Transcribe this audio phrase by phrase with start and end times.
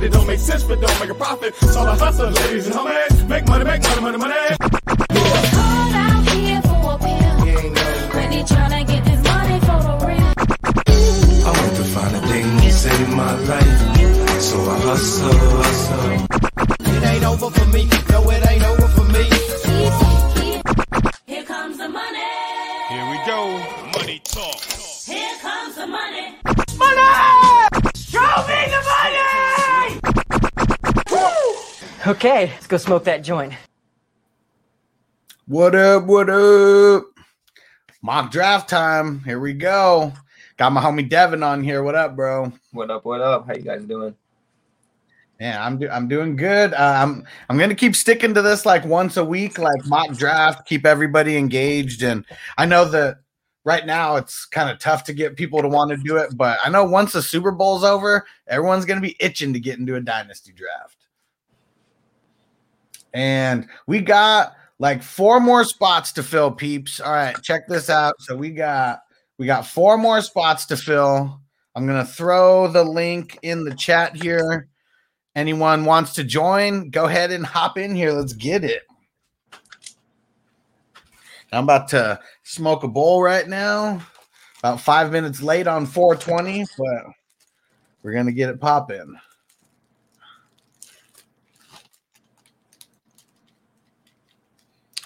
[0.00, 0.06] Pocket.
[0.06, 1.54] It don't make sense, but don't make a profit.
[1.54, 3.28] So I hustle, ladies and homies.
[3.28, 4.34] Make money, make money, money, money.
[5.54, 7.36] Called out here for a pill.
[8.14, 10.32] Really tryna get this money for the real.
[11.46, 14.40] I want to find a thing to save my life.
[14.40, 16.26] So I hustle, hustle.
[16.96, 17.88] It ain't over for me.
[18.10, 18.79] No, it ain't over
[32.10, 33.52] Okay, let's go smoke that joint.
[35.46, 36.06] What up?
[36.06, 37.04] What up?
[38.02, 39.20] Mock draft time.
[39.20, 40.12] Here we go.
[40.56, 41.84] Got my homie Devin on here.
[41.84, 42.52] What up, bro?
[42.72, 43.04] What up?
[43.04, 43.46] What up?
[43.46, 44.16] How you guys doing?
[45.38, 46.74] Yeah, I'm do- I'm doing good.
[46.74, 50.66] Uh, I'm I'm gonna keep sticking to this like once a week, like mock draft,
[50.66, 52.02] keep everybody engaged.
[52.02, 52.26] And
[52.58, 53.18] I know that
[53.64, 56.58] right now it's kind of tough to get people to want to do it, but
[56.64, 60.00] I know once the Super Bowl's over, everyone's gonna be itching to get into a
[60.00, 60.96] dynasty draft.
[63.12, 67.00] And we got like four more spots to fill, peeps.
[67.00, 68.14] All right, check this out.
[68.20, 69.00] So we got
[69.38, 71.40] we got four more spots to fill.
[71.74, 74.68] I'm gonna throw the link in the chat here.
[75.36, 78.12] Anyone wants to join, go ahead and hop in here.
[78.12, 78.82] Let's get it.
[81.52, 84.02] I'm about to smoke a bowl right now.
[84.60, 87.04] About five minutes late on 420, but
[88.02, 89.16] we're gonna get it popping.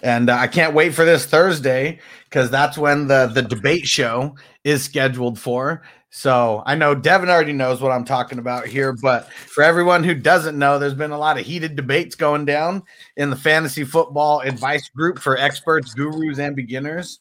[0.04, 4.36] And uh, I can't wait for this Thursday because that's when the the debate show
[4.62, 5.82] is scheduled for.
[6.10, 10.14] So I know Devin already knows what I'm talking about here, but for everyone who
[10.14, 12.84] doesn't know, there's been a lot of heated debates going down
[13.16, 17.18] in the fantasy football advice group for experts, gurus, and beginners.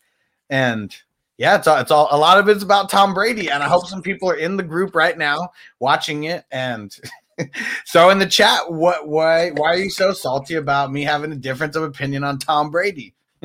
[0.50, 0.96] And
[1.38, 3.88] yeah, it's all, it's all a lot of it's about Tom Brady, and I hope
[3.88, 6.44] some people are in the group right now watching it.
[6.52, 6.96] And
[7.86, 11.36] so in the chat, what why why are you so salty about me having a
[11.36, 13.16] difference of opinion on Tom Brady?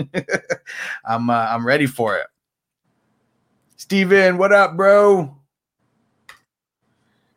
[1.06, 2.26] I'm uh, I'm ready for it.
[3.76, 5.38] Steven, what up, bro?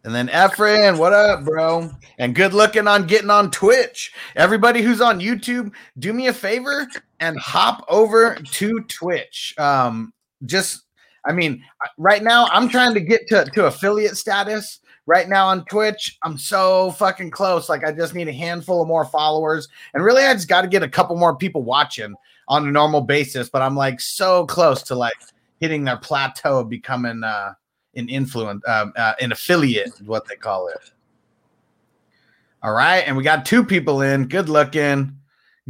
[0.03, 1.91] And then Efren, what up, bro?
[2.17, 4.11] And good looking on getting on Twitch.
[4.35, 6.87] Everybody who's on YouTube, do me a favor
[7.19, 9.53] and hop over to Twitch.
[9.59, 10.11] Um,
[10.45, 10.85] just,
[11.25, 11.63] I mean,
[11.99, 14.79] right now I'm trying to get to, to affiliate status.
[15.07, 17.69] Right now on Twitch, I'm so fucking close.
[17.69, 19.67] Like, I just need a handful of more followers.
[19.93, 22.13] And really, I just got to get a couple more people watching
[22.47, 23.49] on a normal basis.
[23.49, 25.15] But I'm like so close to like
[25.59, 27.53] hitting their plateau of becoming uh,
[27.95, 30.91] an influence, um, uh, an affiliate, is what they call it.
[32.63, 34.27] All right, and we got two people in.
[34.27, 35.17] Good looking.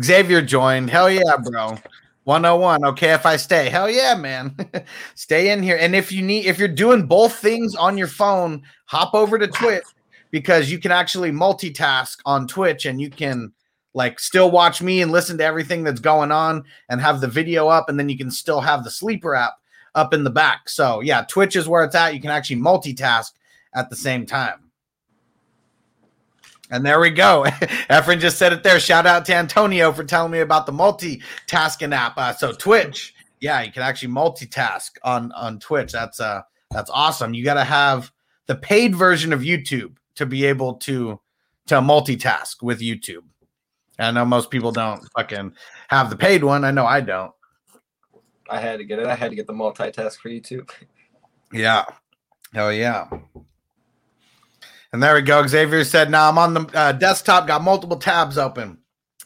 [0.04, 0.90] Xavier joined.
[0.90, 1.78] Hell yeah, bro.
[2.26, 2.86] 101.
[2.86, 3.70] Okay, if I stay.
[3.70, 4.56] Hell yeah, man.
[5.16, 5.78] stay in here.
[5.80, 9.48] And if you need, if you're doing both things on your phone, hop over to
[9.48, 9.84] Twitch
[10.30, 13.52] because you can actually multitask on Twitch and you can
[13.94, 17.68] like still watch me and listen to everything that's going on and have the video
[17.68, 19.54] up and then you can still have the sleeper app
[19.96, 20.70] up in the back.
[20.70, 22.14] So yeah, Twitch is where it's at.
[22.14, 23.32] You can actually multitask
[23.74, 24.61] at the same time.
[26.72, 27.44] And there we go.
[27.90, 28.80] Efren just said it there.
[28.80, 32.18] Shout out to Antonio for telling me about the multitasking app.
[32.18, 35.92] Uh, so Twitch, yeah, you can actually multitask on on Twitch.
[35.92, 36.42] That's uh
[36.72, 37.34] that's awesome.
[37.34, 38.12] You got to have
[38.48, 41.20] the paid version of YouTube to be able to
[41.68, 43.24] to multitask with YouTube.
[44.00, 45.54] I know most people don't fucking
[45.90, 46.64] have the paid one.
[46.64, 47.34] I know I don't.
[48.50, 49.06] I had to get it.
[49.06, 50.70] I had to get the multitask for YouTube.
[51.52, 51.86] Yeah.
[52.56, 53.08] Oh yeah.
[54.94, 55.46] And there we go.
[55.48, 58.78] Xavier said, "Now I'm on the uh, desktop, got multiple tabs open.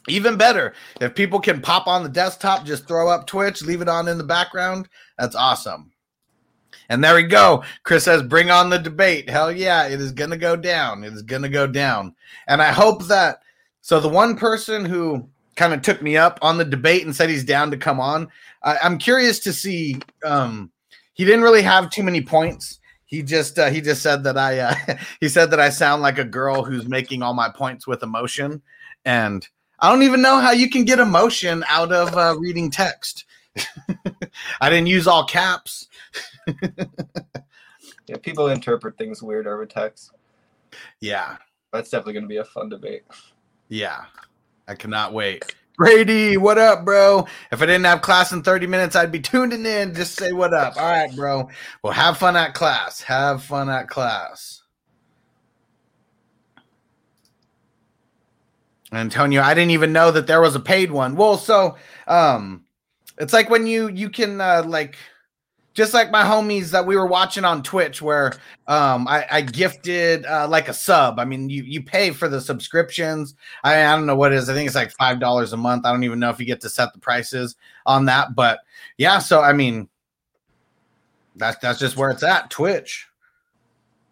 [0.08, 3.88] Even better, if people can pop on the desktop, just throw up Twitch, leave it
[3.88, 4.88] on in the background.
[5.18, 5.92] That's awesome."
[6.88, 7.64] And there we go.
[7.82, 11.02] Chris says, "Bring on the debate." Hell yeah, it is gonna go down.
[11.02, 12.14] It is gonna go down.
[12.46, 13.40] And I hope that.
[13.80, 17.28] So the one person who kind of took me up on the debate and said
[17.28, 18.28] he's down to come on.
[18.62, 20.00] I, I'm curious to see.
[20.24, 20.70] Um,
[21.14, 22.78] he didn't really have too many points.
[23.06, 24.74] He just uh, he just said that I uh,
[25.20, 28.60] he said that I sound like a girl who's making all my points with emotion,
[29.04, 29.46] and
[29.80, 33.24] I don't even know how you can get emotion out of uh, reading text.
[34.60, 35.88] I didn't use all caps.
[38.08, 40.12] Yeah, people interpret things weird over text.
[41.00, 41.38] Yeah,
[41.72, 43.02] That's definitely going to be a fun debate.
[43.68, 44.04] yeah.
[44.68, 45.54] I cannot wait.
[45.76, 47.26] Brady, what up, bro?
[47.52, 49.94] If I didn't have class in 30 minutes, I'd be tuning in.
[49.94, 50.76] Just say what up.
[50.76, 51.50] All right, bro.
[51.82, 53.02] Well, have fun at class.
[53.02, 54.62] Have fun at class.
[58.92, 61.16] Antonio, I didn't even know that there was a paid one.
[61.16, 61.76] Well, so
[62.06, 62.64] um
[63.18, 64.96] it's like when you you can uh like
[65.76, 68.32] just like my homies that we were watching on Twitch where
[68.66, 71.20] um I, I gifted uh like a sub.
[71.20, 73.34] I mean you you pay for the subscriptions.
[73.62, 74.48] I, I don't know what it is.
[74.48, 75.86] I think it's like five dollars a month.
[75.86, 78.60] I don't even know if you get to set the prices on that, but
[78.96, 79.88] yeah, so I mean
[81.36, 82.50] that's that's just where it's at.
[82.50, 83.06] Twitch.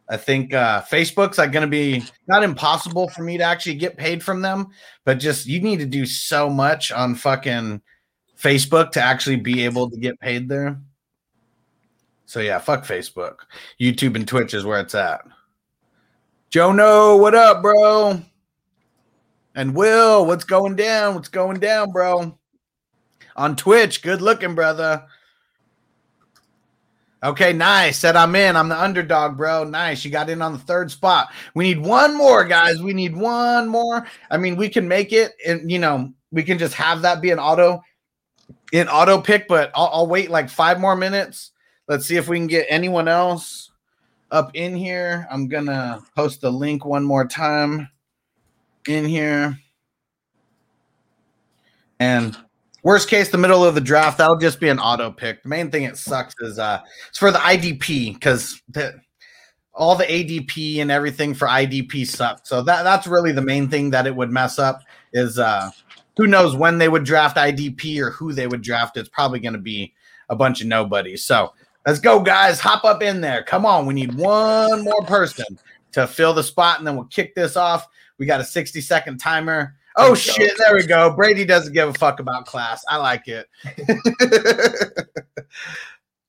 [0.07, 3.97] I think uh, Facebook's like going to be not impossible for me to actually get
[3.97, 4.69] paid from them,
[5.07, 7.81] but just you need to do so much on fucking
[8.39, 10.79] Facebook to actually be able to get paid there.
[12.35, 13.37] So yeah, fuck Facebook.
[13.81, 15.21] YouTube and Twitch is where it's at.
[16.51, 18.21] Jono, what up, bro?
[19.55, 21.15] And Will, what's going down?
[21.15, 22.37] What's going down, bro?
[23.37, 25.05] On Twitch, good looking, brother.
[27.23, 27.99] Okay, nice.
[27.99, 28.57] Said I'm in.
[28.57, 29.63] I'm the underdog, bro.
[29.63, 30.05] Nice.
[30.05, 31.29] You got in on the third spot.
[31.55, 32.83] We need one more, guys.
[32.83, 34.09] We need one more.
[34.29, 37.31] I mean, we can make it, and you know, we can just have that be
[37.31, 37.81] an auto,
[38.73, 39.47] an auto pick.
[39.47, 41.53] But I'll, I'll wait like five more minutes.
[41.87, 43.71] Let's see if we can get anyone else
[44.31, 45.27] up in here.
[45.31, 47.89] I'm gonna post the link one more time
[48.89, 49.59] in here.
[52.01, 52.37] And
[52.83, 55.43] worst case, the middle of the draft, that'll just be an auto pick.
[55.43, 58.61] The main thing it sucks is uh it's for the IDP because
[59.75, 62.49] all the ADP and everything for IDP sucks.
[62.49, 64.81] So that that's really the main thing that it would mess up
[65.13, 65.71] is uh
[66.17, 68.97] who knows when they would draft IDP or who they would draft.
[68.97, 69.93] It's probably gonna be
[70.31, 71.25] a bunch of nobodies.
[71.25, 71.53] So
[71.87, 72.61] let's go, guys.
[72.61, 73.43] Hop up in there.
[73.43, 73.87] Come on.
[73.87, 75.59] We need one more person
[75.93, 77.87] to fill the spot, and then we'll kick this off.
[78.19, 79.77] We got a 60 second timer.
[79.97, 80.15] Oh go.
[80.15, 81.15] shit, there we go.
[81.15, 82.85] Brady doesn't give a fuck about class.
[82.89, 83.49] I like it.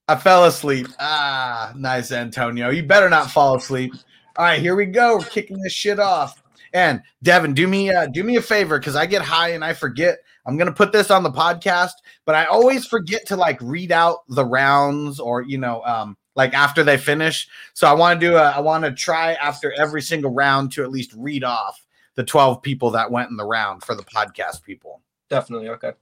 [0.08, 0.88] I fell asleep.
[1.00, 2.70] Ah, nice, Antonio.
[2.70, 3.94] You better not fall asleep.
[4.38, 5.18] All right, here we go.
[5.18, 6.44] We're kicking this shit off.
[6.74, 9.74] And Devin, do me uh, do me a favor because I get high and I
[9.74, 10.20] forget.
[10.46, 11.94] I'm gonna put this on the podcast,
[12.26, 16.54] but I always forget to like read out the rounds or you know, um, like
[16.54, 17.48] after they finish.
[17.74, 20.84] So I want to do a I want to try after every single round to
[20.84, 21.84] at least read off
[22.16, 25.02] the 12 people that went in the round for the podcast people.
[25.30, 25.70] Definitely.
[25.70, 25.94] Okay.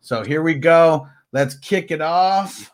[0.00, 1.08] So here we go.
[1.32, 2.70] Let's kick it off.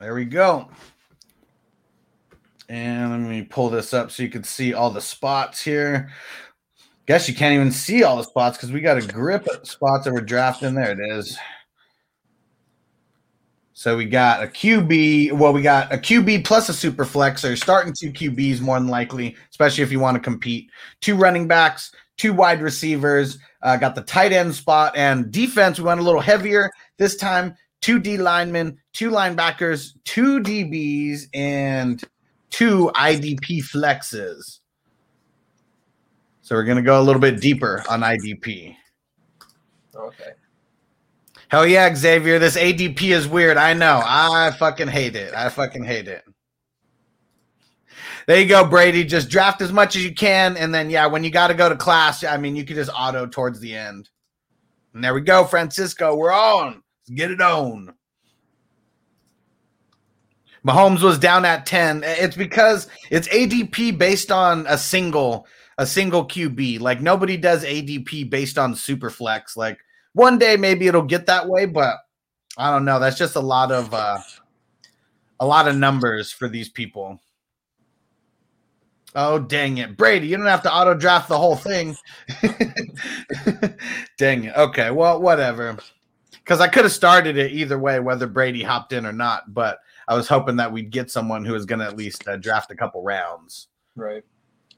[0.00, 0.68] There we go.
[2.68, 6.10] And let me pull this up so you can see all the spots here.
[7.06, 10.04] Guess you can't even see all the spots because we got a grip of spots
[10.04, 10.74] that we're drafting.
[10.74, 11.38] There it is.
[13.72, 15.32] So we got a QB.
[15.32, 17.40] Well, we got a QB plus a super flex.
[17.40, 20.68] So starting two QBs more than likely, especially if you want to compete.
[21.00, 23.38] Two running backs, two wide receivers.
[23.62, 25.78] Uh, got the tight end spot and defense.
[25.78, 27.54] We went a little heavier this time.
[27.80, 32.02] Two D linemen, two linebackers, two DBs, and
[32.50, 34.60] two IDP flexes.
[36.40, 38.74] So we're gonna go a little bit deeper on IDP.
[39.94, 40.32] Okay.
[41.48, 42.38] Hell yeah, Xavier.
[42.38, 43.56] This ADP is weird.
[43.56, 44.02] I know.
[44.04, 45.34] I fucking hate it.
[45.34, 46.22] I fucking hate it.
[48.26, 49.04] There you go, Brady.
[49.04, 50.58] Just draft as much as you can.
[50.58, 52.90] And then, yeah, when you got to go to class, I mean, you could just
[52.94, 54.10] auto towards the end.
[54.92, 56.14] And there we go, Francisco.
[56.14, 56.82] We're on.
[57.08, 57.94] Let's get it on.
[60.66, 62.02] Mahomes was down at 10.
[62.04, 65.46] It's because it's ADP based on a single
[65.78, 66.80] a single QB.
[66.80, 69.56] Like nobody does ADP based on super flex.
[69.56, 69.78] Like
[70.12, 71.96] one day maybe it'll get that way, but
[72.56, 72.98] I don't know.
[72.98, 74.18] That's just a lot of uh
[75.40, 77.20] a lot of numbers for these people.
[79.14, 80.26] Oh dang it, Brady!
[80.26, 81.96] You don't have to auto draft the whole thing.
[84.18, 84.56] dang it.
[84.56, 85.78] Okay, well, whatever.
[86.32, 89.54] Because I could have started it either way, whether Brady hopped in or not.
[89.54, 92.36] But I was hoping that we'd get someone who was going to at least uh,
[92.36, 93.68] draft a couple rounds.
[93.94, 94.24] Right.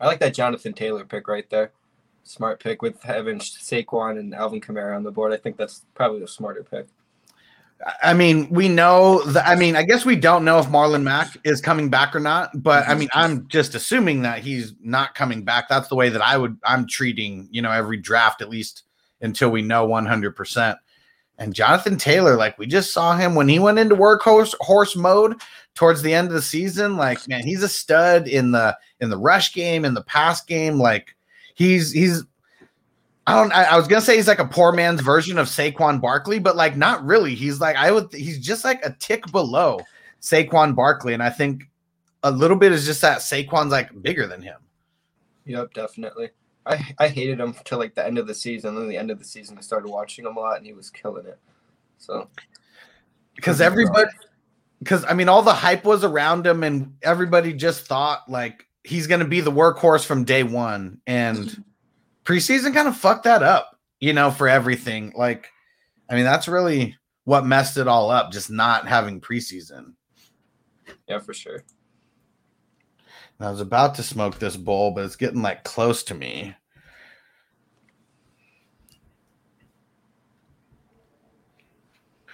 [0.01, 1.73] I like that Jonathan Taylor pick right there.
[2.25, 5.33] Smart pick with having Saquon and Alvin Kamara on the board.
[5.33, 6.89] I think that's probably the smarter pick.
[8.03, 9.47] I mean, we know that.
[9.47, 12.63] I mean, I guess we don't know if Marlon Mack is coming back or not,
[12.63, 15.69] but I mean, I'm just assuming that he's not coming back.
[15.69, 18.83] That's the way that I would, I'm treating, you know, every draft at least
[19.23, 20.77] until we know 100%.
[21.41, 25.41] And Jonathan Taylor, like we just saw him when he went into workhorse horse mode
[25.75, 26.97] towards the end of the season.
[26.97, 30.79] Like, man, he's a stud in the in the rush game, in the pass game.
[30.79, 31.17] Like,
[31.55, 32.25] he's he's
[33.27, 33.53] I don't.
[33.53, 36.57] I, I was gonna say he's like a poor man's version of Saquon Barkley, but
[36.57, 37.35] like not really.
[37.35, 38.13] He's like I would.
[38.13, 39.81] He's just like a tick below
[40.21, 41.65] Saquon Barkley, and I think
[42.23, 44.59] a little bit is just that Saquon's like bigger than him.
[45.47, 46.31] Yep, definitely.
[46.67, 48.75] I I hated him till like the end of the season.
[48.75, 50.91] Then the end of the season, I started watching him a lot, and he was
[50.91, 51.39] killing it.
[51.99, 52.29] So
[53.37, 54.11] because everybody
[54.79, 59.07] because i mean all the hype was around him and everybody just thought like he's
[59.07, 61.63] going to be the workhorse from day one and
[62.25, 65.51] preseason kind of fucked that up you know for everything like
[66.11, 69.93] i mean that's really what messed it all up just not having preseason
[71.11, 71.65] yeah, for sure.
[73.41, 76.55] I was about to smoke this bowl but it's getting like close to me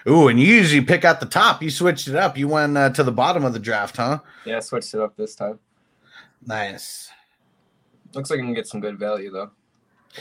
[0.08, 1.62] Ooh, and you usually pick out the top.
[1.62, 2.38] You switched it up.
[2.38, 4.20] You went uh, to the bottom of the draft, huh?
[4.44, 5.58] Yeah, I switched it up this time.
[6.46, 7.10] Nice.
[8.14, 9.50] Looks like I can get some good value though.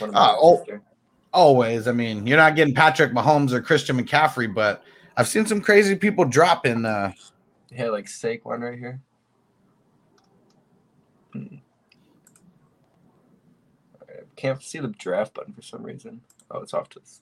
[0.00, 0.64] Uh, oh.
[1.32, 1.86] Always.
[1.86, 4.82] I mean, you're not getting Patrick Mahomes or Christian McCaffrey, but
[5.16, 6.84] I've seen some crazy people drop in.
[6.84, 7.12] Uh,
[7.70, 9.00] Yeah, like Saquon right here.
[11.36, 11.56] Hmm.
[14.00, 16.22] Alright, Can't see the draft button for some reason.
[16.50, 17.20] Oh, it's off to this.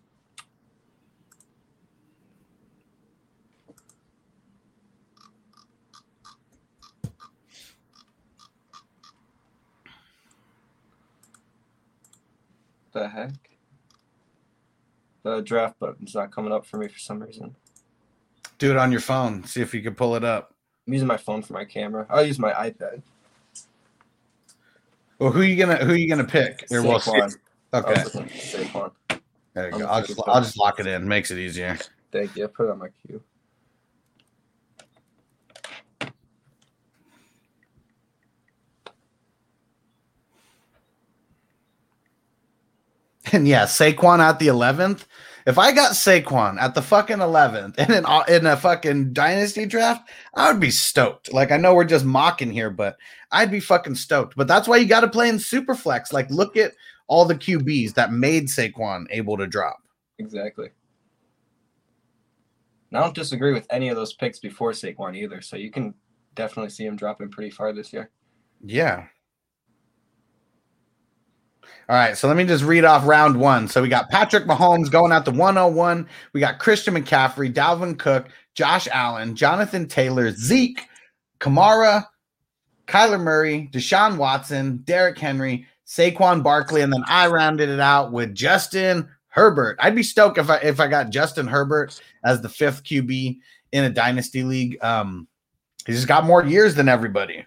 [12.92, 13.32] The heck?
[15.24, 17.56] The draft button's not coming up for me for some reason.
[18.58, 19.42] do it on your phone.
[19.42, 20.54] See if you can pull it up.
[20.86, 22.06] I'm using my phone for my camera.
[22.08, 23.02] I'll use my iPad.
[25.18, 26.66] Well, who you gonna who you gonna pick?
[26.68, 26.98] Here, we'll.
[26.98, 27.36] Saquon.
[27.72, 28.90] Okay, Saquon.
[29.54, 29.86] there you I'm go.
[29.86, 31.06] I'll just I'll just lock it in.
[31.06, 31.78] Makes it easier.
[32.12, 32.44] Thank you.
[32.44, 33.22] I put it on my queue.
[43.32, 45.06] And yeah, Saquon at the eleventh.
[45.46, 50.08] If I got Saquon at the fucking eleventh in an in a fucking dynasty draft,
[50.34, 51.32] I would be stoked.
[51.32, 52.96] Like I know we're just mocking here, but
[53.30, 54.36] I'd be fucking stoked.
[54.36, 56.12] But that's why you got to play in superflex.
[56.12, 56.72] Like look at
[57.08, 59.78] all the QBs that made Saquon able to drop.
[60.18, 60.70] Exactly.
[62.90, 65.42] And I don't disagree with any of those picks before Saquon either.
[65.42, 65.94] So you can
[66.34, 68.10] definitely see him dropping pretty far this year.
[68.64, 69.08] Yeah.
[71.88, 73.68] All right, so let me just read off round one.
[73.68, 76.08] So we got Patrick Mahomes going out to 101.
[76.32, 80.80] We got Christian McCaffrey, Dalvin Cook, Josh Allen, Jonathan Taylor, Zeke,
[81.40, 82.06] Kamara,
[82.86, 88.34] Kyler Murray, Deshaun Watson, Derrick Henry, Saquon Barkley, and then I rounded it out with
[88.34, 89.76] Justin Herbert.
[89.80, 93.38] I'd be stoked if I if I got Justin Herbert as the fifth QB
[93.72, 94.82] in a dynasty league.
[94.82, 95.28] Um,
[95.86, 97.44] he's just got more years than everybody,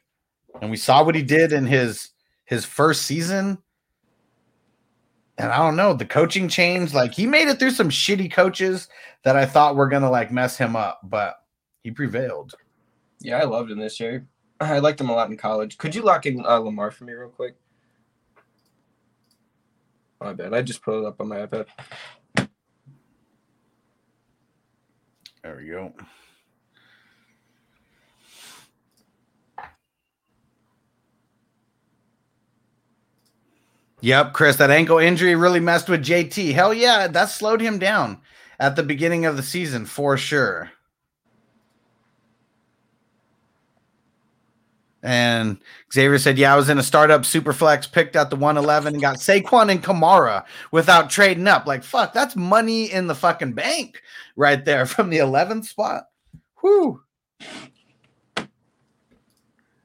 [0.61, 2.09] and we saw what he did in his
[2.45, 3.57] his first season.
[5.37, 8.87] And I don't know, the coaching change, Like he made it through some shitty coaches
[9.23, 11.37] that I thought were gonna like mess him up, but
[11.83, 12.53] he prevailed.
[13.19, 14.25] Yeah, I loved him this year.
[14.59, 15.77] I liked him a lot in college.
[15.77, 17.55] Could you lock in uh, Lamar for me real quick?
[20.19, 20.53] My bad.
[20.53, 21.67] I just put it up on my iPad.
[25.43, 25.93] There we go.
[34.01, 36.53] Yep, Chris, that ankle injury really messed with JT.
[36.53, 38.21] Hell yeah, that slowed him down
[38.59, 40.71] at the beginning of the season for sure.
[45.03, 45.59] And
[45.93, 49.01] Xavier said, Yeah, I was in a startup super flex, picked out the 111 and
[49.01, 51.65] got Saquon and Kamara without trading up.
[51.65, 54.01] Like, fuck, that's money in the fucking bank
[54.35, 56.05] right there from the 11th spot.
[56.61, 57.01] Whew.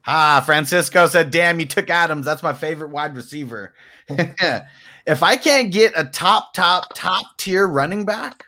[0.05, 2.25] Ah, Francisco said, Damn, you took Adams.
[2.25, 3.73] That's my favorite wide receiver.
[5.05, 8.45] if I can't get a top, top, top tier running back,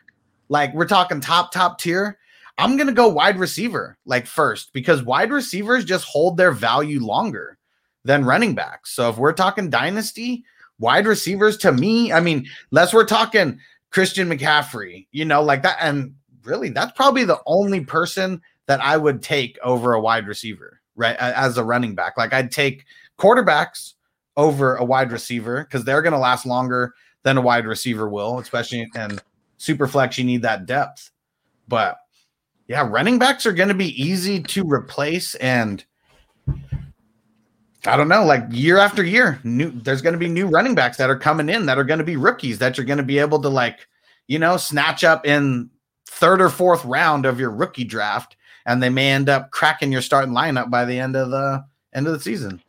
[0.48, 2.18] like we're talking top, top tier,
[2.58, 7.04] I'm going to go wide receiver like first because wide receivers just hold their value
[7.04, 7.58] longer
[8.04, 8.92] than running backs.
[8.92, 10.44] So if we're talking dynasty,
[10.78, 13.58] wide receivers to me, I mean, unless we're talking
[13.90, 15.78] Christian McCaffrey, you know, like that.
[15.80, 20.80] And really, that's probably the only person that I would take over a wide receiver,
[20.94, 21.16] right?
[21.16, 22.16] As a running back.
[22.16, 22.84] Like I'd take
[23.18, 23.94] quarterbacks
[24.36, 28.38] over a wide receiver because they're going to last longer than a wide receiver will,
[28.38, 29.20] especially in
[29.56, 30.18] super flex.
[30.18, 31.10] You need that depth.
[31.68, 31.98] But
[32.68, 35.34] yeah, running backs are going to be easy to replace.
[35.36, 35.84] And
[37.86, 40.96] I don't know, like year after year, new there's going to be new running backs
[40.96, 43.18] that are coming in that are going to be rookies that you're going to be
[43.18, 43.86] able to like,
[44.26, 45.70] you know, snatch up in
[46.06, 50.02] third or fourth round of your rookie draft, and they may end up cracking your
[50.02, 52.60] starting lineup by the end of the end of the season.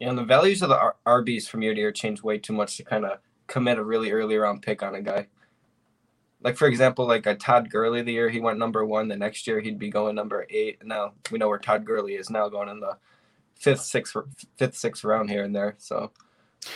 [0.00, 2.54] Yeah, and the values of the R- RBs from year to year change way too
[2.54, 5.28] much to kind of commit a really early round pick on a guy.
[6.42, 9.46] Like for example, like a Todd Gurley the year he went number one, the next
[9.46, 10.78] year he'd be going number eight.
[10.84, 12.96] Now we know where Todd Gurley is now going in the
[13.56, 14.16] fifth, sixth,
[14.56, 15.74] fifth, sixth round here and there.
[15.78, 16.10] So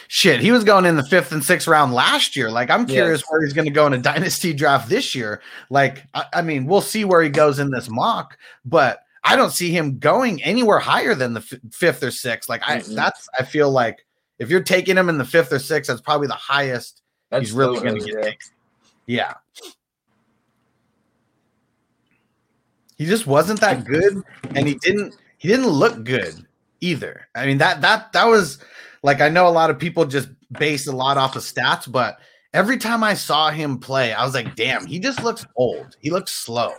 [0.08, 2.50] Shit, he was going in the fifth and sixth round last year.
[2.50, 5.42] Like, I'm curious where he's going to go in a dynasty draft this year.
[5.68, 9.50] Like, I, I mean, we'll see where he goes in this mock, but I don't
[9.50, 12.48] see him going anywhere higher than the f- fifth or sixth.
[12.48, 12.94] Like, I Mm-mm.
[12.94, 14.04] that's I feel like
[14.38, 17.52] if you're taking him in the fifth or sixth, that's probably the highest that's he's
[17.52, 18.32] really going to get yeah.
[19.06, 19.32] Yeah.
[22.96, 24.22] He just wasn't that good
[24.54, 26.46] and he didn't he didn't look good
[26.80, 27.28] either.
[27.34, 28.58] I mean that that that was
[29.02, 32.18] like I know a lot of people just base a lot off of stats, but
[32.52, 35.96] every time I saw him play, I was like, damn, he just looks old.
[36.00, 36.72] He looks slow.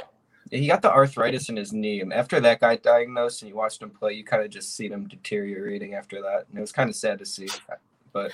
[0.51, 3.81] He got the arthritis in his knee, and after that got diagnosed, and you watched
[3.81, 6.89] him play, you kind of just seen him deteriorating after that, and it was kind
[6.89, 7.47] of sad to see.
[8.13, 8.31] But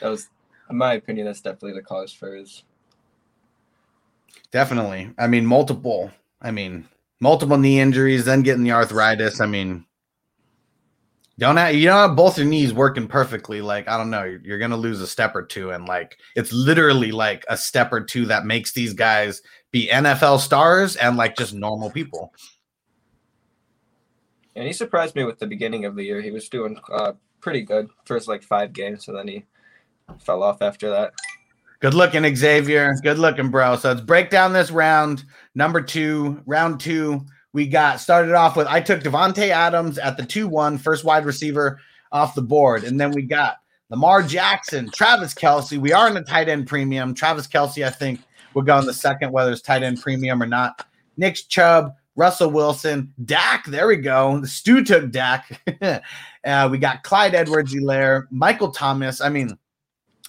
[0.00, 0.28] that was,
[0.70, 2.62] in my opinion, that's definitely the cause for his.
[4.52, 5.10] Definitely.
[5.18, 6.12] I mean, multiple.
[6.40, 6.86] I mean,
[7.20, 9.40] multiple knee injuries, then getting the arthritis.
[9.40, 9.84] I mean,
[11.38, 13.62] don't have, you don't have both your knees working perfectly.
[13.62, 16.52] Like, I don't know, you're, you're gonna lose a step or two, and like it's
[16.52, 19.42] literally like a step or two that makes these guys
[19.72, 22.32] be NFL stars and like just normal people.
[24.54, 26.20] And he surprised me with the beginning of the year.
[26.20, 29.44] He was doing uh, pretty good first like five games, and then he
[30.20, 31.14] fell off after that.
[31.80, 32.94] Good looking, Xavier.
[33.02, 33.76] Good looking, bro.
[33.76, 35.24] So let's break down this round.
[35.54, 37.24] Number two, round two.
[37.54, 41.26] We got started off with I took Davante Adams at the 2 1, first wide
[41.26, 42.84] receiver off the board.
[42.84, 43.56] And then we got
[43.90, 45.76] Lamar Jackson, Travis Kelce.
[45.76, 47.14] We are in the tight end premium.
[47.14, 48.20] Travis Kelce, I think,
[48.54, 50.86] would go in the second, whether it's tight end premium or not.
[51.16, 53.64] Nick Chubb, Russell Wilson, Dak.
[53.66, 54.38] There we go.
[54.40, 55.60] The Stu took Dak.
[56.44, 59.20] uh, we got Clyde Edwards Helaire, Michael Thomas.
[59.20, 59.56] I mean,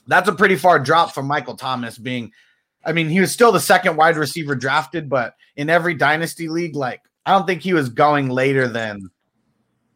[0.08, 2.32] that's a pretty far drop from Michael Thomas being.
[2.86, 6.76] I mean, he was still the second wide receiver drafted, but in every dynasty league,
[6.76, 9.10] like I don't think he was going later than,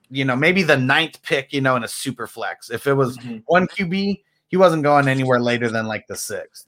[0.09, 2.69] you know, maybe the ninth pick, you know, in a super flex.
[2.69, 3.43] If it was Mhm.
[3.47, 6.66] one QB, he wasn't going anywhere later than like the sixth.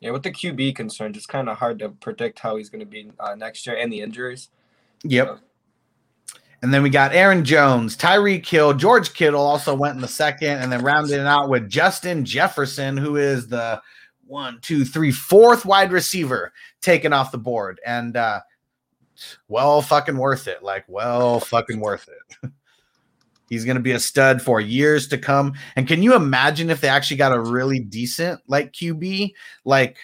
[0.00, 2.86] Yeah, with the QB concerns, it's kind of hard to predict how he's going to
[2.86, 4.48] be uh, next year and the injuries.
[5.04, 5.40] Yep.
[6.62, 10.58] And then we got Aaron Jones, Tyreek Hill, George Kittle also went in the second,
[10.58, 13.80] and then rounded it out with Justin Jefferson, who is the
[14.26, 17.80] one, two, three, fourth wide receiver taken off the board.
[17.84, 18.40] And uh
[19.48, 20.62] well fucking worth it.
[20.62, 22.50] Like, well fucking worth it.
[23.50, 25.52] He's gonna be a stud for years to come.
[25.76, 29.32] And can you imagine if they actually got a really decent like QB?
[29.66, 29.98] Like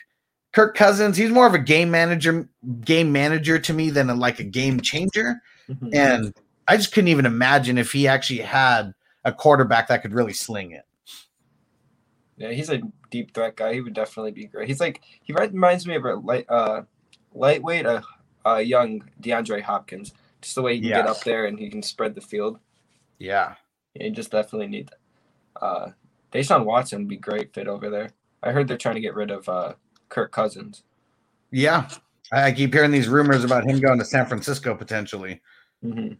[0.53, 2.49] Kirk Cousins, he's more of a game manager,
[2.81, 5.41] game manager to me than a, like a game changer.
[5.93, 6.35] And
[6.69, 8.93] I just couldn't even imagine if he actually had
[9.25, 10.85] a quarterback that could really sling it.
[12.37, 12.81] Yeah, he's a
[13.11, 13.75] deep threat guy.
[13.75, 14.69] He would definitely be great.
[14.69, 16.83] He's like he reminds me of a light, uh,
[17.35, 18.03] lightweight, a
[18.45, 20.13] uh, uh, young DeAndre Hopkins.
[20.41, 22.59] Just the way he can get up there and he can spread the field.
[23.19, 23.55] Yeah.
[23.95, 24.91] You just definitely need.
[25.61, 25.91] Uh,
[26.33, 28.11] Deshaun Watson would be great fit over there.
[28.43, 29.75] I heard they're trying to get rid of uh,
[30.09, 30.83] Kirk Cousins.
[31.51, 31.89] Yeah.
[32.33, 35.41] I I keep hearing these rumors about him going to San Francisco potentially.
[35.85, 36.15] Mm-hmm.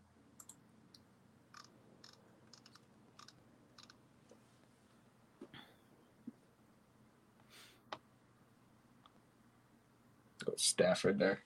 [10.57, 11.41] Stafford there.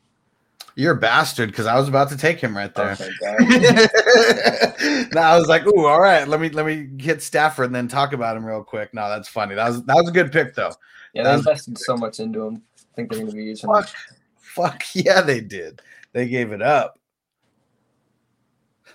[0.76, 2.96] You're a bastard because I was about to take him right there.
[3.00, 3.06] Oh,
[5.12, 7.88] no, I was like, ooh, all right, let me let me hit Stafford and then
[7.88, 8.94] talk about him real quick.
[8.94, 9.54] No, that's funny.
[9.54, 10.72] That was that was a good pick though.
[11.12, 12.62] Yeah, they invested so much into him.
[12.76, 13.76] I think they're going to be using him.
[13.76, 13.90] Fuck,
[14.38, 15.82] fuck yeah, they did.
[16.12, 16.98] They gave it up.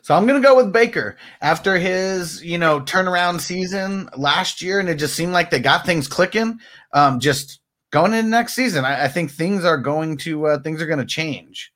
[0.02, 4.88] So I'm gonna go with Baker after his, you know, turnaround season last year, and
[4.88, 6.60] it just seemed like they got things clicking.
[6.94, 7.60] Um, just
[7.96, 11.00] going into next season, I, I think things are going to uh, things are going
[11.00, 11.72] to change.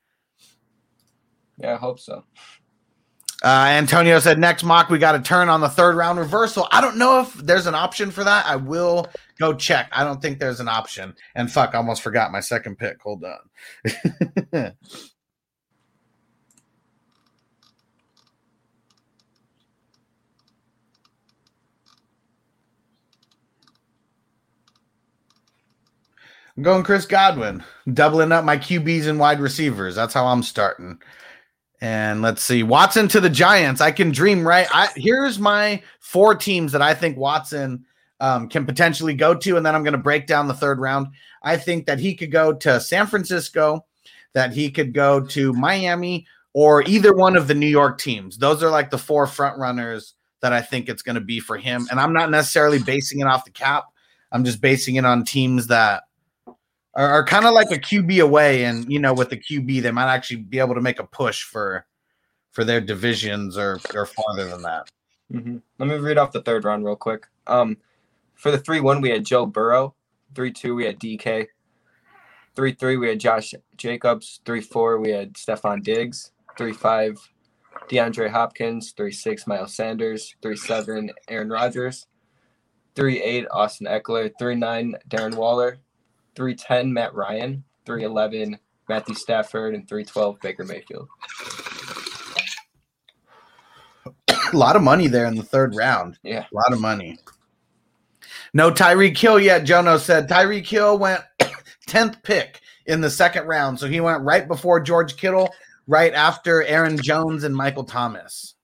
[1.56, 2.24] Yeah, I hope so.
[3.42, 6.68] Uh, Antonio said next mock we got to turn on the third round reversal.
[6.70, 8.44] I don't know if there's an option for that.
[8.44, 9.88] I will go check.
[9.92, 11.14] I don't think there's an option.
[11.34, 13.00] And fuck, I almost forgot my second pick.
[13.00, 13.38] Hold on.
[26.60, 29.94] I'm going Chris Godwin, doubling up my QBs and wide receivers.
[29.94, 31.00] That's how I'm starting.
[31.80, 33.80] And let's see, Watson to the Giants.
[33.80, 34.66] I can dream right.
[34.70, 37.86] I here's my four teams that I think Watson
[38.20, 41.06] um, can potentially go to, and then I'm going to break down the third round.
[41.42, 43.86] I think that he could go to San Francisco,
[44.34, 48.36] that he could go to Miami, or either one of the New York teams.
[48.36, 51.56] Those are like the four front runners that I think it's going to be for
[51.56, 51.88] him.
[51.90, 53.84] And I'm not necessarily basing it off the cap.
[54.30, 56.02] I'm just basing it on teams that
[57.00, 59.90] are, are kind of like a QB away, and you know, with the QB, they
[59.90, 61.86] might actually be able to make a push for
[62.52, 64.90] for their divisions or or farther than that.
[65.30, 67.26] hmm Let me read off the third round real quick.
[67.46, 67.78] Um,
[68.34, 69.94] for the three one, we had Joe Burrow.
[70.34, 71.46] Three two, we had DK.
[72.54, 74.40] Three three, we had Josh Jacobs.
[74.44, 76.32] Three four, we had Stefon Diggs.
[76.58, 77.16] Three five,
[77.88, 78.92] DeAndre Hopkins.
[78.92, 80.34] Three six, Miles Sanders.
[80.42, 82.06] Three seven, Aaron Rodgers.
[82.94, 84.30] Three eight, Austin Ekeler.
[84.38, 85.78] Three nine, Darren Waller.
[86.40, 87.62] Three ten, Matt Ryan.
[87.84, 91.06] Three eleven, Matthew Stafford, and three twelve, Baker Mayfield.
[94.26, 96.18] a lot of money there in the third round.
[96.22, 96.46] Yeah.
[96.50, 97.18] A lot of money.
[98.54, 99.66] No Tyreek Hill yet.
[99.66, 101.20] Jono said Tyreek Hill went
[101.88, 103.78] 10th pick in the second round.
[103.78, 105.50] So he went right before George Kittle,
[105.86, 108.54] right after Aaron Jones and Michael Thomas.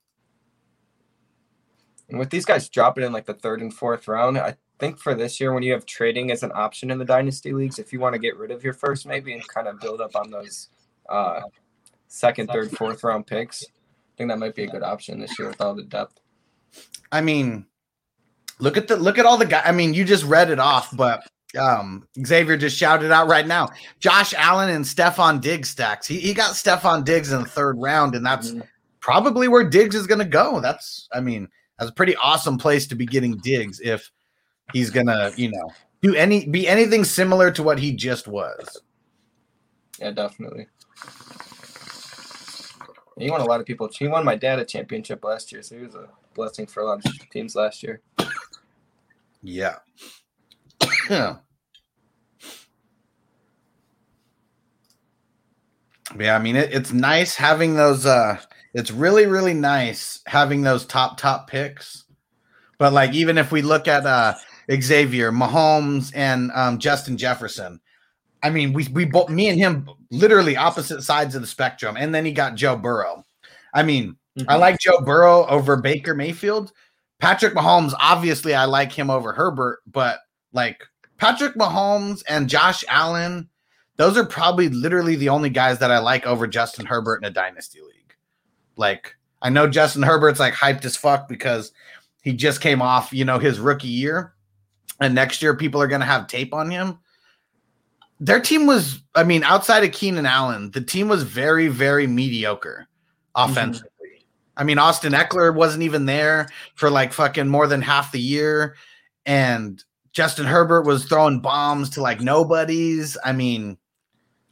[2.09, 5.15] And with these guys dropping in like the third and fourth round, I think for
[5.15, 8.01] this year, when you have trading as an option in the dynasty leagues, if you
[8.01, 10.69] want to get rid of your first, maybe and kind of build up on those
[11.09, 11.41] uh,
[12.09, 15.49] second, third, fourth round picks, I think that might be a good option this year
[15.49, 16.21] with all the depth.
[17.13, 17.67] I mean,
[18.59, 19.63] look at the look at all the guys.
[19.67, 21.23] I mean, you just read it off, but
[21.59, 23.69] um Xavier just shouted out right now.
[24.01, 26.07] Josh Allen and Stefon Diggs stacks.
[26.07, 28.67] He, he got Stefon Diggs in the third round, and that's Mhm.
[29.01, 30.61] probably where Diggs is gonna go.
[30.61, 34.11] That's I mean, that's a pretty awesome place to be getting Diggs if
[34.73, 35.71] he's gonna, you know,
[36.03, 38.81] do any be anything similar to what he just was.
[39.99, 40.67] Yeah, definitely.
[43.19, 43.89] He won a lot of people.
[43.89, 46.87] He won my dad a championship last year, so he was a blessing for a
[46.87, 48.03] lot of teams last year.
[49.43, 49.77] Yeah.
[51.09, 51.37] yeah.
[56.19, 58.39] Yeah, I mean it, it's nice having those uh
[58.75, 62.05] it's really really nice having those top top picks.
[62.79, 64.35] But like even if we look at uh
[64.71, 67.81] Xavier, Mahomes and um Justin Jefferson,
[68.43, 72.15] I mean we we both me and him literally opposite sides of the spectrum and
[72.15, 73.25] then he got Joe Burrow.
[73.75, 74.17] I mean,
[74.49, 76.73] I like Joe Burrow over Baker Mayfield.
[77.19, 80.19] Patrick Mahomes, obviously, I like him over Herbert, but
[80.53, 80.83] like
[81.17, 83.49] Patrick Mahomes and Josh Allen,
[83.97, 87.31] those are probably literally the only guys that I like over Justin Herbert in a
[87.31, 88.15] dynasty league.
[88.77, 91.73] Like, I know Justin Herbert's like hyped as fuck because
[92.23, 94.35] he just came off, you know, his rookie year,
[95.01, 96.99] and next year people are going to have tape on him.
[98.19, 102.89] Their team was, I mean, outside of Keenan Allen, the team was very, very mediocre
[103.37, 103.51] mm-hmm.
[103.51, 103.91] offensively.
[104.57, 108.77] I mean, Austin Ekeler wasn't even there for like fucking more than half the year.
[109.27, 109.83] And
[110.13, 113.19] Justin Herbert was throwing bombs to like nobodies.
[113.23, 113.77] I mean,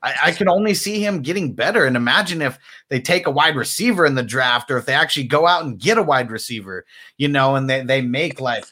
[0.03, 1.87] I, I can only see him getting better.
[1.87, 2.59] And imagine if
[2.91, 5.79] they take a wide receiver in the draft or if they actually go out and
[5.79, 6.85] get a wide receiver,
[7.17, 8.67] you know, and they, they make like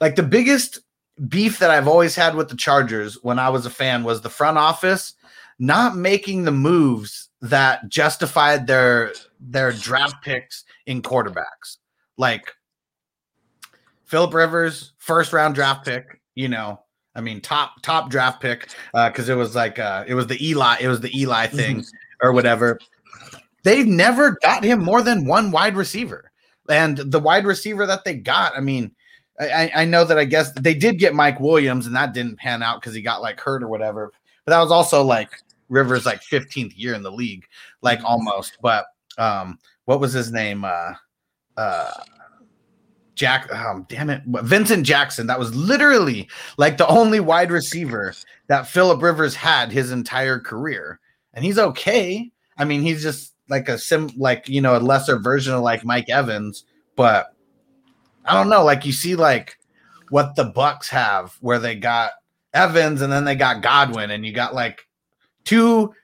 [0.00, 0.80] like the biggest
[1.28, 4.30] beef that I've always had with the Chargers when I was a fan was the
[4.30, 5.14] front office
[5.58, 11.76] not making the moves that justified their their draft picks in quarterbacks.
[12.16, 12.52] Like
[14.06, 16.80] Philip Rivers, first round draft pick, you know,
[17.14, 20.78] I mean top top draft pick because it was like uh it was the Eli,
[20.80, 21.84] it was the Eli thing
[22.22, 22.78] or whatever.
[23.62, 26.32] They've never got him more than one wide receiver.
[26.68, 28.94] And the wide receiver that they got, I mean,
[29.40, 32.62] I, I know that I guess they did get Mike Williams, and that didn't pan
[32.62, 34.12] out because he got like hurt or whatever.
[34.44, 35.30] But that was also like
[35.68, 37.46] Rivers' like 15th year in the league,
[37.80, 38.58] like almost.
[38.60, 40.64] But um, what was his name?
[40.64, 40.92] Uh,
[41.56, 41.92] uh,
[43.14, 43.52] Jack.
[43.52, 45.26] Um, damn it, Vincent Jackson.
[45.26, 48.14] That was literally like the only wide receiver
[48.48, 51.00] that Philip Rivers had his entire career,
[51.32, 52.30] and he's okay.
[52.58, 55.84] I mean, he's just like a sim, like you know, a lesser version of like
[55.84, 56.64] Mike Evans,
[56.96, 57.34] but
[58.24, 58.64] I don't know.
[58.64, 59.56] Like you see, like
[60.10, 62.12] what the Bucs have, where they got
[62.54, 64.86] Evans and then they got Godwin, and you got like
[65.44, 65.94] two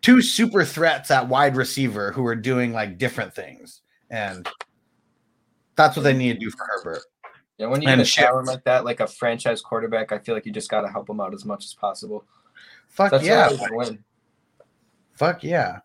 [0.00, 4.48] two super threats at wide receiver who are doing like different things, and
[5.76, 7.02] that's what they need to do for Herbert.
[7.58, 8.24] Yeah, when you And get a shit.
[8.24, 11.08] talent like that, like a franchise quarterback, I feel like you just got to help
[11.08, 12.24] him out as much as possible.
[12.88, 14.04] Fuck That's yeah, how you can win.
[15.14, 15.78] fuck yeah.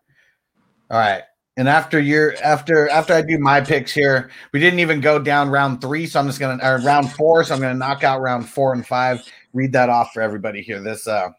[0.90, 1.22] All right.
[1.58, 5.50] And after your after after I do my picks here, we didn't even go down
[5.50, 8.48] round three, so I'm just gonna or round four, so I'm gonna knock out round
[8.48, 9.20] four and five.
[9.52, 10.80] Read that off for everybody here.
[10.80, 11.30] This uh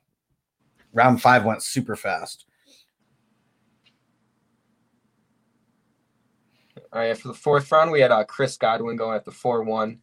[0.92, 2.46] round five went super fast.
[6.92, 9.64] All right, for the fourth round, we had uh, Chris Godwin going at the 4
[9.64, 10.00] 1,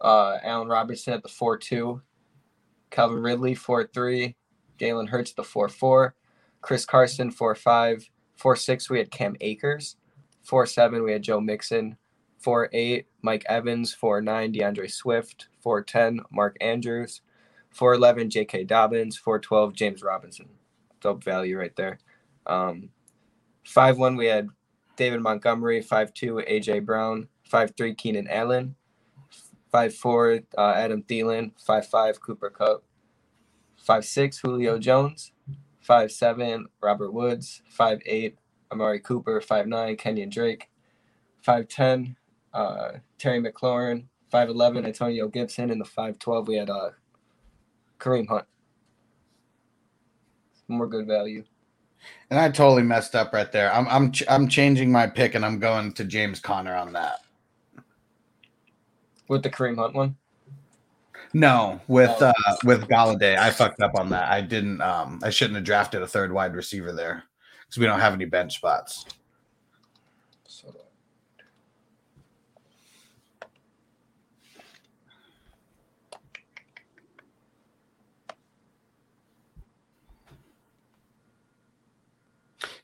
[0.00, 2.02] uh, Allen Robinson at the 4 2,
[2.90, 4.34] Calvin Ridley 4 3,
[4.80, 6.14] Jalen Hurts the 4 4,
[6.60, 9.96] Chris Carson 4 5, 4 6, we had Cam Akers,
[10.42, 11.96] 4 7, we had Joe Mixon,
[12.38, 17.20] 4 8, Mike Evans, 4 9, D'Andre Swift, 410, Mark Andrews.
[17.70, 18.64] 411, J.K.
[18.64, 19.16] Dobbins.
[19.16, 20.48] 412, James Robinson.
[21.00, 21.98] Dope value right there.
[22.46, 22.90] Um,
[23.66, 24.48] 5-1, we had
[24.96, 25.82] David Montgomery.
[25.82, 26.80] 5-2, A.J.
[26.80, 27.28] Brown.
[27.52, 28.74] 5-3, Keenan Allen.
[29.72, 31.52] 5-4, uh, Adam Thielen.
[31.66, 32.84] 5-5, Cooper Kupp.
[33.86, 35.32] 5-6, Julio Jones.
[35.88, 37.62] 5-7, Robert Woods.
[37.78, 38.34] 5-8,
[38.72, 39.40] Amari Cooper.
[39.40, 40.68] 5-9, Kenyon Drake.
[41.46, 42.16] 5'10,
[42.52, 46.90] uh, Terry McLaurin, 5'11, Antonio Gibson, and the 5'12, we had uh,
[47.98, 48.44] Kareem Hunt.
[50.68, 51.44] More good value.
[52.30, 53.72] And I totally messed up right there.
[53.72, 57.20] I'm I'm ch- I'm changing my pick and I'm going to James Conner on that.
[59.28, 60.16] With the Kareem Hunt one?
[61.38, 62.32] No, with Oh.
[62.36, 64.28] uh with Golladay, I fucked up on that.
[64.28, 67.22] I didn't um I shouldn't have drafted a third wide receiver there
[67.60, 69.04] because we don't have any bench spots.
[70.48, 70.74] So,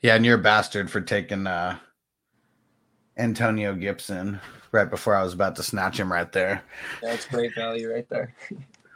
[0.01, 1.79] Yeah, and you're a bastard for taking uh
[3.17, 4.41] Antonio Gibson
[4.75, 6.63] right before I was about to snatch him right there.
[7.01, 8.35] that's great value right there.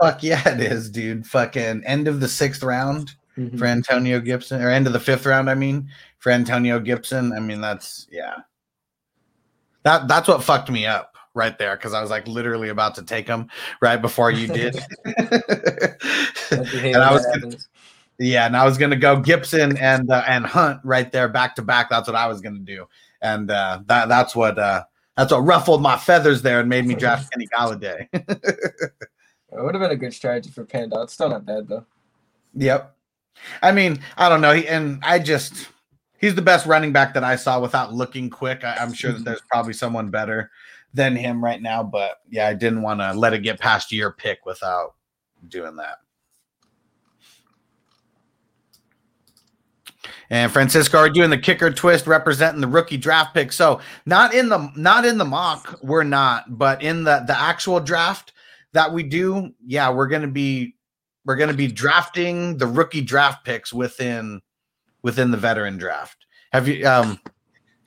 [0.01, 1.27] Fuck yeah, it is, dude.
[1.27, 3.13] Fucking end of the sixth round
[3.57, 5.89] for Antonio Gibson, or end of the fifth round, I mean,
[6.19, 7.33] for Antonio Gibson.
[7.33, 8.35] I mean, that's yeah.
[9.85, 13.03] That that's what fucked me up right there because I was like literally about to
[13.05, 13.49] take him
[13.81, 14.75] right before you did.
[16.51, 17.57] Don't you hate and I was gonna-
[18.21, 21.63] yeah, and I was gonna go Gibson and uh, and Hunt right there back to
[21.63, 21.89] back.
[21.91, 22.87] That's what I was gonna do,
[23.23, 24.83] and uh, that that's what uh,
[25.19, 28.07] that's what ruffled my feathers there and made me draft Kenny Golladay.
[29.51, 31.01] It would have been a good strategy for Panda.
[31.01, 31.87] It's still not bad, though.
[32.55, 32.95] Yep.
[33.63, 34.53] I mean, I don't know.
[34.53, 35.69] He, and I just,
[36.19, 38.63] he's the best running back that I saw without looking quick.
[38.63, 39.25] I, I'm sure that mm-hmm.
[39.25, 40.51] there's probably someone better
[40.93, 41.83] than him right now.
[41.83, 44.97] But yeah, I didn't want to let it get past your pick without
[45.49, 46.01] doing that.
[50.31, 53.53] And Francisco are doing the kicker twist representing the rookie draft pick.
[53.53, 57.81] So not in the not in the mock, we're not, but in the the actual
[57.81, 58.33] draft
[58.73, 60.75] that we do, yeah, we're gonna be
[61.29, 64.41] we're going to be drafting the rookie draft picks within
[65.03, 66.25] within the veteran draft.
[66.53, 66.87] Have you?
[66.87, 67.21] Um,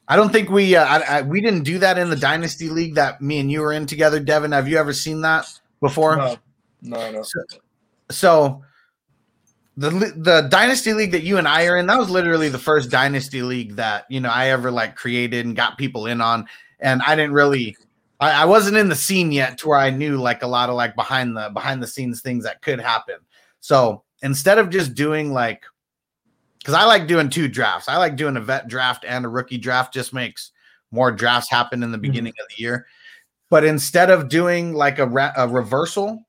[0.08, 2.94] I don't think we uh, I, I, we didn't do that in the dynasty league
[2.96, 4.52] that me and you were in together, Devin.
[4.52, 6.18] Have you ever seen that before?
[6.18, 6.38] No,
[6.84, 7.24] no, no.
[8.12, 8.62] So
[9.78, 12.90] the the dynasty league that you and I are in, that was literally the first
[12.90, 16.48] dynasty league that you know I ever like created and got people in on.
[16.80, 17.78] And I didn't really,
[18.20, 20.76] I, I wasn't in the scene yet to where I knew like a lot of
[20.76, 23.16] like behind the behind the scenes things that could happen.
[23.60, 25.64] So instead of just doing like,
[26.60, 29.58] because I like doing two drafts, I like doing a vet draft and a rookie
[29.58, 29.94] draft.
[29.94, 30.52] Just makes
[30.92, 32.02] more drafts happen in the mm-hmm.
[32.02, 32.88] beginning of the year.
[33.50, 36.24] But instead of doing like a, ra- a reversal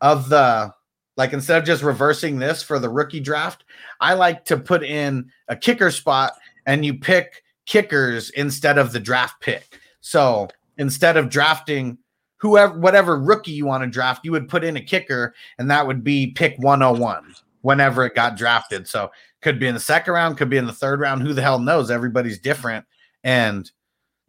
[0.00, 0.72] of the
[1.16, 3.64] like instead of just reversing this for the rookie draft,
[4.00, 6.34] I like to put in a kicker spot
[6.66, 9.80] and you pick kickers instead of the draft pick.
[10.00, 10.48] So
[10.78, 11.98] instead of drafting
[12.38, 15.86] whoever whatever rookie you want to draft, you would put in a kicker and that
[15.86, 18.86] would be pick 101 whenever it got drafted.
[18.86, 21.42] So could be in the second round, could be in the third round, who the
[21.42, 21.90] hell knows?
[21.90, 22.84] Everybody's different.
[23.24, 23.70] And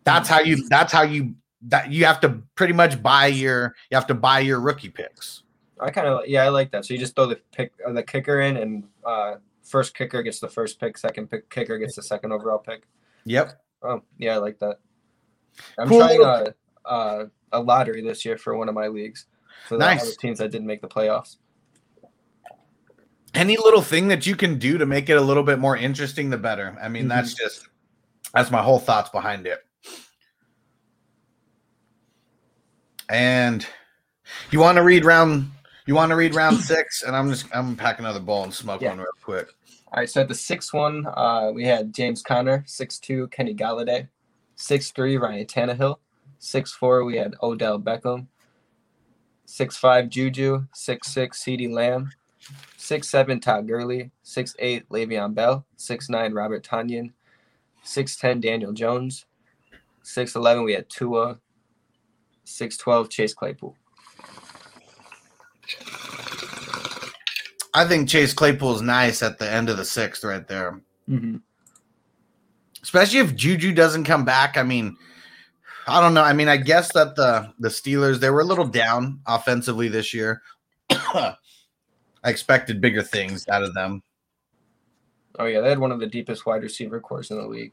[0.03, 3.95] that's how you that's how you that you have to pretty much buy your you
[3.95, 5.43] have to buy your rookie picks.
[5.79, 6.85] I kind of yeah, I like that.
[6.85, 10.39] So you just throw the pick uh, the kicker in, and uh, first kicker gets
[10.39, 12.83] the first pick, second pick kicker gets the second overall pick.
[13.25, 13.61] Yep.
[13.83, 14.79] Oh yeah, I like that.
[15.77, 16.53] I'm Cool trying a,
[16.85, 19.25] a a lottery this year for one of my leagues
[19.69, 20.15] the Nice.
[20.17, 21.37] teams that didn't make the playoffs.
[23.33, 26.29] any little thing that you can do to make it a little bit more interesting
[26.29, 27.67] the better i mean that's just
[28.33, 29.65] that's my whole thoughts behind it
[33.09, 33.65] and
[34.51, 35.49] you want to read round
[35.87, 37.01] you want to read round six?
[37.03, 38.89] And i'm just i'm gonna pack another bowl and smoke Yeah.
[38.89, 39.49] one real quick.
[39.91, 43.55] All right, so at the sixth one, uh, we had James Conner, six two, Kenny
[43.55, 44.09] Golladay,
[44.55, 45.95] six three, Ryan Tannehill,
[46.39, 48.27] six four, we had Odell Beckham,
[49.45, 52.11] six five, Juju, six six, Ceedee Lamb,
[52.75, 57.13] six seven, Todd Gurley, six eight, Le'Veon Bell, six nine, Robert Tonyan,
[57.83, 59.25] six ten, Daniel Jones,
[60.03, 61.39] six eleven, we had Tua,
[62.43, 63.75] six twelve, Chase Claypool.
[67.73, 71.37] I think chase claypool's nice at the end of the sixth right there Mm-hmm.
[72.83, 74.57] especially if Juju doesn't come back.
[74.57, 74.97] I mean,
[75.87, 76.21] I don't know.
[76.21, 80.13] I mean, I guess that the the Steelers they were a little down offensively this
[80.13, 80.41] year.
[80.89, 81.35] I
[82.25, 84.03] expected bigger things out of them.
[85.39, 87.71] Oh yeah, they had one of the deepest wide receiver cores in the league.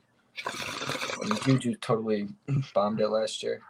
[1.22, 2.28] And Juju totally
[2.72, 3.62] bombed it last year.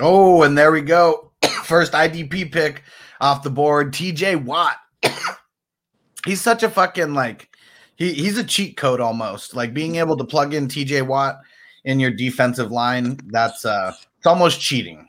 [0.00, 1.32] Oh, and there we go.
[1.64, 2.82] First IDP pick
[3.20, 3.92] off the board.
[3.92, 4.76] TJ Watt.
[6.26, 7.50] he's such a fucking like
[7.96, 9.54] he, he's a cheat code almost.
[9.54, 11.38] Like being able to plug in TJ Watt
[11.84, 15.08] in your defensive line, that's uh it's almost cheating.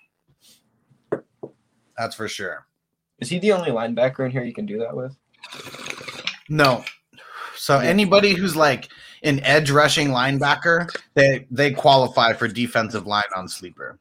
[1.98, 2.68] That's for sure.
[3.20, 5.16] Is he the only linebacker in here you can do that with?
[6.50, 6.86] No.
[7.56, 8.90] So anybody who's like
[9.24, 14.00] an edge rushing linebacker, they they qualify for defensive line on sleeper.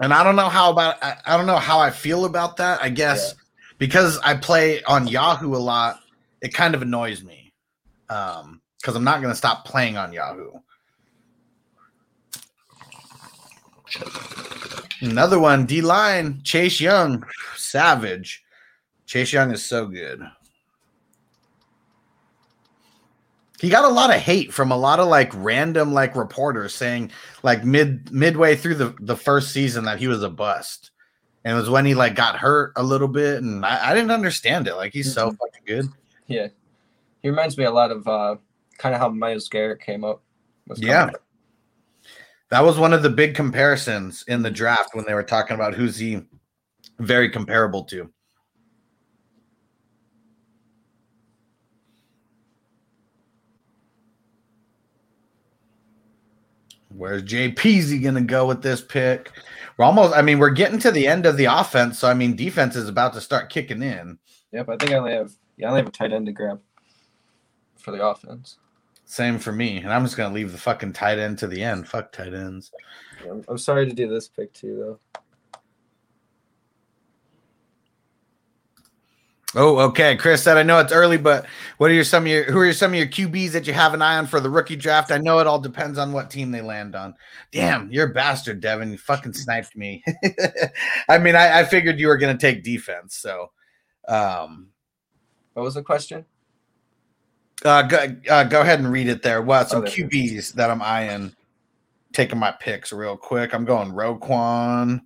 [0.00, 2.82] And I don't know how about I, I don't know how I feel about that.
[2.82, 3.34] I guess
[3.78, 6.00] because I play on Yahoo a lot,
[6.40, 7.52] it kind of annoys me.
[8.08, 10.52] Um, because I'm not gonna stop playing on Yahoo.
[15.00, 17.24] Another one, D line, Chase Young,
[17.56, 18.44] savage.
[19.06, 20.22] Chase Young is so good.
[23.60, 27.10] He got a lot of hate from a lot of like random like reporters saying
[27.42, 30.90] like mid midway through the the first season that he was a bust.
[31.44, 34.10] And it was when he like got hurt a little bit, and I, I didn't
[34.10, 34.74] understand it.
[34.74, 35.88] Like he's so fucking good.
[36.26, 36.48] Yeah.
[37.22, 38.36] He reminds me a lot of uh
[38.78, 40.22] kind of how Myles Garrett came up.
[40.76, 41.04] Yeah.
[41.04, 41.22] up.
[42.50, 45.74] That was one of the big comparisons in the draft when they were talking about
[45.74, 46.22] who's he
[46.98, 48.10] very comparable to.
[56.96, 59.30] Where's Jay Peasy gonna go with this pick?
[59.76, 62.34] We're almost, I mean, we're getting to the end of the offense, so I mean,
[62.34, 64.18] defense is about to start kicking in.
[64.52, 66.60] Yep, I think I only have yeah, I only have a tight end to grab
[67.76, 68.58] for the offense.
[69.04, 71.86] Same for me, and I'm just gonna leave the fucking tight end to the end.
[71.86, 72.72] Fuck tight ends.
[73.30, 75.20] I'm, I'm sorry to do this pick too though.
[79.58, 80.16] Oh, okay.
[80.16, 81.46] Chris said, I know it's early, but
[81.78, 83.94] what are your some of your who are some of your QBs that you have
[83.94, 85.10] an eye on for the rookie draft?
[85.10, 87.14] I know it all depends on what team they land on.
[87.52, 88.92] Damn, you're a bastard, Devin.
[88.92, 90.04] You fucking sniped me.
[91.08, 93.50] I mean, I, I figured you were gonna take defense, so
[94.08, 94.68] um
[95.54, 96.26] What was the question?
[97.64, 99.40] uh go, uh, go ahead and read it there.
[99.40, 99.86] What some Oh.
[99.86, 101.34] QBs that I'm eyeing,
[102.12, 103.54] taking my picks real quick.
[103.54, 105.00] I'm going Roquan.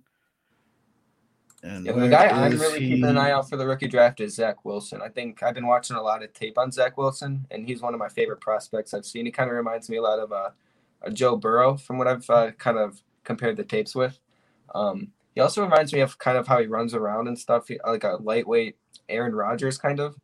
[1.63, 4.35] And Yeah, the guy I'm really keeping an eye out for the rookie draft is
[4.35, 5.01] Zach Wilson.
[5.01, 7.93] I think I've been watching a lot of tape on Zach Wilson, and he's one
[7.93, 9.25] of my favorite prospects I've seen.
[9.25, 10.49] He kind of reminds me a lot of uh,
[11.03, 14.19] a Joe Burrow from what I've uh, kind of compared the tapes with.
[14.73, 17.79] Um, he also reminds me of kind of how he runs around and stuff, he-
[17.85, 20.15] like a lightweight Aaron Rodgers kind of.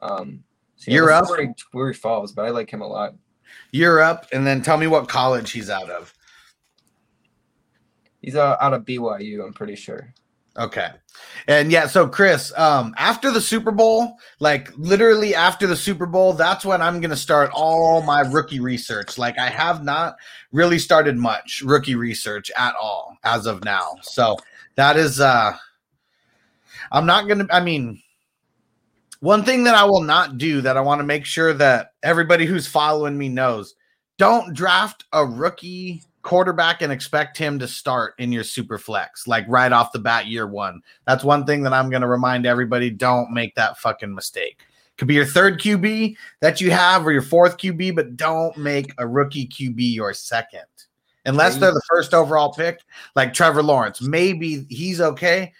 [0.00, 0.42] Um,
[0.76, 1.28] so yeah, You're up?
[1.28, 3.14] where he, where he falls, but I like him a lot.
[3.72, 6.14] You're up, and then tell me what college he's out of.
[8.20, 10.12] He's uh, out of BYU, I'm pretty sure.
[10.58, 10.88] Okay.
[11.46, 16.32] And yeah, so Chris, um, after the Super Bowl, like literally after the Super Bowl,
[16.32, 19.18] that's when I'm gonna start all my rookie research.
[19.18, 20.16] Like I have not
[20.52, 23.94] really started much rookie research at all as of now.
[24.02, 24.36] So
[24.74, 25.52] that is uh
[26.90, 28.02] I'm not gonna I mean
[29.20, 32.46] one thing that I will not do that I want to make sure that everybody
[32.46, 33.74] who's following me knows
[34.16, 39.44] don't draft a rookie quarterback and expect him to start in your super flex like
[39.48, 40.82] right off the bat year one.
[41.06, 44.60] That's one thing that I'm going to remind everybody don't make that fucking mistake.
[44.96, 48.92] Could be your third QB that you have or your fourth QB, but don't make
[48.98, 50.66] a rookie QB your second.
[51.24, 52.80] Unless they're the first overall pick,
[53.14, 54.00] like Trevor Lawrence.
[54.00, 55.52] Maybe he's okay.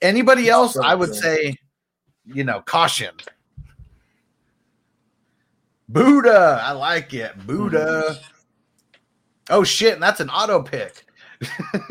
[0.00, 1.56] Anybody else, I would say,
[2.24, 3.14] you know, caution.
[5.92, 6.58] Budda.
[6.60, 7.38] I like it.
[7.46, 8.16] Budda.
[8.16, 8.33] Mm-hmm.
[9.50, 11.04] Oh shit, and that's an auto pick.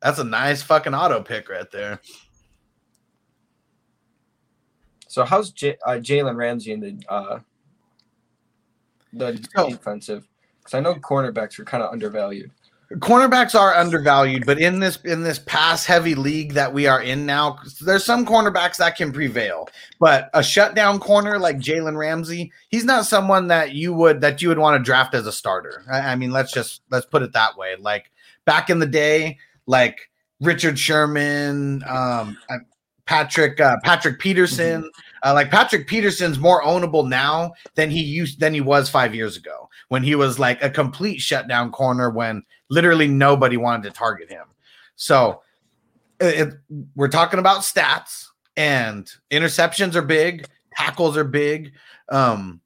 [0.00, 2.00] that's a nice fucking auto pick right there.
[5.08, 7.38] So how's J- uh, Jalen Ramsey in the uh,
[9.12, 10.26] the So- defensive?
[10.58, 12.50] Because I know cornerbacks are kind of undervalued.
[12.94, 17.24] Cornerbacks are undervalued, but in this in this pass heavy league that we are in
[17.24, 19.68] now, there's some cornerbacks that can prevail.
[20.00, 24.48] But a shutdown corner like Jalen Ramsey, he's not someone that you would that you
[24.48, 25.84] would want to draft as a starter.
[25.88, 27.76] I, I mean, let's just let's put it that way.
[27.78, 28.10] Like
[28.44, 30.10] back in the day, like
[30.40, 32.36] Richard Sherman, um,
[33.06, 34.90] Patrick uh, Patrick Peterson.
[35.22, 39.36] Uh, like Patrick Peterson's more ownable now than he used than he was five years
[39.36, 44.30] ago when he was like a complete shutdown corner when literally nobody wanted to target
[44.30, 44.46] him.
[44.94, 45.42] So
[46.20, 46.54] it,
[46.94, 48.26] we're talking about stats
[48.56, 51.72] and interceptions are big, tackles are big,
[52.08, 52.60] um,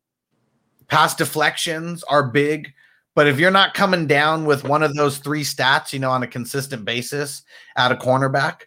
[0.89, 2.71] pass deflections are big.
[3.15, 6.23] But if you're not coming down with one of those three stats, you know, on
[6.23, 7.43] a consistent basis
[7.75, 8.65] at a cornerback,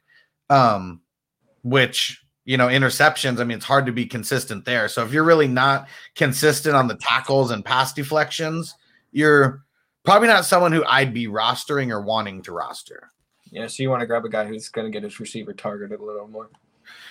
[0.50, 1.02] um,
[1.62, 4.88] which you know, interceptions, I mean, it's hard to be consistent there.
[4.88, 8.74] So if you're really not consistent on the tackles and pass deflections,
[9.12, 9.66] you're
[10.06, 13.12] probably not someone who I'd be rostering or wanting to roster.
[13.52, 16.00] Yeah, so you want to grab a guy who's going to get his receiver targeted
[16.00, 16.50] a little more.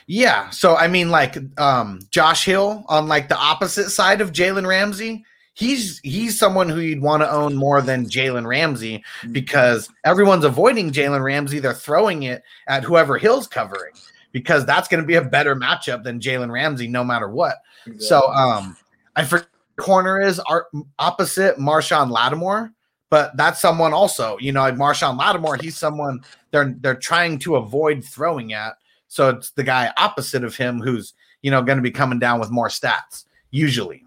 [0.07, 0.49] Yeah.
[0.49, 5.22] So I mean, like um Josh Hill on like the opposite side of Jalen Ramsey.
[5.53, 10.93] He's he's someone who you'd want to own more than Jalen Ramsey because everyone's avoiding
[10.93, 11.59] Jalen Ramsey.
[11.59, 13.93] They're throwing it at whoever Hill's covering
[14.33, 17.57] because that's going to be a better matchup than Jalen Ramsey, no matter what.
[17.99, 18.77] So um
[19.14, 20.66] I forget corner is our
[20.99, 22.72] opposite Marshon Lattimore,
[23.11, 26.20] but that's someone also, you know, like Marshon Lattimore, he's someone
[26.51, 28.74] they're they're trying to avoid throwing at.
[29.09, 32.41] So it's the guy opposite of him who's, you know, going to be coming down
[32.41, 34.05] with more stats, usually.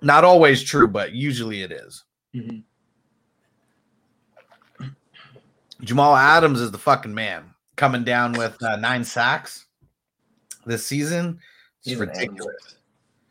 [0.00, 2.04] Not always true, but usually it is.
[2.34, 2.62] Mhm.
[5.82, 7.49] Jamal Adams is the fucking man
[7.80, 9.64] coming down with uh, nine sacks
[10.66, 11.40] this season.
[11.82, 12.76] It's ridiculous.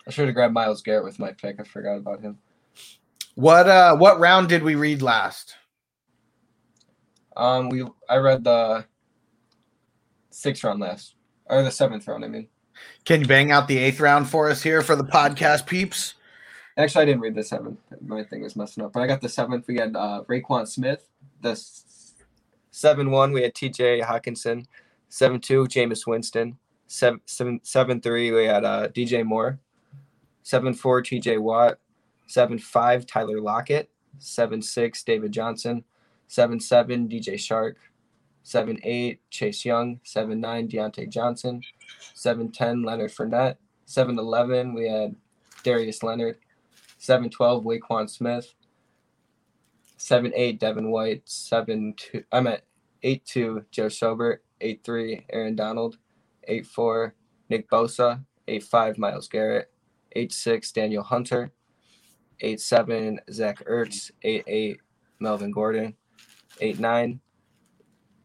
[0.08, 1.60] I should have grabbed Myles Garrett with my pick.
[1.60, 2.40] I forgot about him.
[3.36, 5.56] What uh what round did we read last?
[7.38, 8.86] Um, we I read the
[10.32, 11.14] sixth round last,
[11.46, 12.26] or the seventh round.
[12.26, 12.48] I mean,
[13.06, 16.16] Can you bang out the eighth round for us here for the podcast peeps?
[16.76, 17.78] actually, I didn't read the seventh.
[18.02, 19.68] My thing was messing up, but I got the seventh.
[19.68, 21.08] We had uh, Roquan Smith.
[21.42, 21.56] The
[22.72, 23.32] seven one.
[23.32, 24.02] We had T.J.
[24.02, 24.66] Hockenson.
[25.10, 25.66] Seven two.
[25.66, 26.58] Jameis Winston.
[26.88, 28.32] Seven seven seven three.
[28.32, 29.60] We had uh, DJ Moore.
[30.44, 31.02] Seven four.
[31.02, 31.38] T.J.
[31.38, 31.80] Watt.
[32.28, 33.06] Seven five.
[33.06, 33.90] Tyler Lockett.
[34.18, 35.04] Seven six.
[35.04, 35.84] David Johnson.
[36.28, 37.08] Seven seven.
[37.08, 37.76] DJ Chark.
[38.44, 39.22] Seven eight.
[39.30, 40.00] Chase Young.
[40.04, 40.68] Seven nine.
[40.68, 41.62] Diontae Johnson.
[42.14, 42.84] Seven ten.
[42.84, 43.58] Leonard Fournette.
[43.86, 44.74] Seven eleven.
[44.74, 45.16] We had
[45.64, 46.38] Darius Leonard.
[46.98, 47.64] Seven twelve.
[47.64, 48.54] Waquan Smith.
[50.00, 50.60] Seven eight.
[50.60, 51.24] Devin White.
[51.26, 52.24] Seven two.
[52.32, 52.64] I'm at
[53.04, 53.66] eight two.
[53.70, 54.38] Joe Schobert.
[54.62, 55.26] Eight three.
[55.32, 55.98] Aaron Donald.
[56.48, 57.16] Eight four.
[57.50, 58.24] Nick Bosa.
[58.48, 58.98] Eight five.
[58.98, 59.70] Myles Garrett.
[60.14, 60.72] Eight six.
[60.72, 61.52] Danielle Hunter.
[62.40, 63.20] Eight seven.
[63.30, 64.10] Zach Ertz.
[64.24, 64.80] Eight eight.
[65.20, 65.96] Melvin Gordon.
[66.62, 67.20] Eight nine.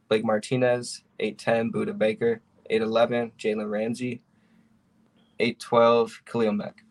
[0.08, 1.02] Blake Martinez.
[1.18, 1.72] Eight ten.
[1.72, 2.40] Budda Baker.
[2.70, 3.32] Eight eleven.
[3.36, 4.22] Jalen Ramsey.
[5.40, 6.22] Eight twelve.
[6.24, 6.84] Khalil Mack.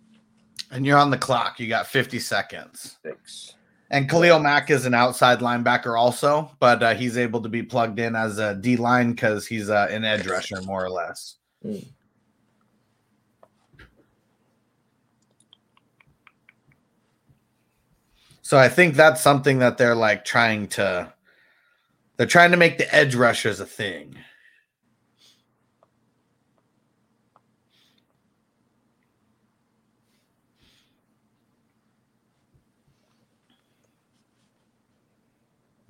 [0.72, 1.60] And you're on the clock.
[1.60, 2.98] You got 50 seconds.
[3.06, 3.54] Six.
[3.94, 8.00] And Khalil Mack is an outside linebacker also, but uh, he's able to be plugged
[8.00, 11.36] in as a D line because he's uh, an edge rusher more or less.
[18.42, 21.14] So I think that's something that they're like trying to
[22.18, 24.18] they're trying to make the edge rushers a thing.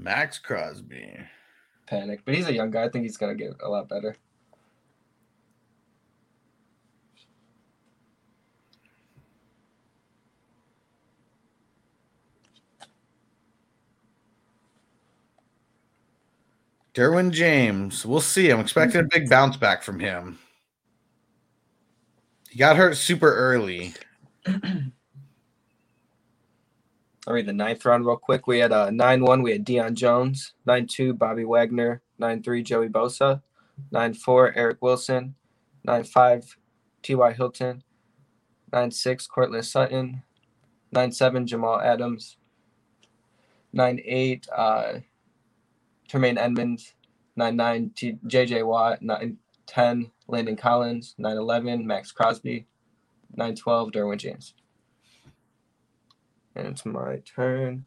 [0.04, 1.18] Maxx Crosby.
[1.88, 2.24] Panic.
[2.26, 2.84] But he's a young guy.
[2.84, 4.18] I think he's gonna get a lot better.
[16.94, 18.06] Derwin James.
[18.06, 18.52] We'll see.
[18.52, 20.38] I'm expecting a big bounce back from him.
[22.50, 23.94] He got hurt super early.
[27.26, 28.48] I'll read the ninth round real quick.
[28.48, 30.54] We had uh, 9 1, we had Deion Jones.
[30.66, 32.02] 9 2, Bobby Wagner.
[32.20, 33.42] 9 3, Joey Bosa.
[33.92, 35.36] 9 4, Eric Wilson.
[35.86, 36.58] 9 5,
[37.02, 37.34] T.Y.
[37.34, 37.84] Hilton.
[38.74, 40.24] 9 6, Courtland Sutton.
[40.92, 42.38] 9 7, Jamal Adams.
[43.72, 44.94] 9 8, uh,
[46.10, 46.94] Tremaine Edmunds.
[47.38, 48.64] 9 9, T- J.J.
[48.64, 49.02] Watt.
[49.02, 51.16] 9 10, Landon Collins.
[51.18, 52.68] 9 11, Maxx Crosby.
[53.36, 54.54] 9 12, Derwin James.
[56.56, 57.86] And it's my turn.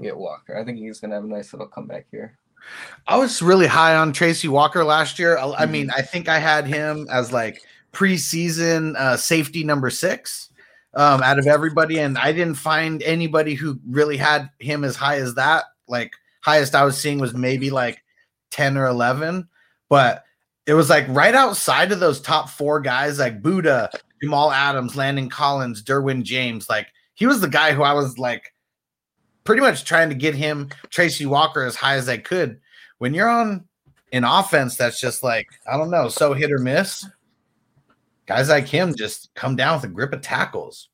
[0.00, 0.58] Get Walker.
[0.58, 2.36] I think he's gonna have a nice little comeback here.
[3.06, 5.38] I was really high on Tracy Walker last year.
[5.38, 7.62] I, I mean, I think I had him as like
[7.92, 10.50] preseason uh, safety number six
[10.94, 15.16] um, out of everybody, and I didn't find anybody who really had him as high
[15.16, 15.64] as that.
[15.86, 18.02] Like highest I was seeing was maybe like
[18.50, 19.48] ten or eleven,
[19.88, 20.24] but
[20.66, 23.90] it was like right outside of those top four guys, like Budda,
[24.22, 26.68] Jamal Adams, Landon Collins, Derwin James.
[26.68, 28.52] Like he was the guy who I was like
[29.44, 32.60] pretty much trying to get him Tracy Walker as high as I could.
[32.98, 33.64] When you're on
[34.12, 37.04] an offense that's just like, I don't know, so hit or miss,
[38.26, 40.88] guys like him just come down with a grip of tackles.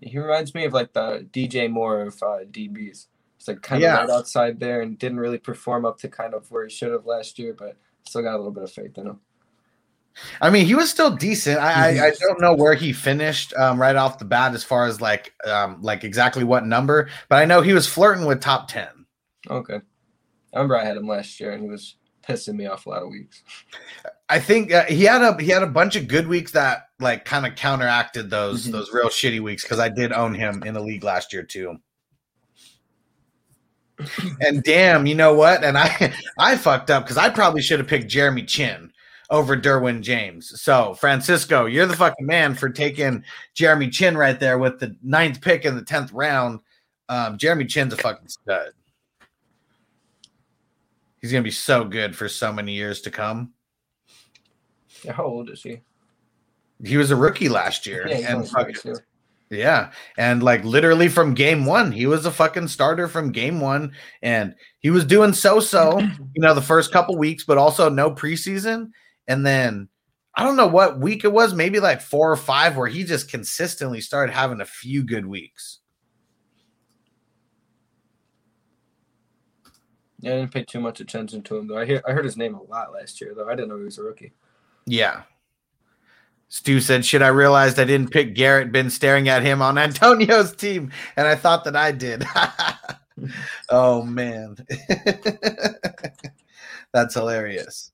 [0.00, 3.06] He reminds me of like the DJ Moore of uh, DBs.
[3.38, 4.02] It's like kind Yeah.
[4.02, 6.92] of right outside there and didn't really perform up to kind of where he should
[6.92, 7.76] have last year, but
[8.06, 9.20] still got a little bit of faith in him.
[10.42, 11.58] I mean, he was still decent.
[11.58, 14.86] I, I, I don't know where he finished um, right off the bat as far
[14.86, 18.68] as like um, like exactly what number, but I know he was flirting with top
[18.68, 18.88] ten.
[19.48, 19.76] Okay.
[20.54, 21.96] I remember I had him last year and he was
[22.28, 23.42] pissing me off a lot of weeks.
[24.28, 27.24] I think uh, he had a he had a bunch of good weeks that like
[27.24, 28.72] kind of counteracted those Mhm.
[28.72, 31.78] those real shitty weeks because I did own him in the league last year too.
[34.40, 35.64] And damn, you know what?
[35.64, 38.92] And I I fucked up because I probably should have picked Jeremy Chinn
[39.30, 40.60] over Derwin James.
[40.60, 43.24] So Francisco, you're the fucking man for taking
[43.54, 46.60] Jeremy Chinn right there with the ninth pick in the tenth round.
[47.08, 48.72] Um, Jeremy Chinn's a fucking stud.
[51.20, 53.52] He's gonna be so good for so many years to come.
[55.04, 55.80] Yeah, how old is he?
[56.84, 59.02] He was a rookie last year, Yeah, and fucking- 22.
[59.52, 63.92] Yeah, and like literally from game one, he was a fucking starter from game one,
[64.22, 68.10] and he was doing so so, you know, the first couple weeks, but also no
[68.10, 68.90] preseason,
[69.28, 69.88] and then
[70.34, 73.30] I don't know what week it was, maybe like four or five, where he just
[73.30, 75.80] consistently started having a few good weeks.
[80.20, 81.78] Yeah, I didn't pay too much attention to him though.
[81.78, 83.48] I hear I heard his name a lot last year though.
[83.48, 84.32] I didn't know he was a rookie.
[84.86, 85.22] Yeah.
[86.52, 90.54] Stu said, Should I realized I didn't pick Garrett, been staring at him on Antonio's
[90.54, 92.26] team, and I thought that I did.
[93.70, 94.56] oh man.
[96.92, 97.92] That's hilarious.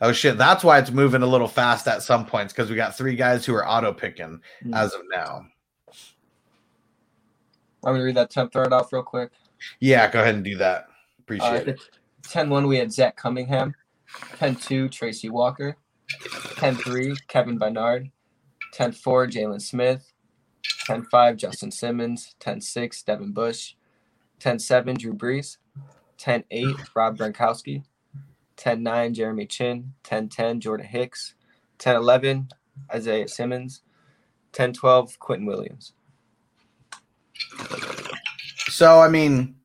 [0.00, 2.96] Oh shit, that's why it's moving a little fast at some points because we got
[2.96, 4.74] three guys who are auto picking Mm.
[4.74, 5.44] as of now.
[7.84, 9.30] I'm gonna read that tenth thread off real quick.
[9.78, 10.86] Yeah, go ahead and do that.
[11.18, 11.80] Appreciate Uh, it.
[12.22, 13.74] 10-1 we had Zach Cunningham.
[14.38, 15.76] 10-2 Tracy Walker.
[16.56, 18.10] 10-3 Kevin Bernard.
[18.74, 20.12] 10-4 Jaylon Smith.
[20.88, 22.34] 10-5 Justin Simmons.
[22.40, 23.74] 10-6 Devin Bush.
[24.40, 25.58] 10-7 Drew Brees.
[26.18, 27.84] 10-8 Rob Gronkowski.
[28.56, 29.92] 10-9 Jeremy Chinn.
[30.04, 31.34] 10-10 Jordan Hicks.
[31.78, 32.50] 10-11
[32.94, 33.82] Isaiah Simmons.
[34.52, 35.92] 10-12 Quentin Williams.
[38.68, 39.56] So I mean,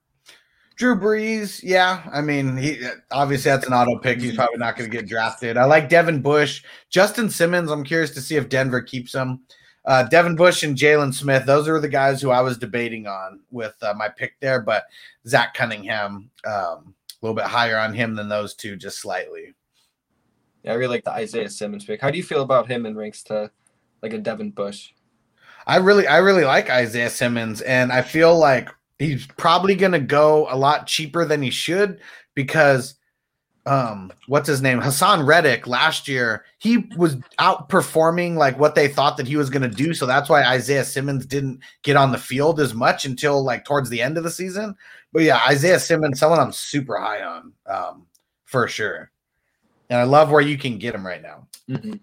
[0.75, 2.03] Drew Brees, yeah.
[2.11, 4.19] I mean, he obviously that's an auto pick.
[4.19, 5.55] He's probably not going to get drafted.
[5.55, 7.71] I like Devin Bush, Justin Simmons.
[7.71, 9.41] I'm curious to see if Denver keeps him.
[9.85, 11.45] Uh, Devin Bush and Jaylon Smith.
[11.45, 14.61] Those are the guys who I was debating on with uh, my pick there.
[14.61, 14.83] But
[15.27, 19.53] Zach Cunningham, um, a little bit higher on him than those two, just slightly.
[20.63, 22.01] Yeah, I really like the Isaiah Simmons pick.
[22.01, 23.49] How do you feel about him in ranks to
[24.01, 24.91] like a Devin Bush?
[25.67, 28.69] I really, I really like Isaiah Simmons, and I feel like
[28.99, 31.99] he's probably going to go a lot cheaper than he should
[32.33, 32.95] because,
[33.65, 39.17] um, what's his name, Haason Reddick last year, he was outperforming like what they thought
[39.17, 42.17] that he was going to do, so that's why Isaiah Simmons didn't get on the
[42.17, 44.75] field as much until like towards the end of the season.
[45.11, 48.05] But yeah, Isaiah Simmons, someone I'm super high on, um,
[48.43, 49.11] for sure,
[49.89, 51.47] and I love where you can get him right now.
[51.69, 51.93] Mm-hmm.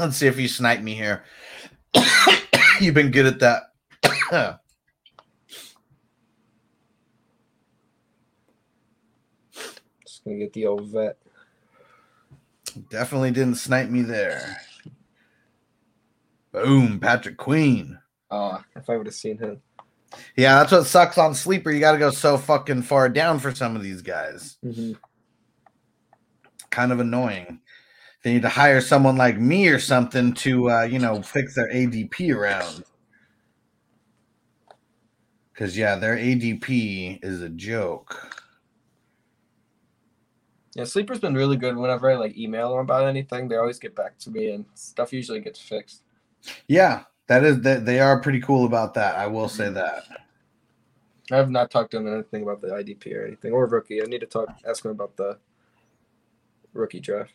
[0.00, 1.24] Let's see if you snipe me here.
[2.80, 3.62] You've been good at that.
[10.04, 11.18] Just gonna get the old vet.
[12.90, 14.58] Definitely didn't snipe me there.
[16.52, 17.98] Boom, Patrick Queen.
[18.30, 19.60] Oh, if I would have seen him.
[20.36, 21.70] Yeah, that's what sucks on sleeper.
[21.70, 24.58] You got to go so fucking far down for some of these guys.
[24.64, 24.92] Mm-hmm.
[26.70, 27.60] Kind of annoying.
[28.22, 31.68] They need to hire someone like me or something to, uh, you know, fix their
[31.68, 32.84] ADP around.
[35.52, 38.38] Because yeah, their ADP is a joke.
[40.74, 41.76] Yeah, Sleeper's been really good.
[41.76, 45.12] Whenever I like email them about anything, they always get back to me, and stuff
[45.12, 46.02] usually gets fixed.
[46.66, 49.16] Yeah, that is that they are pretty cool about that.
[49.16, 50.04] I will say that.
[51.30, 54.02] I have not talked to him anything about the IDP or anything or rookie.
[54.02, 55.38] I need to talk, ask him about the
[56.72, 57.32] rookie draft.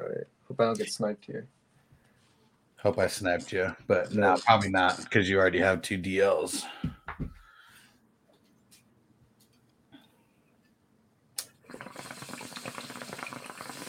[0.00, 1.48] All right, hope I don't get sniped here.
[2.76, 6.64] Hope I sniped you, but no, probably not because you already have two DLs.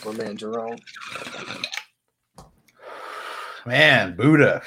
[0.05, 0.79] My man Jerome.
[3.65, 4.63] Man, Budda.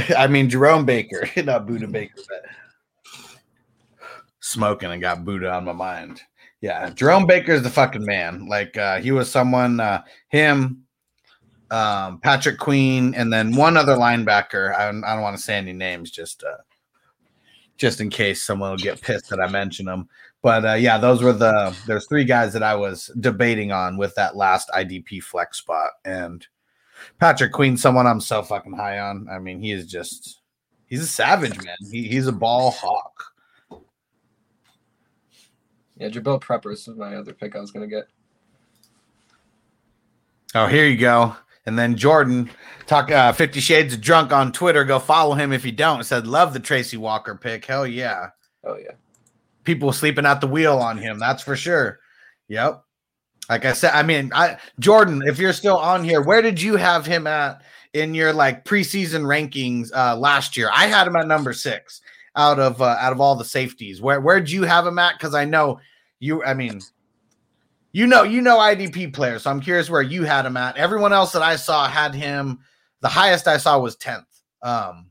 [0.16, 2.44] I mean Jerome Baker, not Budda Baker, but
[4.40, 6.22] smoking and got Buddha on my mind.
[6.62, 8.46] Yeah, Jerome Baker is the fucking man.
[8.46, 10.84] Like uh, he was someone, uh, him,
[11.72, 14.74] um, Patrick Queen, and then one other linebacker.
[14.74, 16.58] I, don't- I don't want to say any names, just uh,
[17.76, 20.08] just in case someone will get pissed that I mention them.
[20.40, 24.14] But uh, yeah, those were the there's three guys that I was debating on with
[24.14, 26.46] that last IDP flex spot, and
[27.18, 29.26] Patrick Queen, someone I'm so fucking high on.
[29.28, 30.40] I mean, he is just
[30.86, 31.76] he's a savage, man.
[31.90, 33.31] He, he's a ball hawk.
[36.02, 38.08] Yeah, Jabrill Peppers was my other pick I was gonna get.
[40.52, 41.36] Oh, here you go.
[41.64, 42.50] And then Jordan
[42.88, 44.84] talk uh, Fifty Shades of Drunk on Twitter.
[44.84, 46.02] Go follow him if you don't.
[46.02, 47.64] Said love the Tracy Walker pick.
[47.64, 48.30] Hell yeah.
[48.64, 48.94] Oh yeah.
[49.62, 51.20] People sleeping at the wheel on him.
[51.20, 52.00] That's for sure.
[52.48, 52.82] Yep.
[53.48, 56.74] Like I said, I mean, I Jordan, if you're still on here, where did you
[56.74, 60.68] have him at in your like preseason rankings uh last year?
[60.74, 62.00] I had him at number six
[62.34, 64.02] out of uh, out of all the safeties.
[64.02, 65.12] Where where'd you have him at?
[65.12, 65.78] Because I know
[66.22, 66.44] you.
[66.44, 66.80] I mean,
[67.92, 69.42] you know, you know IDP players.
[69.42, 70.76] So I'm curious where you had him at.
[70.76, 72.60] Everyone else that I saw had him.
[73.00, 74.26] The highest I saw was tenth.
[74.62, 75.10] Um,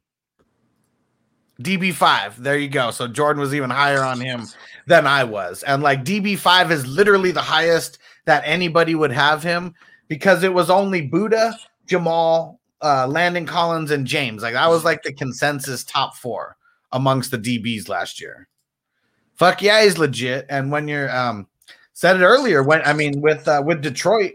[1.61, 2.37] DB5.
[2.37, 2.91] There you go.
[2.91, 4.47] So Jordan was even higher on him
[4.87, 5.63] than I was.
[5.63, 9.73] And like DB5 is literally the highest that anybody would have him
[10.07, 11.53] because it was only Budda,
[11.87, 14.41] Jamal, uh, Landon Collins, and James.
[14.41, 16.55] Like that was like the consensus top four
[16.93, 18.47] amongst the DBs last year.
[19.41, 20.45] Fuck yeah, he's legit.
[20.49, 21.47] And when you're um
[21.93, 24.33] said it earlier, when I mean with uh, with Detroit,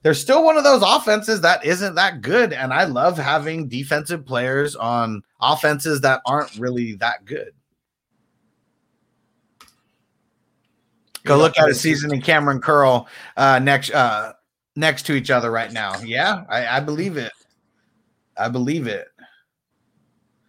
[0.00, 2.54] they're still one of those offenses that isn't that good.
[2.54, 7.50] And I love having defensive players on offenses that aren't really that good.
[11.24, 14.32] Go look at a season and Kamren Curl uh, next uh,
[14.74, 16.00] next to each other right now.
[16.02, 17.32] Yeah, I, I believe it.
[18.38, 19.08] I believe it.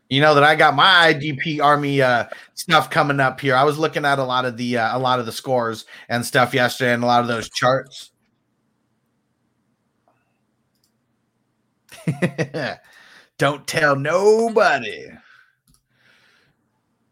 [0.10, 3.56] You know that I got my IDP Army uh, stuff coming up here.
[3.56, 6.26] I was looking at a lot of the uh, a lot of the scores and
[6.26, 8.12] stuff yesterday, and a lot of those charts.
[13.38, 15.10] Don't tell nobody.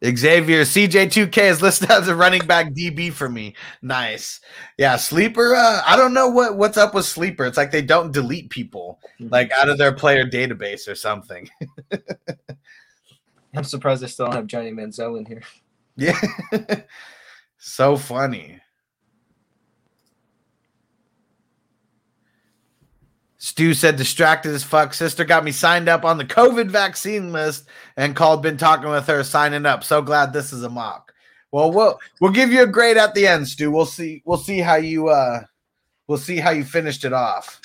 [0.03, 3.55] Xavier CJ2K is listed as a running back DB for me.
[3.81, 4.39] Nice.
[4.77, 5.55] Yeah, sleeper.
[5.55, 7.45] Uh, I don't know what what's up with sleeper.
[7.45, 11.49] It's like they don't delete people like out of their player database or something.
[13.55, 15.43] I'm surprised I still don't have Johnny Manziel in here.
[15.95, 16.19] Yeah.
[17.57, 18.59] so funny.
[23.37, 24.93] Stu said distracted as fuck.
[24.93, 29.05] Sister got me signed up on the COVID vaccine list and called, been talking with
[29.05, 29.83] her, signing up.
[29.83, 31.13] So glad this is a mock.
[31.51, 33.71] Well, we'll we'll give you a grade at the end, Stu.
[33.71, 34.23] We'll see.
[34.25, 35.43] We'll see how you uh
[36.07, 37.61] we'll see how you finished it off.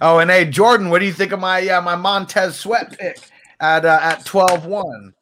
[0.00, 3.18] Oh, and hey, Jordan, what do you think of my uh, my Montez Sweat pick
[3.60, 5.12] at uh, at 12-1?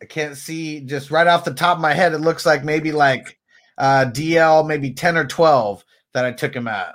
[0.00, 2.12] I can't see just right off the top of my head.
[2.12, 3.38] It looks like maybe like
[3.78, 6.94] uh, DL, maybe 10 or 12 that I took him at.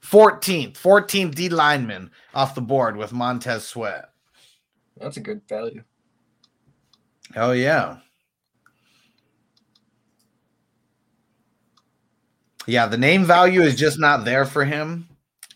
[0.00, 4.06] Fourteenth, fourteenth D lineman off the board with Montez Sweat.
[4.96, 5.84] That's a good value.
[7.36, 7.98] Oh yeah,
[12.68, 12.86] yeah.
[12.86, 15.08] The name value is just not there for him,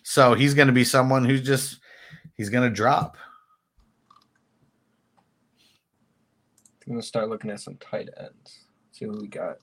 [0.03, 1.79] so he's going to be someone who's just
[2.35, 3.17] he's going to drop.
[6.87, 8.65] I'm gonna start looking at some tight ends.
[8.91, 9.59] See what we got.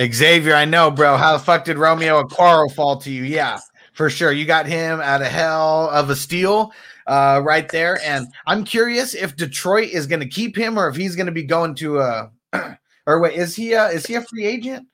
[0.00, 1.16] Xavier, I know, bro.
[1.16, 3.24] How the fuck did Romeo Okwara fall to you?
[3.24, 3.58] Yeah,
[3.92, 4.32] for sure.
[4.32, 6.72] You got him out of hell of a steal
[7.06, 7.98] uh, right there.
[8.04, 11.32] And I'm curious if Detroit is going to keep him or if he's going to
[11.32, 12.30] be going to a.
[13.10, 14.86] or wait, is he is he a free agent?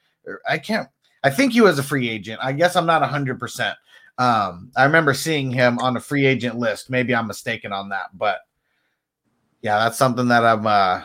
[0.49, 0.89] I can't.
[1.23, 2.41] I think he was a free agent.
[2.43, 3.39] I guess I'm not 100.
[3.39, 3.77] percent
[4.19, 6.91] Um, I remember seeing him on a free agent list.
[6.91, 8.41] Maybe I'm mistaken on that, but
[9.63, 10.67] yeah, that's something that I'm.
[10.67, 11.03] uh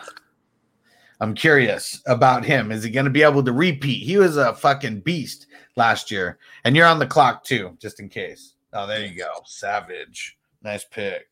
[1.20, 2.72] I'm curious about him.
[2.72, 4.02] Is he going to be able to repeat?
[4.02, 5.46] He was a fucking beast
[5.76, 6.38] last year.
[6.64, 8.54] And you're on the clock too, just in case.
[8.72, 9.30] Oh, there you go.
[9.44, 10.36] Savage.
[10.64, 11.26] Nice pick.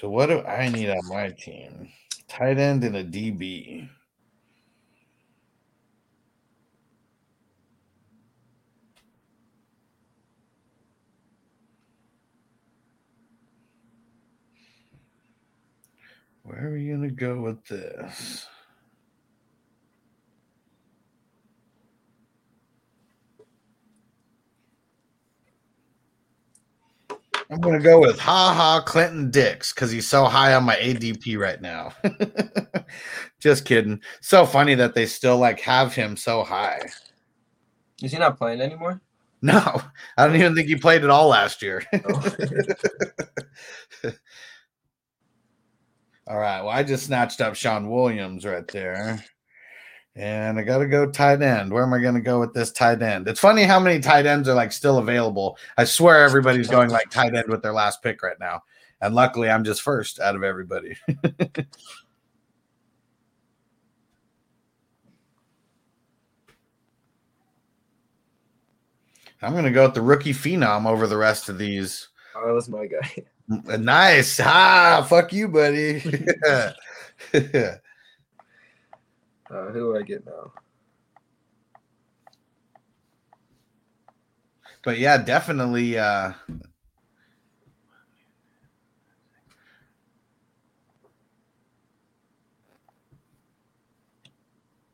[0.00, 1.88] So what do I need on my team?
[2.26, 3.88] Tight end and a DB.
[16.42, 18.46] Where are we gonna go with this?
[27.50, 31.38] I'm gonna go with Ha Ha Clinton Dix because he's so high on my ADP
[31.38, 31.92] right now.
[33.40, 34.00] Just kidding.
[34.20, 36.80] So funny that they still like have him so high.
[38.02, 39.00] Is he not playing anymore?
[39.42, 39.82] No,
[40.16, 41.84] I don't even think he played at all last year.
[41.92, 42.34] Oh.
[46.26, 46.62] All right.
[46.62, 49.22] Well, I just snatched up Sean Williams right there.
[50.16, 51.72] And I got to go tight end.
[51.72, 53.26] Where am I going to go with this tight end?
[53.26, 55.58] It's funny how many tight ends are like still available.
[55.76, 58.62] I swear everybody's going like tight end with their last pick right now.
[59.00, 60.96] And luckily, I'm just first out of everybody.
[69.42, 72.08] I'm going to go with the rookie phenom over the rest of these.
[72.36, 73.10] Oh, that was my guy.
[73.76, 74.40] nice.
[74.42, 76.02] Ah, fuck you, buddy.
[79.54, 80.52] Uh, who do I get now?
[84.84, 85.98] but yeah, definitely.
[85.98, 86.32] Uh,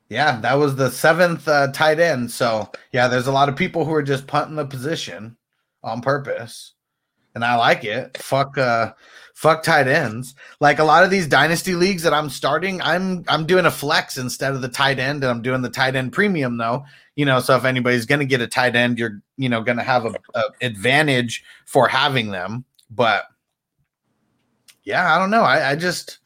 [0.09, 2.31] yeah, that was the seventh uh, tight end.
[2.31, 5.37] So yeah, there's a lot of people who are just punting the position
[5.83, 6.75] on purpose,
[7.35, 8.17] and I like it.
[8.19, 8.93] Fuck, uh,
[9.41, 10.35] fuck tight ends.
[10.61, 14.19] Like a lot of these dynasty leagues that I'm starting, I'm I'm doing a flex
[14.19, 16.85] instead of the tight end, and I'm doing the tight end premium though
[17.17, 19.77] you know so if anybody's going to get a tight end you're you know going
[19.77, 23.25] to have a, a advantage for having them but
[24.85, 26.19] yeah i don't know i, I just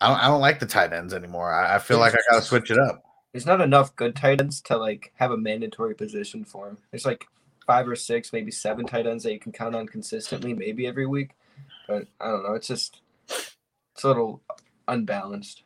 [0.00, 2.42] I don't, I don't like the tight ends anymore i, I feel like i gotta
[2.42, 3.02] switch it up
[3.32, 6.78] There's not enough good tight ends to like have a mandatory position for him.
[6.90, 7.26] There's like
[7.66, 11.06] five or six, maybe seven tight ends that you can count on consistently, maybe every
[11.06, 11.30] week.
[11.90, 12.54] But I don't know.
[12.54, 14.42] It's just it's a little
[14.86, 15.64] unbalanced.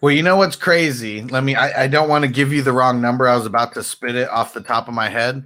[0.00, 2.72] well you know what's crazy let me i, I don't want to give you the
[2.72, 5.44] wrong number i was about to spit it off the top of my head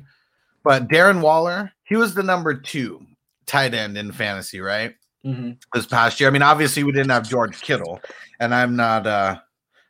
[0.64, 3.04] but darren waller he was the number two
[3.46, 5.52] tight end in fantasy right Mm-hmm.
[5.72, 6.28] this past year.
[6.28, 8.00] I mean, obviously we didn't have George Kittle,
[8.40, 9.38] and I'm not uh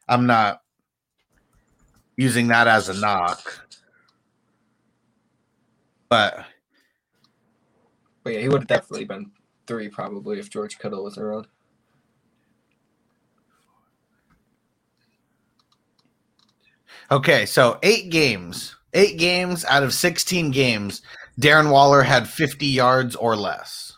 [0.07, 0.61] I'm not
[2.19, 3.41] using that as a knock.
[6.11, 6.45] But
[8.23, 9.31] But yeah, he would have definitely been
[9.67, 11.47] three probably if George Kittle was around.
[17.13, 21.03] okay, so eight games, eight games out of 16 games,
[21.41, 23.97] Darren Waller had 50 yards or less.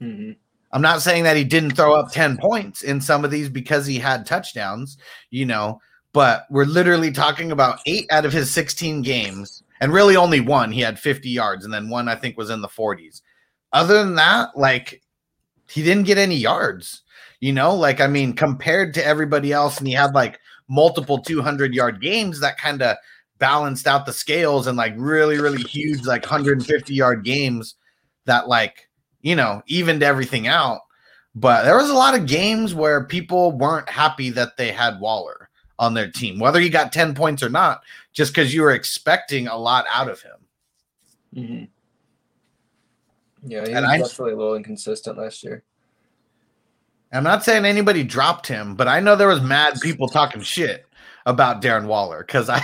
[0.00, 0.32] Mm-hmm.
[0.72, 3.86] I'm not saying that he didn't throw up 10 points in some of these because
[3.86, 4.98] he had touchdowns,
[5.30, 5.80] you know,
[6.12, 10.72] but we're literally talking about eight out of his 16 games, and really only one.
[10.72, 13.22] He had 50 yards, and then one I think was in the 40s.
[13.76, 15.02] Other than that, like
[15.68, 17.02] he didn't get any yards,
[17.40, 21.74] you know, like I mean, compared to everybody else, and he had like multiple 200
[21.74, 22.96] yard games that kind of
[23.38, 27.74] balanced out the scales and like really, really huge, like 150 yard games
[28.24, 28.86] that like
[29.26, 30.82] you know, evened everything out.
[31.34, 35.50] But there was a lot of games where people weren't happy that they had Waller
[35.80, 39.48] on their team, whether he got 10 points or not, just because you were expecting
[39.48, 40.36] a lot out of him.
[41.34, 41.64] Mm-hmm.
[43.42, 45.62] Yeah, he And was definitely a little inconsistent last year.
[47.12, 50.86] I'm not saying anybody dropped him, but I know there was mad people talking shit
[51.24, 52.62] about Darren Waller because I,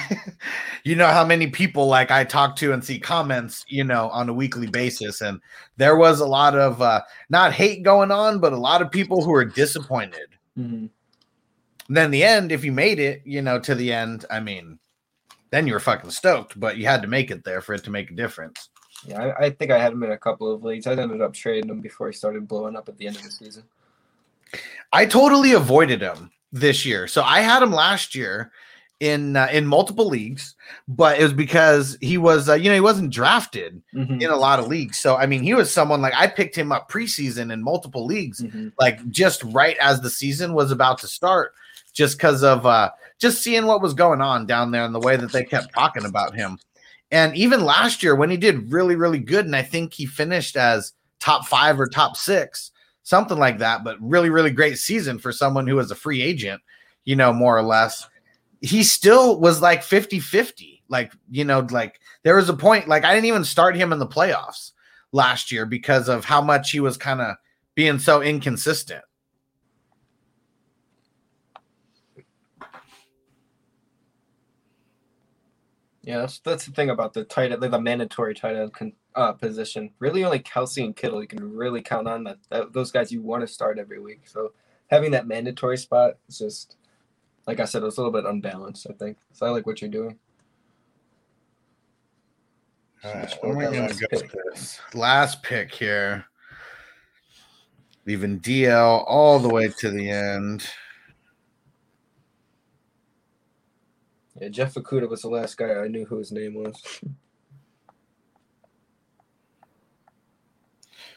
[0.85, 4.29] you know, how many people like I talk to and see comments, you know, on
[4.29, 5.41] a weekly basis, and
[5.77, 9.23] there was a lot of uh, not hate going on, but a lot of people
[9.23, 10.29] who were disappointed.
[10.59, 10.87] Mm-hmm.
[11.89, 14.79] Then the end, if you made it, you know, to the end, I mean,
[15.51, 17.91] then you were fucking stoked, but you had to make it there for it to
[17.91, 18.71] make a difference.
[19.07, 20.87] Yeah, I, I think I had him in a couple of leagues.
[20.87, 23.31] I ended up trading him before he started blowing up at the end of the
[23.31, 23.65] season.
[24.93, 27.07] I totally avoided him this year.
[27.07, 28.53] So I had him last year
[29.01, 30.55] in uh, in multiple leagues,
[30.87, 34.21] but it was because he was uh, you know he wasn't drafted Mm-hmm.
[34.21, 34.99] in a lot of leagues.
[34.99, 38.41] So I mean he was someone like I picked him up preseason in multiple leagues,
[38.43, 38.69] Mm-hmm.
[38.79, 41.55] like just right as the season was about to start,
[41.93, 45.17] just because of uh, just seeing what was going on down there and the way
[45.17, 46.59] that they kept talking about him.
[47.13, 50.57] And even last year when he did really really good, and I think he finished
[50.57, 55.33] as top five or top six something like that, but really, really great season for
[55.33, 56.61] someone who was a free agent,
[57.05, 58.09] you know, more or less.
[58.61, 60.83] He still was like 50 50.
[60.89, 63.99] Like, you know, like there was a point, like I didn't even start him in
[63.99, 64.73] the playoffs
[65.13, 67.37] last year because of how much he was kind of
[67.75, 69.03] being so inconsistent.
[76.05, 78.93] Yeah, that's, that's the thing about the tight end, like the mandatory tight end con,
[79.15, 79.91] uh, position.
[80.01, 83.23] Really, only Kelce and Kittle you can really count on that, that those guys you
[83.23, 84.23] want to start every week.
[84.27, 84.53] So
[84.89, 86.77] having that mandatory spot is just,
[87.47, 88.87] like I said, it's a little bit unbalanced.
[88.91, 89.17] I think.
[89.33, 90.19] So I like what you're doing.
[93.05, 94.33] All right, Scroll where am I gonna last go pick.
[94.51, 94.81] this?
[94.95, 96.25] Last pick here.
[98.07, 100.65] Leaving DL all the way to the end.
[104.41, 106.81] Yeah, Jeff Okudah was the last guy I knew who his name was.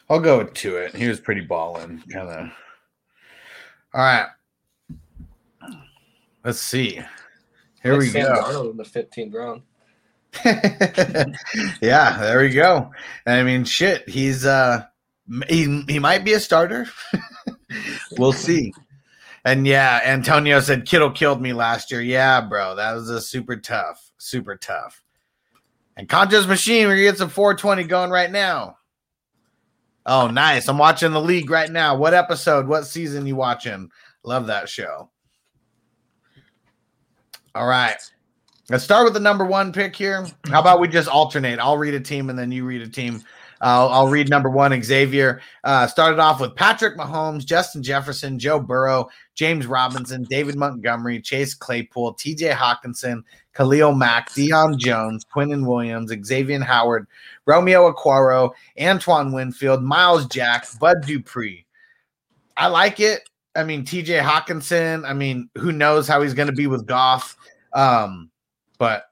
[0.08, 0.94] I'll go to it.
[0.94, 2.50] He was pretty balling, kind of.
[3.92, 4.28] All right.
[6.44, 7.00] Let's see.
[7.82, 8.42] Here we Sam go.
[8.42, 9.62] Darnold in the 15th round.
[11.80, 12.90] yeah, there we go.
[13.26, 14.08] I mean, shit.
[14.08, 14.84] He's uh,
[15.48, 16.86] he he might be a starter.
[18.18, 18.72] we'll see.
[19.46, 22.00] And yeah, Antonio said Kittle killed me last year.
[22.00, 25.04] Yeah, bro, that was a super tough, super tough.
[25.96, 28.78] And Concha's Machine, we're gonna get some 420 going right now.
[30.04, 30.66] Oh, nice.
[30.66, 31.96] I'm watching the league right now.
[31.96, 32.66] What episode?
[32.66, 33.88] What season you watching?
[34.24, 35.10] Love that show.
[37.54, 37.96] All right.
[38.68, 40.26] Let's start with the number one pick here.
[40.46, 41.60] How about we just alternate?
[41.60, 43.22] I'll read a team and then you read a team.
[43.60, 45.40] Uh, I'll read number one, Xavier.
[45.64, 51.54] Uh, started off with Patrick Mahomes, Justin Jefferson, Joe Burrow, James Robinson, David Montgomery, Chase
[51.54, 53.22] Claypool, TJ Hockenson,
[53.54, 57.06] Khalil Mack, Deion Jones, Quinnen Williams, Xavier Howard,
[57.46, 58.50] Romeo Okwara,
[58.80, 61.64] Antoine Winfield, Myles Jack, Bud Dupree.
[62.56, 63.22] I like it.
[63.54, 67.36] I mean, TJ Hockenson, I mean, who knows how he's going to be with Goff.
[67.72, 68.30] Um,
[68.78, 69.05] but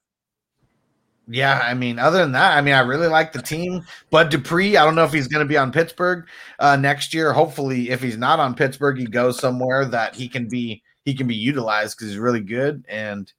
[1.29, 3.83] yeah, I mean, other than that, I mean, I really like the team.
[4.11, 6.27] Bud Dupree, I don't know if he's going to be on Pittsburgh
[6.59, 7.33] uh, next year.
[7.33, 11.27] Hopefully, if he's not on Pittsburgh, he goes somewhere that he can be he can
[11.27, 12.85] be utilized because he's really good.
[12.89, 13.33] And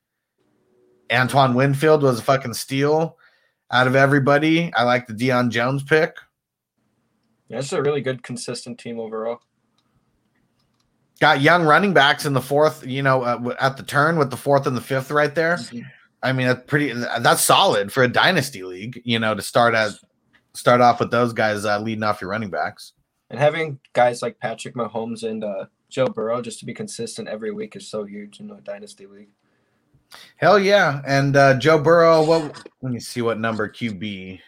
[1.11, 3.17] Antoine Winfield was a fucking steal
[3.71, 4.73] out of everybody.
[4.73, 6.15] I like the Deion Jones pick.
[7.49, 9.39] Yeah, it's a really good, consistent team overall.
[11.19, 14.37] Got young running backs in the fourth, you know, uh, at the turn with the
[14.37, 15.59] fourth and the fifth right there.
[16.25, 16.91] I mean, that's pretty.
[17.19, 19.91] That's solid for a dynasty league, you know, to start at
[20.55, 22.93] start off with those guys uh, leading off your running backs.
[23.29, 27.51] And having guys like Patrick Mahomes and uh, Joe Burrow just to be consistent every
[27.51, 29.29] week is so huge in a dynasty league.
[30.37, 31.01] Hell yeah!
[31.05, 32.23] And uh, Joe Burrow.
[32.23, 32.67] What?
[32.81, 34.39] Let me see what number QB.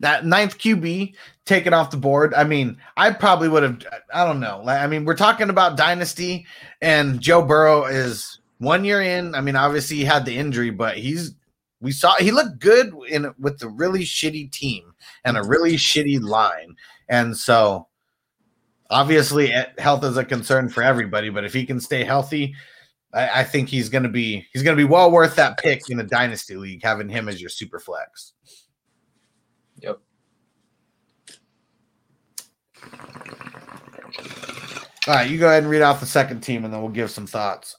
[0.00, 1.14] That ninth QB
[1.44, 2.32] taken off the board.
[2.32, 3.82] I mean, I probably would have.
[4.14, 4.64] I don't know.
[4.66, 6.46] I mean, we're talking about dynasty,
[6.80, 9.34] and Joe Burrow is one year in.
[9.34, 11.34] I mean, obviously he had the injury, but he's.
[11.80, 14.92] We saw he looked good in with the really shitty team
[15.24, 16.74] and a really shitty line,
[17.08, 17.86] and so
[18.90, 21.30] obviously eh, health is a concern for everybody.
[21.30, 22.54] But if he can stay healthy,
[23.12, 25.88] I, I think he's going to be he's going to be well worth that pick
[25.90, 28.32] in a dynasty league, having him as your super flex.
[29.76, 30.00] Yep.
[35.06, 37.10] All right, you go ahead and read off the second team, and then we'll give
[37.10, 37.76] some thoughts.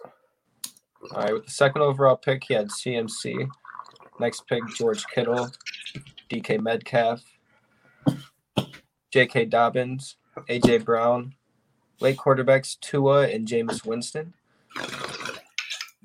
[1.13, 3.47] All right, with the second overall pick, he had CMC.
[4.19, 5.49] Next pick, George Kittle,
[6.29, 7.23] DK Metcalf,
[9.11, 9.45] J.K.
[9.45, 10.17] Dobbins,
[10.49, 10.79] A.J.
[10.79, 11.33] Brown,
[11.99, 14.33] late quarterbacks Tua and Jameis Winston,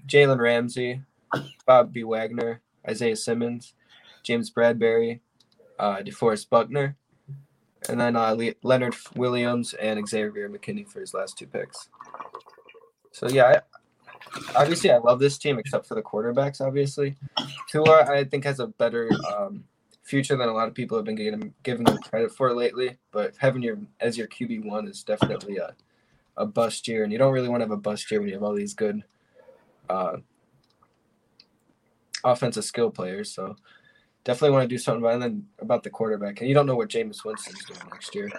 [0.07, 1.03] Jalen Ramsey,
[1.67, 2.05] Bob B.
[2.05, 3.75] Wagner, Isaiah Simmons,
[4.23, 5.21] James Bradberry,
[5.79, 6.97] uh, DeForest Buckner,
[7.89, 11.89] and then uh, Le- Leonard Williams and Xavier McKinney for his last two picks.
[13.13, 13.61] So yeah,
[14.57, 16.61] obviously I love this team except for the quarterbacks.
[16.61, 17.17] Obviously,
[17.69, 19.65] Tua I think has a better um,
[20.03, 22.99] future than a lot of people have been giving giving him credit for lately.
[23.11, 25.75] But having your as your QB one is definitely a
[26.37, 28.35] a bust year, and you don't really want to have a bust year when you
[28.35, 29.03] have all these good
[29.89, 30.17] uh,
[32.25, 33.33] offensive skill players.
[33.33, 33.57] So
[34.25, 36.41] definitely want to do something about, then about the quarterback.
[36.41, 38.31] And you don't know what Jameis Winston's doing next year.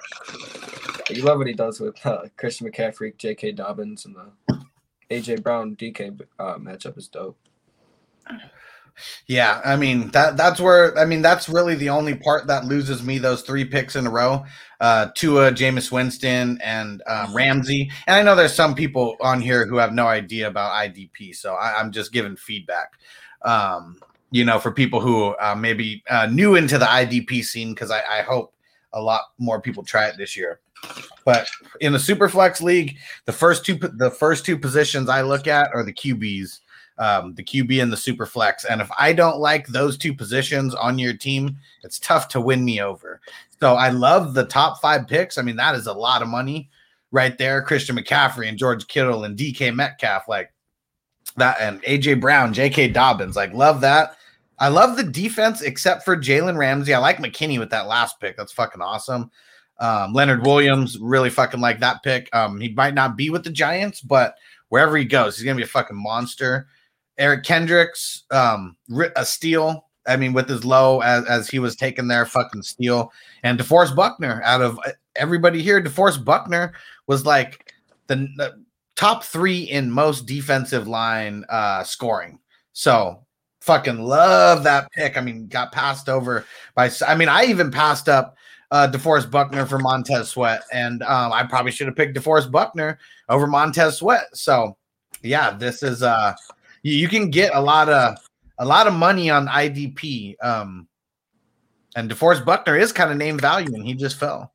[1.07, 3.53] But you love what he does with uh, Christian McCaffrey, J.K.
[3.53, 4.44] Dobbins, and the
[5.09, 7.37] AJ Brown DK uh, matchup is dope.
[9.27, 13.03] Yeah, I mean that that's where I mean that's really the only part that loses
[13.03, 14.45] me those three picks in a row.
[14.79, 17.91] Uh Tua, Jameis Winston, and uh, Ramsey.
[18.07, 21.55] And I know there's some people on here who have no idea about IDP, so
[21.55, 22.93] I, I'm just giving feedback.
[23.41, 23.99] Um,
[24.31, 28.01] you know, for people who uh, maybe uh, new into the IDP scene, because I,
[28.09, 28.53] I hope
[28.93, 30.59] a lot more people try it this year.
[31.23, 31.47] But
[31.81, 35.83] in the Superflex League, the first two the first two positions I look at are
[35.83, 36.59] the QBs
[36.97, 38.65] um, the QB and the super flex.
[38.65, 42.63] And if I don't like those two positions on your team, it's tough to win
[42.63, 43.21] me over.
[43.59, 45.37] So I love the top five picks.
[45.37, 46.69] I mean, that is a lot of money
[47.11, 47.61] right there.
[47.61, 50.53] Christian McCaffrey and George Kittle and DK Metcalf, like
[51.37, 53.35] that, and AJ Brown, JK Dobbins.
[53.35, 54.17] Like, love that.
[54.57, 56.93] I love the defense except for Jalen Ramsey.
[56.93, 58.37] I like McKinney with that last pick.
[58.37, 59.29] That's fucking awesome.
[59.79, 62.33] Um, Leonard Williams, really fucking like that pick.
[62.33, 64.35] Um, he might not be with the Giants, but
[64.69, 66.67] wherever he goes, he's gonna be a fucking monster.
[67.17, 68.75] Eric Kendricks, um,
[69.15, 69.85] a steal.
[70.07, 73.11] I mean, with as low as, as he was taken there, fucking steal.
[73.43, 76.73] And DeForest Buckner, out of uh, everybody here, DeForest Buckner
[77.07, 77.73] was like
[78.07, 78.63] the, the
[78.95, 82.39] top three in most defensive line uh, scoring.
[82.73, 83.25] So
[83.61, 85.17] fucking love that pick.
[85.17, 86.45] I mean, got passed over
[86.75, 86.91] by.
[87.07, 88.35] I mean, I even passed up
[88.71, 92.99] uh, DeForest Buckner for Montez Sweat, and um, I probably should have picked DeForest Buckner
[93.29, 94.25] over Montez Sweat.
[94.33, 94.77] So,
[95.21, 96.33] yeah, this is uh,
[96.83, 98.17] you, you can get a lot of
[98.57, 100.35] a lot of money on IDP.
[100.43, 100.87] Um,
[101.95, 104.51] and DeForest Buckner is kind of name value, and he just fell.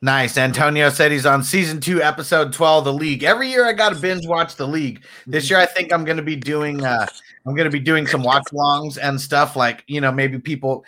[0.00, 0.38] Nice.
[0.38, 3.24] Antonio said he's on season two, episode 12 of the league.
[3.24, 5.02] Every year I gotta binge watch the league.
[5.26, 7.04] This year I think I'm gonna be doing uh
[7.44, 10.84] I'm gonna be doing some watch longs and stuff like you know, maybe people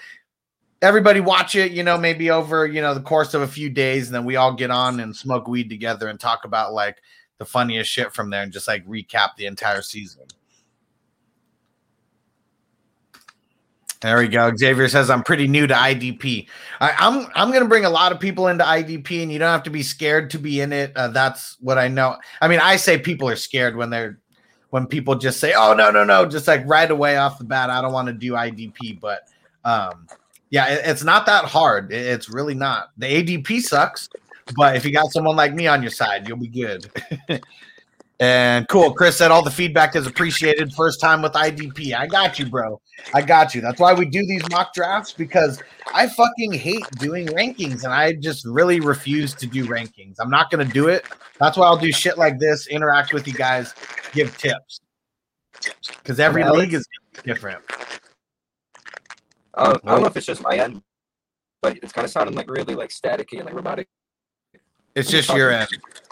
[0.82, 4.06] everybody watch it, you know, maybe over, you know, the course of a few days,
[4.06, 6.98] and then we all get on and smoke weed together and talk about like
[7.38, 10.24] the funniest shit from there and just like recap the entire season.
[14.00, 14.50] There we go.
[14.56, 16.48] Xavier says I'm pretty new to IDP.
[16.80, 19.64] I, I'm I'm gonna bring a lot of people into IDP, and you don't have
[19.64, 20.96] to be scared to be in it.
[20.96, 22.16] Uh, that's what I know.
[22.40, 24.18] I mean, I say people are scared when they're
[24.70, 27.68] when people just say, "Oh no, no, no," just like right away off the bat,
[27.68, 28.98] I don't want to do IDP.
[28.98, 29.28] But
[29.66, 30.06] um,
[30.50, 31.92] yeah, it- it's not that hard.
[31.92, 32.90] It- It's really not.
[32.98, 34.08] The ADP sucks,
[34.56, 36.90] but if you got someone like me on your side, you'll be good.
[38.20, 38.92] and cool.
[38.92, 40.72] Chris said all the feedback is appreciated.
[40.74, 41.94] First time with IDP.
[41.94, 42.80] I got you, bro.
[43.14, 43.60] I got you.
[43.62, 45.62] That's why we do these mock drafts because
[45.94, 50.16] I fucking hate doing rankings and I just really refuse to do rankings.
[50.20, 51.06] I'm not going to do it.
[51.38, 53.72] That's why I'll do shit like this, interact with you guys,
[54.12, 54.80] give tips.
[55.88, 56.60] Because every Alex?
[56.60, 56.86] league is
[57.24, 57.62] different.
[59.60, 60.82] Uh, I don't know if it's just my end,
[61.60, 63.88] but it's kind of sounding like really like staticky and like robotic.
[64.94, 65.68] It's just your end.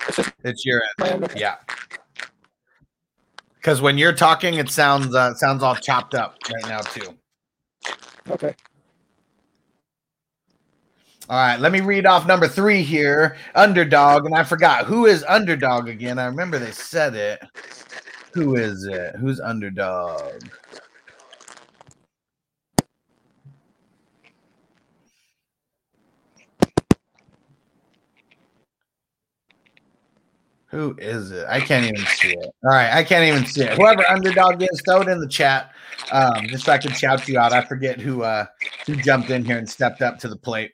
[0.06, 1.22] It's just It's your end.
[1.24, 1.32] end.
[1.34, 1.56] Yeah.
[3.54, 7.14] Because when you're talking, it sounds uh, it sounds all chopped up right now too.
[8.30, 8.54] Okay.
[11.30, 13.36] All right, let me read off number three here.
[13.54, 16.18] Underdog, and I forgot who is underdog again.
[16.18, 17.40] I remember they said it.
[18.32, 19.16] Who is it?
[19.16, 20.42] Who's underdog?
[30.70, 31.46] Who is it?
[31.48, 32.50] I can't even see it.
[32.62, 33.78] All right, I can't even see it.
[33.78, 35.72] Whoever underdog is, throw it in the chat.
[36.12, 37.52] Um, just so I can shout you out.
[37.52, 38.46] I forget who uh
[38.86, 40.72] who jumped in here and stepped up to the plate.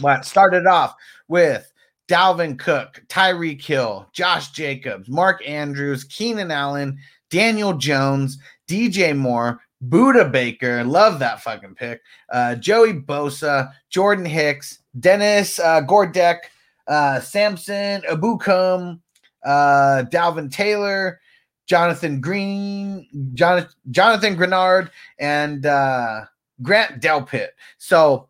[0.00, 0.94] But started off
[1.26, 1.70] with
[2.08, 6.98] Dalvin Cook, Tyreek Hill, Josh Jacobs, Mark Andrews, Keenan Allen,
[7.30, 8.38] Daniel Jones,
[8.68, 12.02] DJ Moore, Budda Baker, love that fucking pick.
[12.30, 16.50] Uh, Joey Bosa, Jordan Hicks, Dennis uh, Gardeck,
[16.88, 19.00] uh, Samson Ebukam,
[19.44, 21.20] uh, Dalvin Taylor,
[21.66, 26.22] Jonathan Green, Jonathan, Jonathan Greenard, and uh,
[26.62, 27.48] Grant Delpit.
[27.78, 28.28] So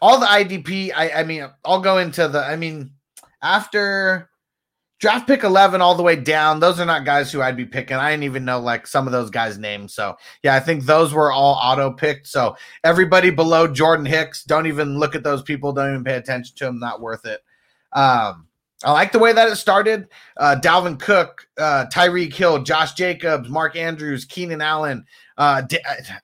[0.00, 2.92] all the IDP, I, I mean, I'll go into the, I mean,
[3.42, 4.30] after
[4.98, 7.96] draft pick 11 all the way down, those are not guys who I'd be picking.
[7.96, 9.94] I didn't even know like some of those guys' names.
[9.94, 12.26] So yeah, I think those were all auto picked.
[12.28, 16.54] So everybody below Jordan Hicks, don't even look at those people, don't even pay attention
[16.56, 17.40] to them, not worth it.
[17.92, 18.46] Um,
[18.82, 20.08] I like the way that it started.
[20.38, 25.04] Uh, Dalvin Cook, uh, Tyreek Hill, Josh Jacobs, Mark Andrews, Keenan Allen.
[25.36, 25.62] Uh,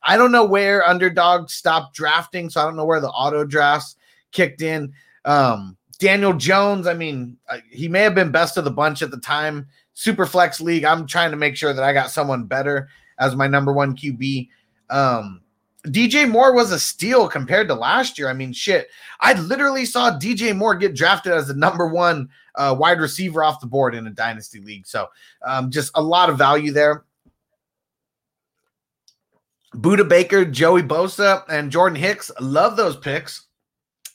[0.02, 3.96] I don't know where underdog stopped drafting, so I don't know where the auto drafts
[4.32, 4.92] kicked in.
[5.26, 9.10] Um, Daniel Jones, I mean, uh, he may have been best of the bunch at
[9.10, 9.66] the time.
[9.92, 10.84] Super flex league.
[10.84, 12.88] I'm trying to make sure that I got someone better
[13.18, 14.48] as my number one QB.
[14.90, 15.40] Um,
[15.86, 18.28] DJ Moore was a steal compared to last year.
[18.28, 18.88] I mean, shit.
[19.20, 23.60] I literally saw DJ Moore get drafted as the number one uh, wide receiver off
[23.60, 24.86] the board in a dynasty league.
[24.86, 25.08] So,
[25.44, 27.04] um, just a lot of value there.
[29.74, 32.30] Budda Baker, Joey Bosa, and Jordan Hicks.
[32.40, 33.46] Love those picks.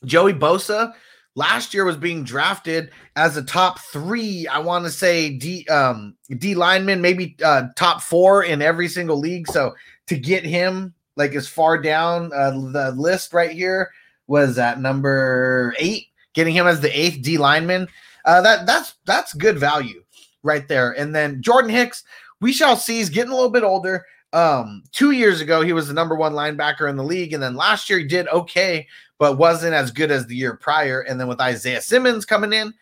[0.05, 0.93] Joey Bosa
[1.35, 4.47] last year was being drafted as a top three.
[4.47, 9.17] I want to say D um, D lineman, maybe uh, top four in every single
[9.17, 9.47] league.
[9.47, 9.75] So
[10.07, 13.91] to get him like as far down uh, the list right here
[14.27, 16.07] was at number eight.
[16.33, 17.89] Getting him as the eighth D lineman,
[18.23, 20.01] uh, that that's that's good value
[20.43, 20.91] right there.
[20.91, 22.05] And then Jordan Hicks,
[22.39, 22.97] we shall see.
[22.97, 24.05] He's getting a little bit older.
[24.33, 27.55] Um, two years ago, he was the number one linebacker in the league, and then
[27.55, 28.87] last year he did okay,
[29.19, 31.01] but wasn't as good as the year prior.
[31.01, 32.73] And then with Isaiah Simmons coming in,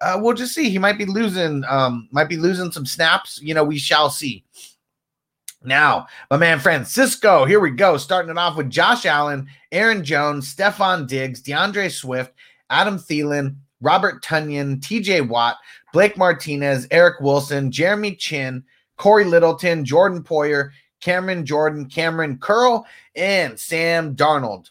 [0.00, 0.68] uh, we'll just see.
[0.68, 3.40] He might be losing, um, might be losing some snaps.
[3.40, 4.44] You know, we shall see.
[5.66, 7.96] Now, my man Francisco, here we go.
[7.96, 12.32] Starting it off with Josh Allen, Aaron Jones, Stefon Diggs, D'Andre Swift,
[12.70, 15.56] Adam Thielen, Robert Tonyan, TJ Watt,
[15.92, 18.62] Blake Martinez, Eric Wilson, Jeremy Chinn,
[18.96, 22.86] Corey Littleton, Jordan Poyer, Cameron Jordan, Kamren Curl,
[23.16, 24.70] and Sam Darnold.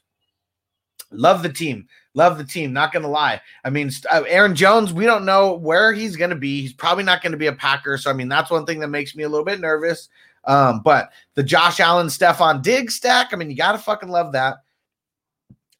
[1.11, 1.87] Love the team.
[2.13, 2.71] Love the team.
[2.71, 3.41] Not going to lie.
[3.65, 6.61] I mean, uh, Aaron Jones, we don't know where he's going to be.
[6.61, 7.97] He's probably not going to be a Packer.
[7.97, 10.07] So, I mean, that's one thing that makes me a little bit nervous.
[10.47, 14.33] Um, but the Josh Allen, Stefon Diggs stack, I mean, you got to fucking love
[14.33, 14.57] that.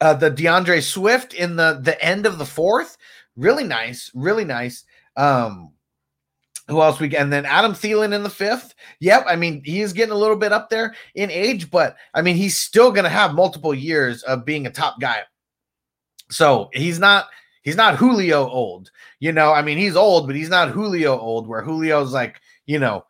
[0.00, 2.98] Uh, the D'Andre Swift in the the end of the fourth,
[3.36, 4.84] really nice, really nice.
[5.16, 5.72] Um,
[6.68, 8.74] who else we and then Adam Thielen in the fifth.
[9.00, 12.22] Yep, I mean he is getting a little bit up there in age, but I
[12.22, 15.20] mean he's still going to have multiple years of being a top guy.
[16.28, 17.28] So he's not
[17.66, 18.90] he's not Julio old.
[19.20, 21.46] You know, I mean, he's old, but he's not Julio old.
[21.46, 23.04] Where Julio's like, you know,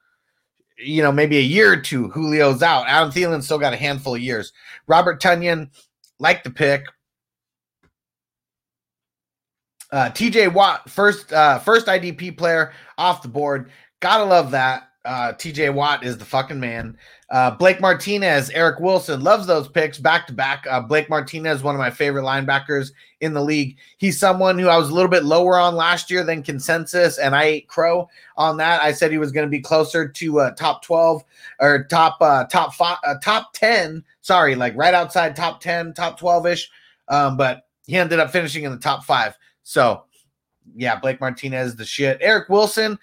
[0.79, 2.11] you know, maybe a year or two.
[2.13, 2.87] Julio's out.
[2.87, 4.53] Adam Thielen still got a handful of years.
[4.87, 5.71] Robert Tonyan,
[6.19, 6.85] like the pick.
[9.93, 13.71] Uh, TJ Watt, first uh, first IDP player off the board.
[14.01, 14.89] Gotta love that.
[15.07, 16.99] Uh, TJ Watt is the fucking man.
[17.31, 20.67] Uh, Blake Martinez, Eric Wilson loves those picks back to back.
[20.69, 22.91] Uh, Blake Martinez, one of my favorite linebackers
[23.21, 23.77] in the league.
[23.99, 27.35] He's someone who I was a little bit lower on last year than consensus, and
[27.35, 28.83] I ate crow on that.
[28.83, 31.23] I said he was going to be closer to uh, top twelve
[31.59, 34.05] or top uh, top five, uh, top ten.
[34.21, 36.71] Sorry, like right outside top ten, top twelve ish.
[37.09, 39.37] Um, but he ended up finishing in the top five.
[39.63, 40.05] So,
[40.75, 42.19] yeah, Blake Martinez, the shit.
[42.21, 42.99] Eric Wilson,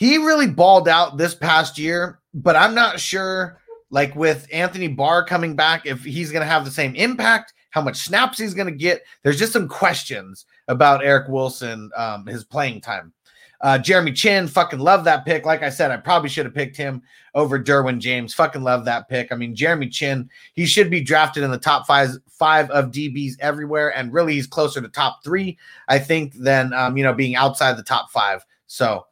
[0.00, 5.22] he really balled out this past year, but I'm not sure, like with Anthony Barr
[5.22, 8.66] coming back, if he's going to have the same impact, how much snaps he's going
[8.66, 9.02] to get.
[9.22, 13.12] There's just some questions about Eric Wilson, um, his playing time.
[13.60, 15.44] Uh, Jeremy Chinn, fucking love that pick.
[15.44, 17.02] Like I said, I probably should have picked him
[17.34, 18.32] over Derwin James.
[18.32, 19.30] Fucking love that pick.
[19.30, 23.34] I mean, Jeremy Chinn, he should be drafted in the top five five of DBs
[23.38, 27.36] everywhere, and really he's closer to top three, I think, than um, you know being
[27.36, 28.46] outside the top five.
[28.66, 29.04] So,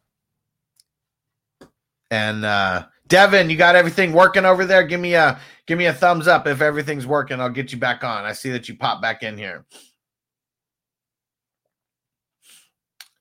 [2.10, 4.82] and uh, Devin, you got everything working over there?
[4.84, 7.40] Give me a give me a thumbs up if everything's working.
[7.40, 8.24] I'll get you back on.
[8.24, 9.64] I see that you pop back in here.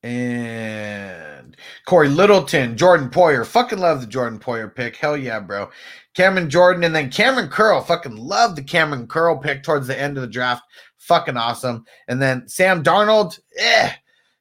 [0.04, 3.46] And Corey Littleton, Jordan Poyer.
[3.46, 4.96] Fucking love the Jordan Poyer pick.
[4.96, 5.70] Hell yeah, bro.
[6.14, 7.82] Cameron Jordan and then Kamren Curl.
[7.82, 10.64] Fucking love the Kamren Curl pick towards the end of the draft.
[10.98, 11.86] Fucking awesome.
[12.08, 13.40] And then Sam Darnold.
[13.58, 13.92] Eh,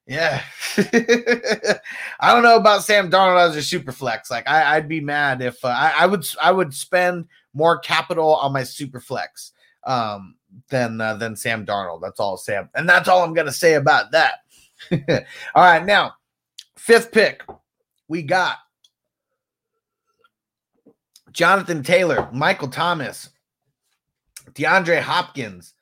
[0.06, 0.42] yeah.
[2.20, 4.30] I don't know about Sam Darnold as a super flex.
[4.30, 8.36] Like I, would be mad if uh, I, I, would I would spend more capital
[8.36, 9.52] on my super flex
[9.84, 10.36] um,
[10.68, 12.02] than uh, than Sam Darnold.
[12.02, 12.70] That's all Sam.
[12.74, 14.40] And that's all I'm gonna say about that.
[15.54, 16.12] All right, now
[16.76, 17.42] fifth pick,
[18.08, 18.58] we got
[21.32, 23.30] Jonathan Taylor, Michael Thomas,
[24.52, 25.74] DeAndre Hopkins,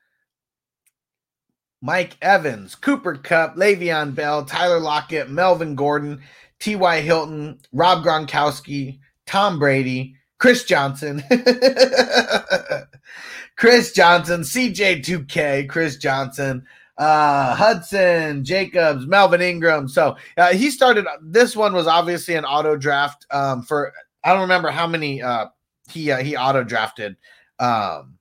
[1.84, 6.22] Mike Evans, Cooper Kupp, Le'Veon Bell, Tyler Lockett, Melvin Gordon,
[6.58, 7.02] T.Y.
[7.02, 11.22] Hilton, Rob Gronkowski, Tom Brady, Chris Johnson,
[13.56, 16.64] Chris Johnson, CJ2K, Chris Johnson,
[16.96, 19.86] uh Hudson, Jacobs, Melvin Ingram.
[19.86, 24.40] So uh, he started this one was obviously an auto draft um for I don't
[24.40, 25.48] remember how many uh
[25.90, 27.16] he uh, he auto drafted.
[27.58, 28.13] Um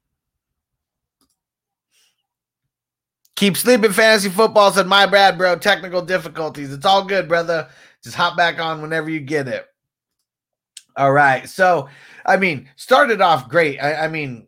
[3.36, 5.56] Keep sleeping fantasy football said my bad, bro.
[5.58, 6.72] Technical difficulties.
[6.72, 7.68] It's all good, brother.
[8.04, 9.66] Just hop back on whenever you get it.
[10.96, 11.50] All right.
[11.50, 11.90] So,
[12.26, 13.80] I mean, started off great.
[13.80, 14.48] I, I mean,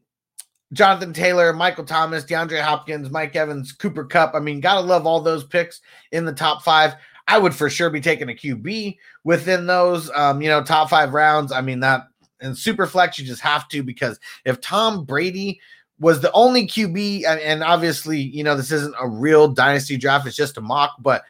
[0.73, 4.36] Jonathan Taylor, Michael Thomas, DeAndre Hopkins, Mike Evans, Cooper Kupp.
[4.36, 5.82] I mean, gotta love all those picks
[6.12, 6.95] in the top five.
[7.28, 11.13] I would for sure be taking a QB within those, um, you know, top five
[11.13, 11.51] rounds.
[11.51, 12.03] I mean, that
[12.41, 15.59] and super flex, you just have to because if Tom Brady
[16.00, 20.36] was the only QB, and, obviously, you know, this isn't a real dynasty draft, it's
[20.36, 21.24] just a mock, but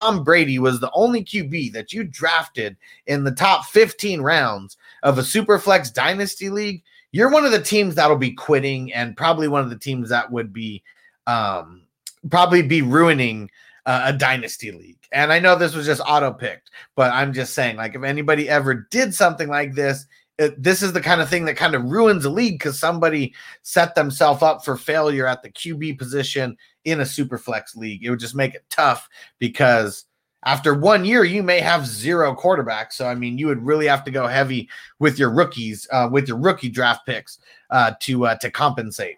[0.00, 2.76] Tom Brady was the only QB that you drafted
[3.06, 6.82] in the top 15 rounds of a super flex dynasty league
[7.16, 10.30] you're one of the teams that'll be quitting and probably one of the teams that
[10.30, 10.82] would be
[11.26, 11.82] um,
[12.30, 13.50] probably be ruining
[13.86, 14.98] uh, a dynasty league.
[15.12, 18.50] And I know this was just auto picked, but I'm just saying, like, if anybody
[18.50, 20.06] ever did something like this,
[20.38, 23.34] it, this is the kind of thing that kind of ruins a league because somebody
[23.62, 28.04] set themselves up for failure at the QB position in a super flex league.
[28.04, 29.08] It would just make it tough
[29.38, 30.04] because
[30.44, 32.92] after one year, you may have zero quarterbacks.
[32.92, 34.68] So, I mean, you would really have to go heavy
[34.98, 37.38] with your rookies, uh, with your rookie draft picks
[37.70, 39.16] uh, to uh, to compensate.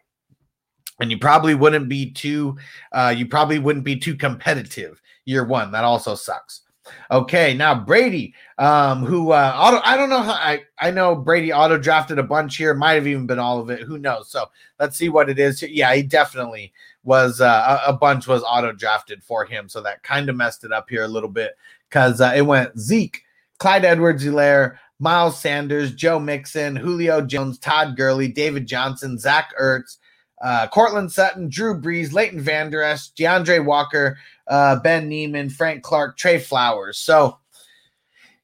[1.00, 2.56] And you probably wouldn't be too,
[2.92, 5.70] uh, you probably wouldn't be too competitive year one.
[5.70, 6.62] That also sucks.
[7.10, 11.52] Okay, now Brady, um, who uh, auto, I don't know how I I know Brady
[11.52, 13.80] auto drafted a bunch here, might have even been all of it.
[13.80, 14.30] Who knows?
[14.30, 14.46] So
[14.78, 15.62] let's see what it is.
[15.62, 16.72] Yeah, he definitely
[17.04, 20.64] was uh, a, a bunch was auto drafted for him, so that kind of messed
[20.64, 21.56] it up here a little bit
[21.88, 23.22] because uh, it went Zeke,
[23.58, 29.98] Clyde Edwards-Helaire, Miles Sanders, Joe Mixon, Julio Jones, Todd Gurley, David Johnson, Zach Ertz,
[30.42, 36.16] uh, Courtland Sutton, Drew Brees, Leighton Vander Esch, DeAndre Walker, uh, Ben Niemann, Frank Clark,
[36.16, 36.98] Trey Flowers.
[36.98, 37.38] So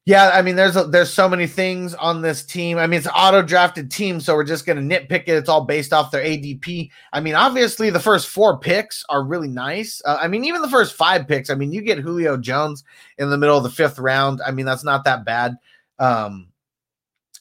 [0.06, 2.76] yeah, I mean, there's a, there's so many things on this team.
[2.76, 5.28] I mean, it's auto drafted team, so we're just gonna nitpick it.
[5.28, 6.90] It's all based off their ADP.
[7.10, 10.02] I mean, obviously, the first four picks are really nice.
[10.04, 11.48] Uh, I mean, even the first five picks.
[11.48, 12.84] I mean, you get Julio Jones
[13.16, 14.42] in the middle of the fifth round.
[14.46, 15.56] I mean, that's not that bad.
[15.98, 16.48] Um,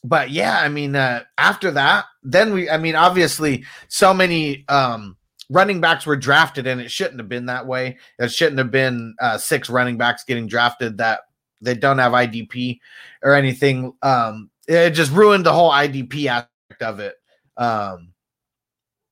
[0.02, 2.70] but yeah, I mean, uh, after that, then we.
[2.70, 5.18] I mean, obviously, so many um,
[5.50, 7.98] running backs were drafted, and it shouldn't have been that way.
[8.18, 11.20] It shouldn't have been uh, six running backs getting drafted that
[11.60, 12.78] they don't have IDP
[13.22, 13.92] or anything.
[14.02, 17.14] Um, it just ruined the whole IDP aspect of it.
[17.56, 18.12] Um,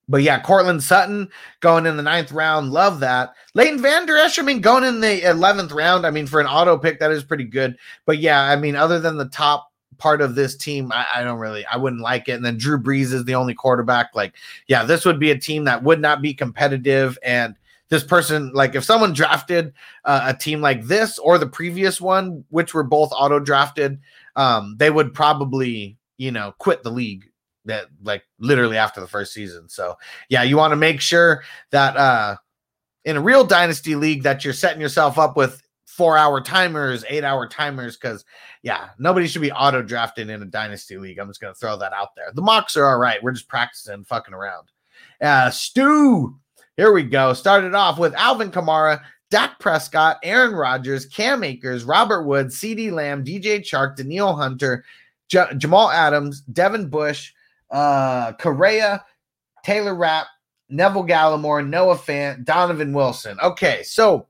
[0.08, 1.30] but yeah, Courtland Sutton
[1.60, 3.34] going in the ninth round, love that.
[3.54, 6.76] Leighton Vander Esch, I mean, going in the eleventh round, I mean, for an auto
[6.76, 7.76] pick, that is pretty good.
[8.04, 9.71] But yeah, I mean, other than the top
[10.02, 12.32] part of this team, I, I don't really, I wouldn't like it.
[12.32, 14.10] And then Drew Brees is the only quarterback.
[14.14, 14.34] Like,
[14.66, 17.16] yeah, this would be a team that would not be competitive.
[17.22, 17.54] And
[17.88, 19.72] this person, like, if someone drafted
[20.04, 24.00] uh, a team like this or the previous one, which were both auto drafted,
[24.34, 27.30] um, they would probably, you know, quit the league
[27.64, 29.68] that like literally after the first season.
[29.68, 29.96] So
[30.28, 32.36] yeah, you want to make sure that uh
[33.04, 35.62] in a real dynasty league that you're setting yourself up with
[35.96, 38.24] four hour timers, eight hour timers, because
[38.62, 41.18] yeah, nobody should be auto drafted in a dynasty league.
[41.18, 42.32] I'm just gonna throw that out there.
[42.34, 43.22] The mocks are all right.
[43.22, 44.68] We're just practicing fucking around.
[45.20, 46.36] Uh Stu,
[46.76, 47.32] here we go.
[47.34, 53.24] Started off with Alvin Kamara, Dak Prescott, Aaron Rodgers, Cam Akers, Robert Woods, CeeDee Lamb,
[53.24, 54.84] DJ Chark, Danielle Hunter,
[55.28, 57.32] J- Jamal Adams, Devin Bush,
[57.70, 59.04] uh, Correa,
[59.64, 60.26] Taylor Rapp,
[60.68, 63.38] Neville Gallimore, Noah Fant, Donovan Wilson.
[63.40, 64.26] Okay, so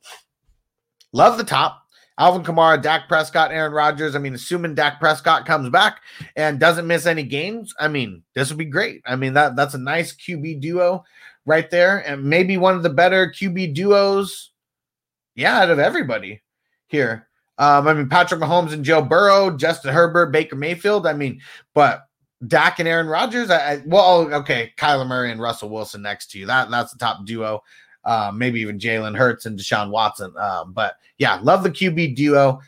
[1.12, 1.78] love the top.
[2.18, 4.14] Alvin Kamara, Dak Prescott, Aaron Rodgers.
[4.14, 6.01] I mean, assuming Dak Prescott comes back
[6.36, 9.02] and doesn't miss any games, I mean, this would be great.
[9.06, 11.05] I mean, that that's a nice QB duo
[11.47, 14.52] right there, and maybe one of the better QB duos,
[15.34, 16.43] yeah, out of everybody
[16.86, 17.28] here.
[17.59, 21.06] Um, I mean, Patrick Mahomes and Joe Burrow, Justin Herbert, Baker Mayfield.
[21.06, 21.40] I mean,
[21.74, 22.06] but
[22.47, 23.51] Dak and Aaron Rodgers.
[23.51, 26.47] I, I well, okay, Kyler Murray and Russell Wilson next to you.
[26.47, 27.62] That that's the top duo.
[28.04, 30.32] Uh, maybe even Jalen Hurts and Deshaun Watson.
[30.36, 32.60] Um, but yeah, love the QB duo.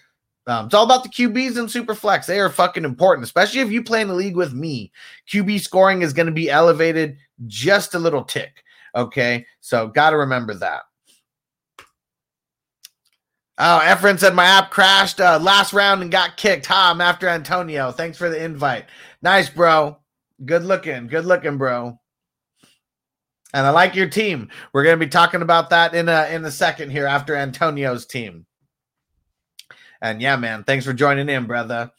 [0.46, 2.26] Um, it's all about the QBs and super flex.
[2.26, 4.92] They are fucking important, especially if you play in the league with me.
[5.28, 7.16] QB scoring is going to be elevated
[7.46, 8.62] just a little tick.
[8.94, 10.82] Okay, so got to remember that.
[13.56, 16.66] Oh, Efren said my app crashed uh, last round and got kicked.
[16.66, 17.92] Ha, I'm after Antonio.
[17.92, 18.86] Thanks for the invite.
[19.22, 19.96] Nice, bro.
[20.44, 21.06] Good looking.
[21.06, 21.98] Good looking, bro.
[23.54, 24.48] And I like your team.
[24.72, 28.04] We're going to be talking about that in a in a second here after Antonio's
[28.04, 28.46] team.
[30.02, 31.90] And yeah, man, thanks for joining in, brother.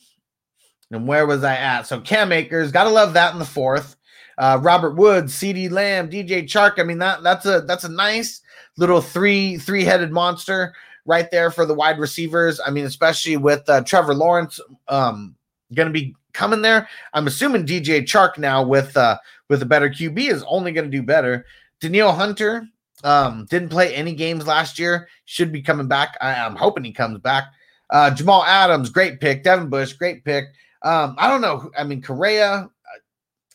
[0.91, 1.88] And where was I at?
[1.88, 3.95] So Cam Akers, gotta love that in the fourth.
[4.38, 6.77] Uh, Robert Woods, CeeDee Lamb, DJ Chark.
[6.77, 8.41] I mean that that's a that's a nice
[8.77, 10.76] little three three headed monster
[11.06, 12.60] right there for the wide receivers.
[12.64, 14.60] I mean, especially with uh, Trevor Lawrence
[14.90, 15.36] um,
[15.73, 16.88] going to be coming there.
[17.14, 19.18] I'm assuming DJ Chark now with uh,
[19.49, 21.45] with a better QB is only going to do better.
[21.82, 22.68] Danielle Hunter
[23.03, 25.07] um, didn't play any games last year.
[25.26, 26.18] Should be coming back.
[26.22, 27.45] I, am hoping he comes back.
[27.90, 29.44] Uh, Jamal Adams, great pick.
[29.44, 30.45] Devin Bush, great pick.
[30.82, 31.72] Um, I don't know.
[31.78, 32.70] I mean, Correa.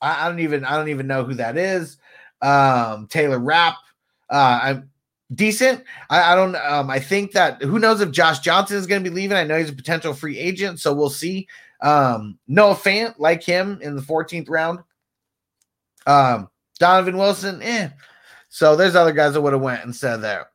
[0.03, 0.65] I, I don't even.
[0.65, 1.99] I don't even know who that is.
[2.43, 3.77] Um, Taylor Rapp.
[4.29, 4.91] Uh, I'm
[5.35, 5.85] decent.
[6.09, 6.57] I, I don't.
[6.57, 9.37] Um, I think that who knows if Josh Johnson is going to be leaving.
[9.37, 11.49] I know he's a potential free agent, so we'll see.
[11.83, 14.81] Um, Noah Fant, like him in the 14th round.
[16.07, 16.49] Um,
[16.79, 17.91] Donovan Wilson, eh.
[18.49, 20.51] So there's other guys that would have went instead of there.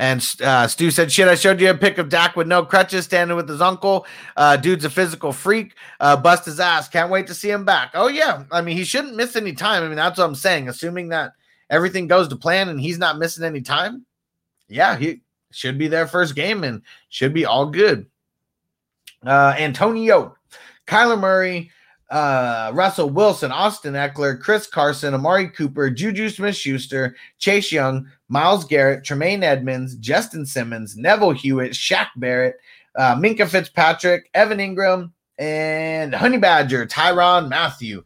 [0.00, 3.04] And uh, Stu said, "Shit, I showed you a pic of Dak with no crutches,
[3.04, 4.06] standing with his uncle.
[4.34, 5.74] Uh, dude's a physical freak.
[6.00, 6.88] Uh, bust his ass.
[6.88, 7.90] Can't wait to see him back.
[7.92, 9.82] Oh yeah, I mean he shouldn't miss any time.
[9.82, 10.70] I mean that's what I'm saying.
[10.70, 11.32] Assuming that
[11.68, 14.06] everything goes to plan and he's not missing any time,
[14.70, 15.20] yeah, he
[15.52, 16.80] should be their first game and
[17.10, 18.06] should be all good.
[19.24, 20.36] Uh, Antonio,
[20.86, 21.70] Kyler Murray,
[22.10, 28.64] uh, Russell Wilson, Austin Ekeler, Chris Carson, Amari Cooper, Juju Smith Schuster, Chase Young, Myles
[28.64, 32.56] Garrett, Tremaine Edmunds, Justin Simmons, Neville Hewitt, Shaq Barrett,
[32.96, 38.02] uh, Minkah Fitzpatrick, Evan Ingram, and Honey Badger, Tyrann Mathieu.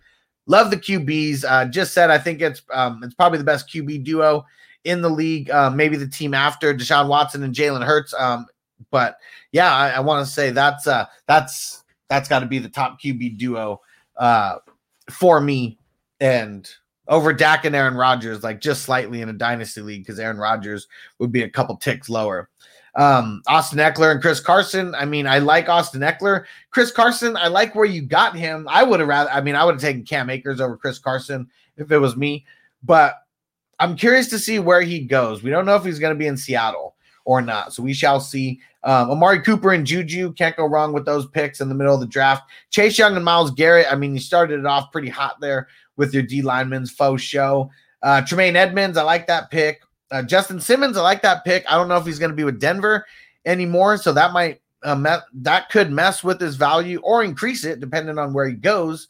[0.46, 1.44] Love the QBs.
[1.48, 4.44] Uh, just said I think it's um, it's probably the best QB duo
[4.84, 5.50] in the league.
[5.50, 8.12] Uh, maybe the team after Deshaun Watson and Jalen Hurts.
[8.12, 8.46] Um,
[8.90, 9.16] but
[9.54, 13.00] yeah, I, I want to say that's uh, that's that's got to be the top
[13.00, 13.80] QB duo
[14.16, 14.56] uh,
[15.08, 15.78] for me
[16.18, 16.68] and
[17.06, 20.88] over Dak and Aaron Rodgers, like just slightly in a dynasty league because Aaron Rodgers
[21.20, 22.50] would be a couple ticks lower.
[22.96, 24.92] Um, Austin Ekeler and Chris Carson.
[24.96, 26.46] I mean, I like Austin Ekeler.
[26.72, 28.66] Chris Carson, I like where you got him.
[28.68, 31.48] I would have rather, I mean, I would have taken Cam Akers over Chris Carson
[31.76, 32.44] if it was me,
[32.82, 33.22] but
[33.78, 35.44] I'm curious to see where he goes.
[35.44, 37.72] We don't know if he's going to be in Seattle or not.
[37.72, 38.60] So we shall see.
[38.84, 42.00] Um, Amari Cooper and Juju can't go wrong with those picks in the middle of
[42.00, 42.50] the draft.
[42.70, 43.86] Chase Young and Myles Garrett.
[43.90, 47.70] I mean, you started it off pretty hot there with your D linemen's faux show.
[48.02, 49.80] Uh, Tremaine Edmunds, I like that pick.
[50.10, 51.64] Uh, Justin Simmons, I like that pick.
[51.66, 53.06] I don't know if he's going to be with Denver
[53.46, 57.80] anymore, so that might uh, me- that could mess with his value or increase it
[57.80, 59.08] depending on where he goes.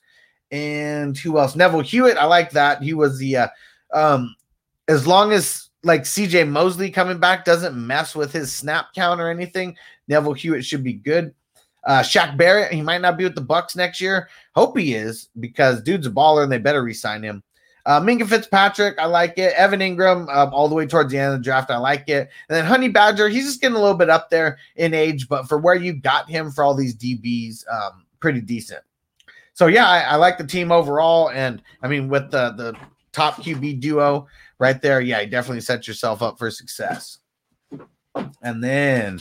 [0.52, 1.56] And who else?
[1.56, 2.80] Neville Hewitt, I like that.
[2.80, 3.48] He was the uh,
[3.92, 4.36] Um,
[4.86, 9.30] as long as like CJ Mosley coming back doesn't mess with his snap count or
[9.30, 9.76] anything,
[10.08, 11.34] Neville Hewitt should be good.
[11.84, 14.28] Uh, Shaq Barrett, he might not be with the Bucs next year.
[14.54, 17.42] Hope he is because dude's a baller and they better re-sign him.
[17.86, 19.52] Uh, Minkah Fitzpatrick, I like it.
[19.54, 22.30] Evan Ingram, um, all the way towards the end of the draft, I like it.
[22.48, 25.46] And then Honey Badger, he's just getting a little bit up there in age, but
[25.46, 28.80] for where you got him for all these DBs, um, pretty decent.
[29.52, 32.74] So yeah, I, I like the team overall, and I mean with the the
[33.12, 34.26] top QB duo
[34.58, 37.18] right there, yeah, you definitely set yourself up for success.
[38.42, 39.20] And then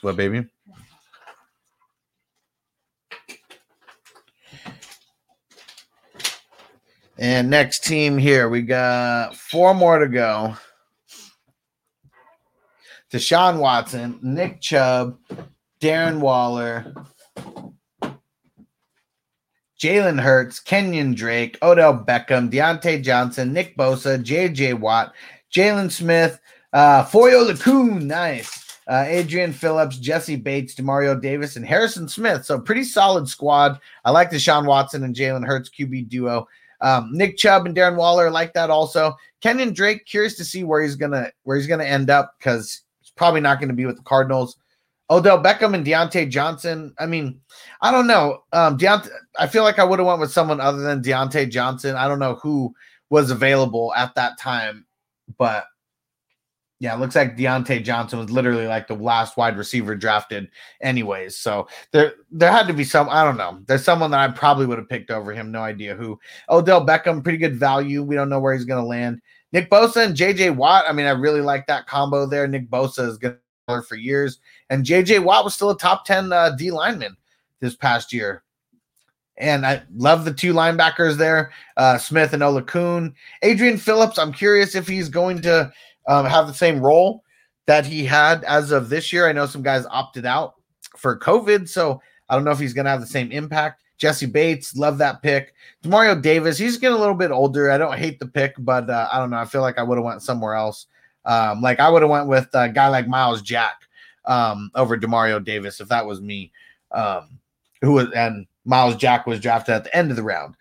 [0.00, 0.46] what, baby?
[7.18, 10.56] And next team here, we got four more to go.
[13.12, 15.18] Deshaun Watson, Nick Chubb,
[15.80, 16.94] Darren Waller,
[19.80, 25.14] Jalen Hurts, Kenyon Drake, Odell Beckham, Diontae Johnson, Nick Bosa, JJ Watt,
[25.50, 26.38] Jaylon Smith,
[26.74, 28.78] uh, Foye Oluokun, nice.
[28.86, 32.44] Uh, Adrian Phillips, Jessie Bates, Demario Davis, and Harrison Smith.
[32.44, 33.78] So pretty solid squad.
[34.04, 36.46] I like the Sean Watson and Jalen Hurts QB duo.
[36.82, 39.14] Um, Nick Chubb and Darren Waller like that also.
[39.40, 43.10] Kenyon Drake, curious to see where he's gonna where he's gonna end up because he's
[43.10, 44.56] probably not going to be with the Cardinals.
[45.10, 46.94] Odell Beckham and Diontae Johnson.
[46.98, 47.40] I mean,
[47.80, 48.44] I don't know.
[48.52, 51.96] Um, Diontae, I feel like I would have went with someone other than Diontae Johnson.
[51.96, 52.72] I don't know who
[53.10, 54.86] was available at that time,
[55.36, 55.64] but
[56.78, 60.48] yeah, it looks like Diontae Johnson was literally like the last wide receiver drafted,
[60.80, 61.36] anyways.
[61.36, 63.08] So there, there had to be some.
[63.10, 63.60] I don't know.
[63.66, 65.52] There's someone that I probably would have picked over him.
[65.52, 66.18] No idea who.
[66.48, 68.02] Odell Beckham, pretty good value.
[68.02, 69.20] We don't know where he's going to land.
[69.52, 70.84] Nick Bosa and JJ Watt.
[70.88, 72.46] I mean, I really like that combo there.
[72.46, 73.36] Nick Bosa is going
[73.82, 74.38] for years,
[74.68, 77.16] and JJ Watt was still a top ten uh, D lineman
[77.60, 78.42] this past year.
[79.38, 83.14] And I love the two linebackers there, uh, Smith and Oluokun.
[83.42, 84.18] Adrian Phillips.
[84.18, 85.72] I'm curious if he's going to
[86.06, 87.24] um, have the same role
[87.66, 89.28] that he had as of this year.
[89.28, 90.56] I know some guys opted out
[90.96, 93.82] for COVID, so I don't know if he's going to have the same impact.
[93.96, 95.54] Jessie Bates, love that pick.
[95.84, 97.70] Demario Davis, he's getting a little bit older.
[97.70, 99.36] I don't hate the pick, but uh, I don't know.
[99.36, 100.86] I feel like I would have went somewhere else.
[101.24, 103.82] Um, like I would have went with a guy like Myles Jack
[104.24, 106.52] um, over Demario Davis if that was me.
[106.92, 107.38] Um,
[107.82, 110.54] who was and Myles Jack was drafted at the end of the round.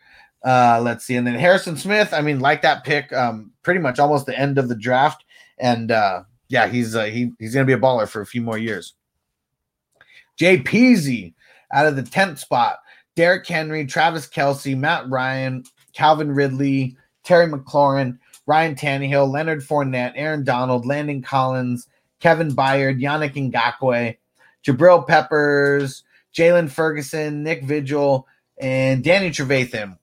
[0.43, 2.13] Uh, let's see, and then Harrison Smith.
[2.13, 5.25] I mean, like that pick, um, pretty much almost the end of the draft,
[5.57, 8.57] and uh, yeah, he's uh, he he's gonna be a baller for a few more
[8.57, 8.93] years.
[10.37, 11.33] Jay Peasy
[11.73, 12.79] out of the tenth spot.
[13.15, 16.95] Derrick Henry, Travis Kelce, Matt Ryan, Calvin Ridley,
[17.25, 18.17] Terry McLaurin,
[18.49, 21.87] Ryan Tannehill, Leonard Fournette, Aaron Donald, Landon Collins,
[22.19, 24.17] Kevin Byard, Yannick Ngakoue,
[24.65, 26.03] Jabrill Peppers,
[26.33, 28.27] Jaylon Ferguson, Nick Vigil,
[28.57, 29.99] and Danny Trevathan.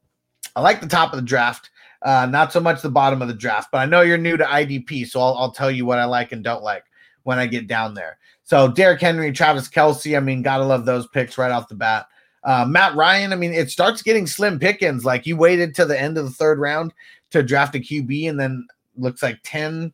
[0.54, 1.70] I like the top of the draft,
[2.02, 4.44] uh, not so much the bottom of the draft, but I know you're new to
[4.44, 6.84] IDP, so I'll, I'll tell you what I like and don't like
[7.24, 8.16] when I get down there.
[8.44, 12.06] So Derrick Henry, Travis Kelce, I mean, gotta love those picks right off the bat.
[12.44, 15.04] Uh, Matt Ryan, I mean, it starts getting slim pickings.
[15.04, 16.94] Like you waited to the end of the third round
[17.30, 18.66] to draft a QB, and then
[18.96, 19.92] looks like 10.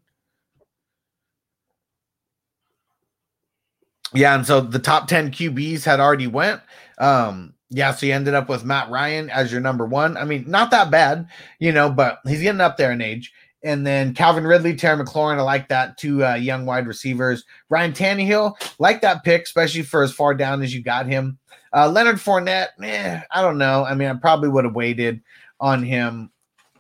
[4.15, 6.61] Yeah, and so the top 10 QBs had already went.
[6.99, 10.19] Um, yeah, so you ended up with Matt Ryan as your number one.
[10.19, 11.27] I mean, not that bad,
[11.59, 13.33] you know, but he's getting up there in age.
[13.65, 15.97] And then Calvin Ridley, Terry McLaurin, I like that.
[15.97, 17.45] Two uh, young wide receivers.
[17.71, 21.39] Ryan Tannehill, like that pick, especially for as far down as you got him.
[21.73, 23.85] Uh, Leonard Fournette, eh, I don't know.
[23.85, 25.23] I mean, I probably would have waited
[25.61, 26.31] on him.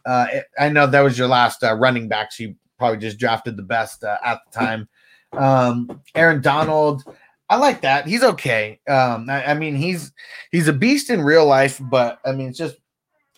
[0.04, 0.26] Uh,
[0.58, 3.62] I know that was your last uh, running back, so you probably just drafted the
[3.62, 4.88] best uh, at the time.
[5.32, 7.04] Um, Aaron Donald,
[7.48, 8.06] I like that.
[8.06, 8.80] He's okay.
[8.88, 10.12] Um, I, I mean, he's
[10.50, 12.76] he's a beast in real life, but I mean, it's just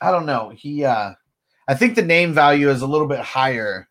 [0.01, 0.51] I don't know.
[0.55, 1.15] He, uh,
[1.66, 3.89] I think the name value is a little bit higher,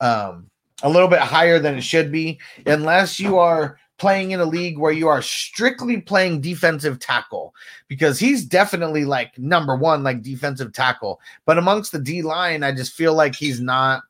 [0.00, 0.50] um,
[0.82, 4.78] a little bit higher than it should be, unless you are playing in a league
[4.78, 7.54] where you are strictly playing defensive tackle
[7.88, 11.20] because he's definitely like number one, like defensive tackle.
[11.44, 14.02] But amongst the D line, I just feel like he's not.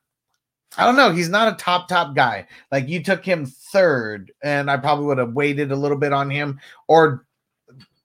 [0.77, 1.11] I don't know.
[1.11, 2.47] He's not a top top guy.
[2.71, 6.29] Like you took him third, and I probably would have waited a little bit on
[6.29, 7.25] him or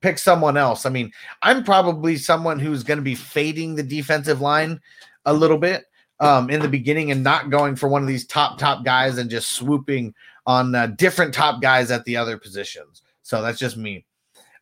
[0.01, 0.85] pick someone else.
[0.85, 4.81] I mean, I'm probably someone who's going to be fading the defensive line
[5.25, 5.85] a little bit
[6.19, 9.29] um, in the beginning and not going for one of these top top guys and
[9.29, 10.13] just swooping
[10.45, 13.01] on uh, different top guys at the other positions.
[13.21, 14.05] So that's just me.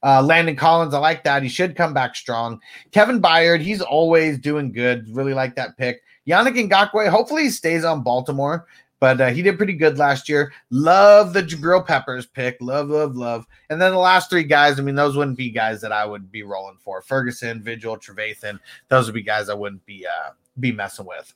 [0.03, 1.43] Uh, Landon Collins, I like that.
[1.43, 2.59] He should come back strong.
[2.91, 5.07] Kevin Byard, he's always doing good.
[5.15, 6.01] Really like that pick.
[6.27, 8.67] Yannick Ngakoue, hopefully he stays on Baltimore,
[8.99, 10.53] but uh, he did pretty good last year.
[10.69, 12.57] Love the Jabrill Peppers pick.
[12.59, 13.45] Love, love, love.
[13.69, 16.31] And then the last three guys, I mean, those wouldn't be guys that I would
[16.31, 17.01] be rolling for.
[17.01, 21.33] Ferguson, Vigil, Trevathan, those would be guys I wouldn't be uh, be messing with.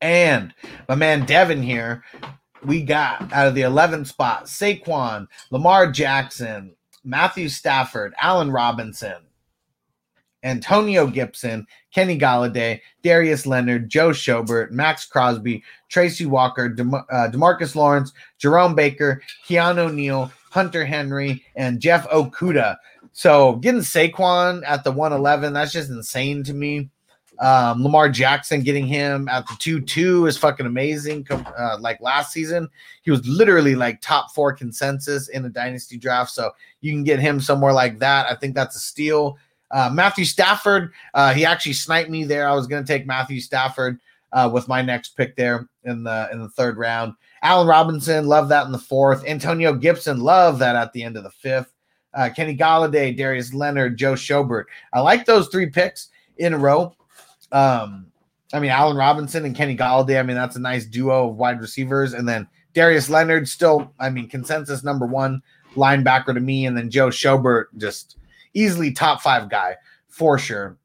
[0.00, 0.54] And
[0.88, 2.04] my man Devin here,
[2.64, 6.74] we got out of the 11th spot Saquon, Lamar Jackson,
[7.04, 9.16] Matthew Stafford, Allen Robinson,
[10.42, 16.74] Antonio Gibson, Kenny Golladay, Darius Leonard, Joe Schobert, Maxx Crosby, Tracy Walker,
[17.10, 22.76] uh, Demarcus Lawrence, Jerome Baker, Keanu Neal, Hunter Henry, and Jeff Okudah.
[23.12, 26.90] So getting Saquon at the 111, that's just insane to me.
[27.40, 31.26] Um, Lamar Jackson getting him at the 2 2 is fucking amazing.
[31.30, 32.68] Uh, like last season,
[33.02, 36.30] he was literally like top four consensus in the dynasty draft.
[36.30, 36.50] So
[36.82, 38.26] you can get him somewhere like that.
[38.30, 39.38] I think that's a steal.
[39.70, 42.48] Uh, Matthew Stafford, uh, he actually sniped me there.
[42.48, 43.98] I was going to take Matthew Stafford
[44.32, 47.14] uh, with my next pick there in the in the third round.
[47.42, 49.24] Allen Robinson, love that in the fourth.
[49.26, 51.72] Antonio Gibson, love that at the end of the fifth.
[52.12, 54.64] Uh, Kenny Golladay, Darius Leonard, Joe Schobert.
[54.92, 56.08] I like those three picks
[56.38, 56.94] in a row.
[57.52, 58.06] Um,
[58.52, 60.18] I mean, Allen Robinson and Kenny Golladay.
[60.18, 62.14] I mean, that's a nice duo of wide receivers.
[62.14, 65.42] And then Darius Leonard, still, I mean, consensus number one
[65.76, 66.66] linebacker to me.
[66.66, 68.16] And then Joe Schobert, just
[68.54, 69.76] easily top five guy
[70.08, 70.76] for sure.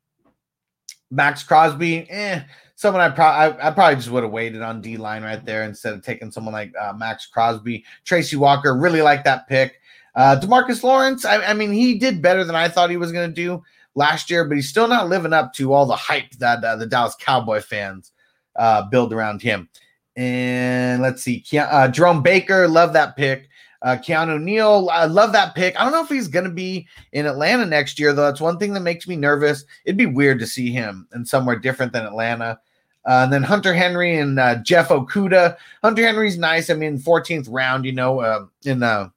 [1.10, 2.42] Maxx Crosby, eh,
[2.76, 5.64] someone I, pro- I, I probably just would have waited on D line right there
[5.64, 7.84] instead of taking someone like uh, Maxx Crosby.
[8.04, 9.80] Tracy Walker, really like that pick.
[10.16, 13.30] Uh, Demarcus Lawrence, I, I mean, he did better than I thought he was going
[13.30, 13.64] to do
[13.96, 16.86] last year, but he's still not living up to all the hype that uh, the
[16.86, 18.12] Dallas Cowboy fans
[18.56, 19.70] uh, build around him.
[20.16, 23.50] And let's see, Ke- uh, Jerome Baker, love that pick.
[23.82, 25.80] Uh, Keanu Neal, I love that pick.
[25.80, 28.24] I don't know if he's going to be in Atlanta next year, though.
[28.24, 29.66] That's one thing that makes me nervous.
[29.84, 32.60] It'd be weird to see him in somewhere different than Atlanta.
[33.06, 35.58] Uh, and then Hunter Henry and uh, Jeff Okudah.
[35.84, 36.72] Hunter Henry's nice.
[36.72, 39.14] I mean, 14th round, you know, uh, in a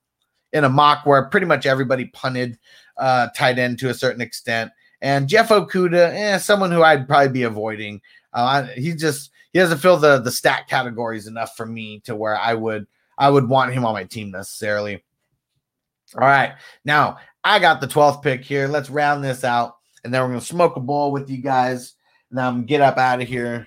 [0.52, 2.58] in a mock where pretty much everybody punted
[2.98, 4.70] uh, tight end to a certain extent.
[5.00, 8.00] And Jeff Okudah, eh, someone who I'd probably be avoiding.
[8.32, 12.36] Uh, he just he doesn't fill the the stat categories enough for me to where
[12.36, 15.04] I would I would want him on my team necessarily.
[16.14, 16.54] All right,
[16.84, 18.66] now I got the 12th pick here.
[18.66, 21.94] Let's round this out, and then we're gonna smoke a bowl with you guys.
[22.30, 23.66] And I'm get up out of here.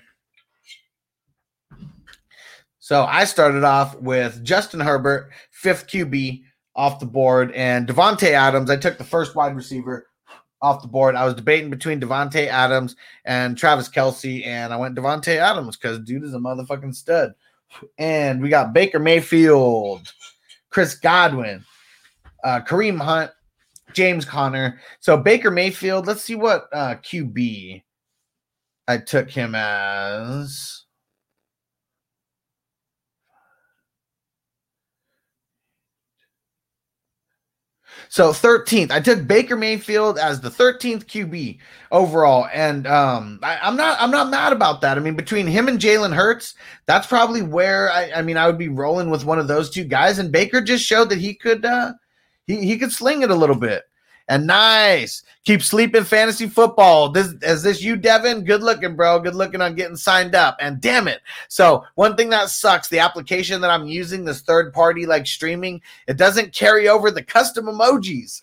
[2.78, 6.42] So I started off with Justin Herbert, fifth QB
[6.74, 8.70] off the board, and Davante Adams.
[8.70, 10.06] I took the first wide receiver
[10.62, 11.16] off the board.
[11.16, 15.98] I was debating between Davante Adams and Travis Kelce, and I went Davante Adams because
[16.00, 17.34] dude is a motherfucking stud.
[17.98, 20.12] And we got Baker Mayfield,
[20.70, 21.64] Chris Godwin,
[22.44, 23.30] uh, Kareem Hunt,
[23.92, 24.80] James Conner.
[25.00, 27.82] So Baker Mayfield, let's see what uh, QB
[28.88, 30.81] I took him as.
[38.12, 41.56] So 13th, I took Baker Mayfield as the 13th QB
[41.90, 44.98] overall, and um, I, I'm not I'm not mad about that.
[44.98, 46.52] I mean, between him and Jalen Hurts,
[46.84, 49.84] that's probably where I, I mean I would be rolling with one of those two
[49.84, 50.18] guys.
[50.18, 51.94] And Baker just showed that he could uh,
[52.46, 53.84] he he could sling it a little bit.
[54.32, 57.10] And nice, keep sleeping fantasy football.
[57.10, 58.44] This is this you, Devin?
[58.44, 59.20] Good looking, bro.
[59.20, 60.56] Good looking on getting signed up.
[60.58, 64.72] And damn it, so one thing that sucks: the application that I'm using, this third
[64.72, 68.40] party like streaming, it doesn't carry over the custom emojis.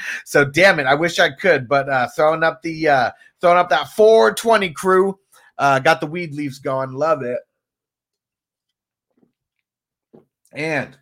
[0.24, 1.66] so damn it, I wish I could.
[1.66, 3.10] But uh, throwing up the uh,
[3.40, 5.18] throwing up that 420 crew,
[5.58, 6.92] uh, got the weed leaves going.
[6.92, 7.40] Love it.
[10.52, 10.96] And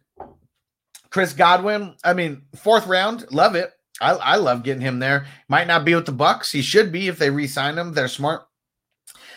[1.11, 3.73] Chris Godwin, I mean, fourth round, love it.
[4.01, 5.27] I, I love getting him there.
[5.49, 6.53] Might not be with the Bucs.
[6.53, 7.93] He should be if they re-sign him.
[7.93, 8.47] They're smart.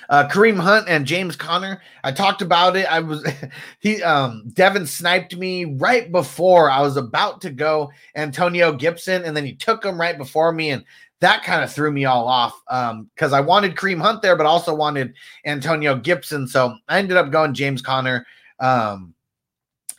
[0.09, 1.81] Uh, Kareem Hunt and James Conner.
[2.03, 2.91] I talked about it.
[2.91, 3.25] I was
[3.79, 9.37] he um Devin sniped me right before I was about to go Antonio Gibson, and
[9.37, 10.83] then he took him right before me, and
[11.21, 12.59] that kind of threw me all off.
[12.69, 15.13] Um, because I wanted Kareem Hunt there, but also wanted
[15.45, 16.47] Antonio Gibson.
[16.47, 18.25] So I ended up going James Conner.
[18.59, 19.13] Um,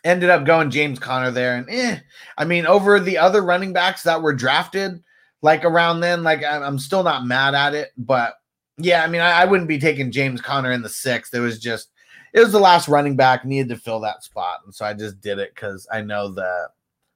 [0.05, 1.57] ended up going James Conner there.
[1.57, 1.99] And eh,
[2.39, 5.03] I mean, over the other running backs that were drafted
[5.43, 7.91] like around then, like I'm still not mad at it.
[7.97, 8.35] But
[8.79, 11.35] yeah, I mean, I, I wouldn't be taking James Conner in the sixth.
[11.35, 11.91] It was just,
[12.33, 14.61] it was the last running back, needed to fill that spot.
[14.65, 16.69] And so I just did it because I know that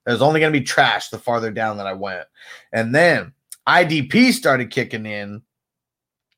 [0.05, 2.27] there's only going to be trash the farther down that I went.
[2.73, 3.32] And then
[3.66, 5.43] IDP started kicking in.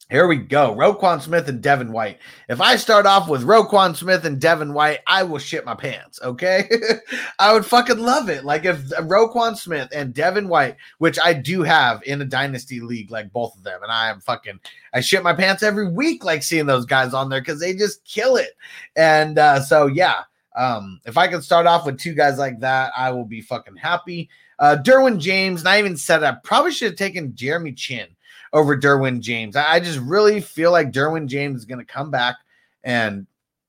[0.09, 0.73] Here we go.
[0.73, 2.21] Roquan Smith and Devin White.
[2.49, 6.21] If I start off with Roquan Smith and Devin White, I will shit my pants.
[6.23, 6.71] Okay.
[7.41, 8.45] I would fucking love it.
[8.45, 13.11] Like if Roquan Smith and Devin White, which I do have in a dynasty league,
[13.11, 14.61] like both of them, and I am fucking,
[14.95, 18.05] I shit my pants every week, like seeing those guys on there because they just
[18.05, 18.51] kill it.
[18.95, 20.23] And uh, so, yeah.
[20.57, 23.77] Um, if I can start off with two guys like that, I will be fucking
[23.77, 24.31] happy.
[24.59, 28.07] Uh, Derwin James, not even said I probably should have taken Jeremy Chinn
[28.53, 29.57] over Derwin James.
[29.57, 32.37] I, just really feel like Derwin James is going to come back
[32.85, 33.27] and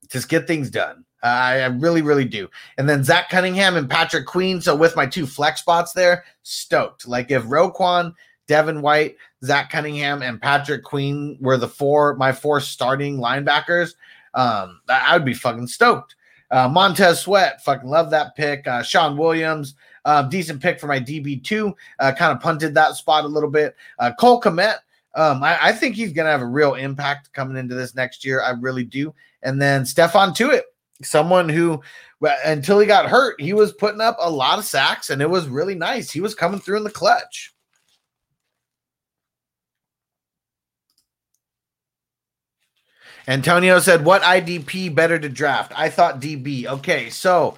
[0.10, 1.04] just get things done.
[1.24, 2.48] I, I really, really do.
[2.78, 4.62] And then Zach Cunningham and Patrick Queen.
[4.62, 7.08] So with my two flex spots there, stoked.
[7.08, 8.14] Like if Roquan,
[8.48, 13.96] Devin White, Zach Cunningham, and Patrick Queen were the four, my four starting linebackers,
[14.34, 16.16] um, I would be fucking stoked.
[16.50, 18.68] Uh, Montez Sweat, fucking love that pick.
[18.68, 19.76] Uh, Sean Williams,
[20.06, 21.74] uh, decent pick for my DB2.
[22.00, 23.76] Uh, kind of punted that spot a little bit.
[24.00, 24.78] Uh, Cole Kmet,
[25.16, 28.24] um, I, I think he's going to have a real impact coming into this next
[28.24, 28.42] year.
[28.42, 29.14] I really do.
[29.44, 30.64] And then Stephon Tuitt,
[31.04, 31.82] someone who,
[32.46, 35.48] until he got hurt, he was putting up a lot of sacks and it was
[35.48, 36.12] really nice.
[36.12, 37.54] He was coming through in the clutch.
[43.28, 45.74] Antonio said, What IDP better to draft?
[45.76, 46.66] I thought DB.
[46.66, 47.58] Okay, so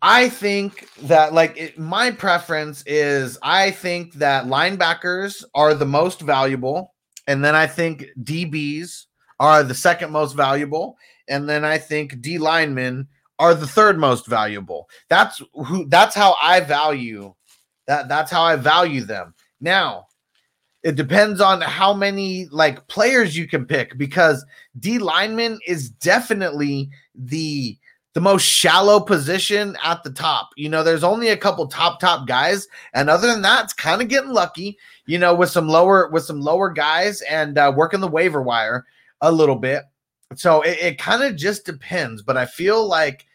[0.00, 6.20] I think that, like, it, my preference is I think that linebackers are the most
[6.20, 6.94] valuable.
[7.26, 9.06] And then I think DBs
[9.38, 10.96] are the second most valuable.
[11.28, 13.08] And then I think D linemen
[13.38, 14.88] are the third most valuable.
[15.08, 17.34] That's who, that's how I value
[17.86, 18.08] that.
[18.08, 19.34] That's how I value them.
[19.60, 20.06] Now,
[20.82, 24.44] it depends on how many like players you can pick because
[24.78, 27.76] D lineman is definitely the
[28.12, 30.50] the most shallow position at the top.
[30.56, 34.02] You know, there's only a couple top top guys, and other than that, it's kind
[34.02, 34.78] of getting lucky.
[35.06, 38.86] You know, with some lower with some lower guys and uh, working the waiver wire
[39.20, 39.84] a little bit.
[40.36, 42.22] So it, it kind of just depends.
[42.22, 43.26] But I feel like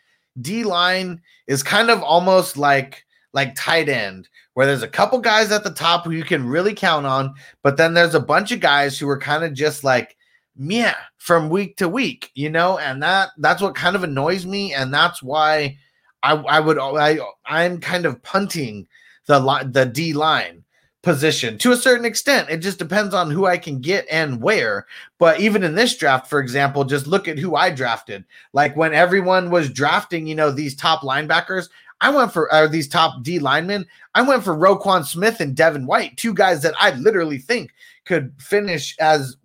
[0.42, 5.52] D line is kind of almost like like tight end where there's a couple guys
[5.52, 8.62] at the top who you can really count on, but then there's a bunch of
[8.62, 10.18] guys who are kind of just like
[10.58, 14.74] yeah from week to week, you know, and that that's what kind of annoys me,
[14.74, 15.78] and that's why
[16.24, 18.88] I I would I I'm kind of punting
[19.28, 20.64] the the D line
[21.06, 22.50] position to a certain extent.
[22.50, 24.88] It just depends on who I can get and where.
[25.20, 28.26] But even in this draft, for example, just look at who I drafted.
[28.54, 31.70] Like when everyone was drafting, you know, these top linebackers,
[32.02, 33.86] I went for uh, these top D linemen.
[34.14, 37.72] I went for Roquan Smith and Devin White, two guys that I literally think
[38.06, 39.38] could finish as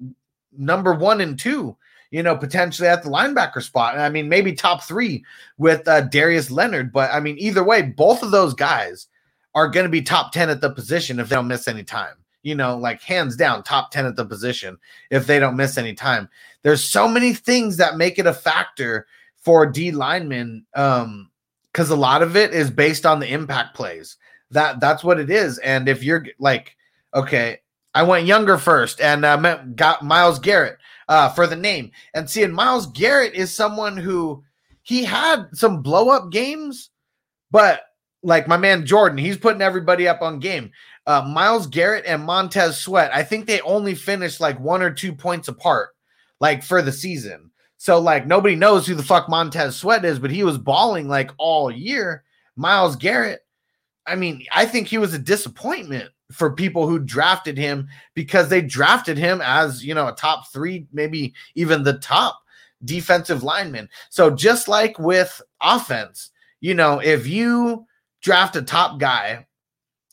[0.56, 1.76] number one and two,
[2.10, 3.98] you know, potentially at the linebacker spot.
[3.98, 5.24] I mean, maybe top three
[5.58, 6.92] with uh, Darius Leonard.
[6.92, 9.06] But I mean, either way, both of those guys
[9.54, 12.16] are going to be top 10 at the position if they don't miss any time.
[12.42, 14.78] You know, like hands down, top 10 at the position
[15.10, 16.28] if they don't miss any time.
[16.62, 19.06] There's so many things that make it a factor
[19.36, 20.64] for D linemen.
[20.74, 21.29] Um,
[21.72, 24.16] because a lot of it is based on the impact plays.
[24.50, 25.58] That that's what it is.
[25.58, 26.76] And if you're like,
[27.14, 27.58] okay,
[27.94, 30.78] I went younger first and uh, met, got Myles Garrett
[31.08, 34.42] uh, for the name, and seeing Myles Garrett is someone who
[34.82, 36.90] he had some blow up games,
[37.50, 37.82] but
[38.22, 40.70] like my man Jordan, he's putting everybody up on game.
[41.06, 45.12] Uh, Myles Garrett and Montez Sweat, I think they only finished like one or two
[45.12, 45.90] points apart,
[46.40, 47.49] like for the season.
[47.82, 51.30] So like nobody knows who the fuck Montez Sweat is, but he was balling like
[51.38, 52.24] all year.
[52.54, 53.40] Myles Garrett,
[54.06, 58.60] I mean, I think he was a disappointment for people who drafted him because they
[58.60, 62.42] drafted him as, you know, a top 3, maybe even the top
[62.84, 63.88] defensive lineman.
[64.10, 67.86] So just like with offense, you know, if you
[68.20, 69.46] draft a top guy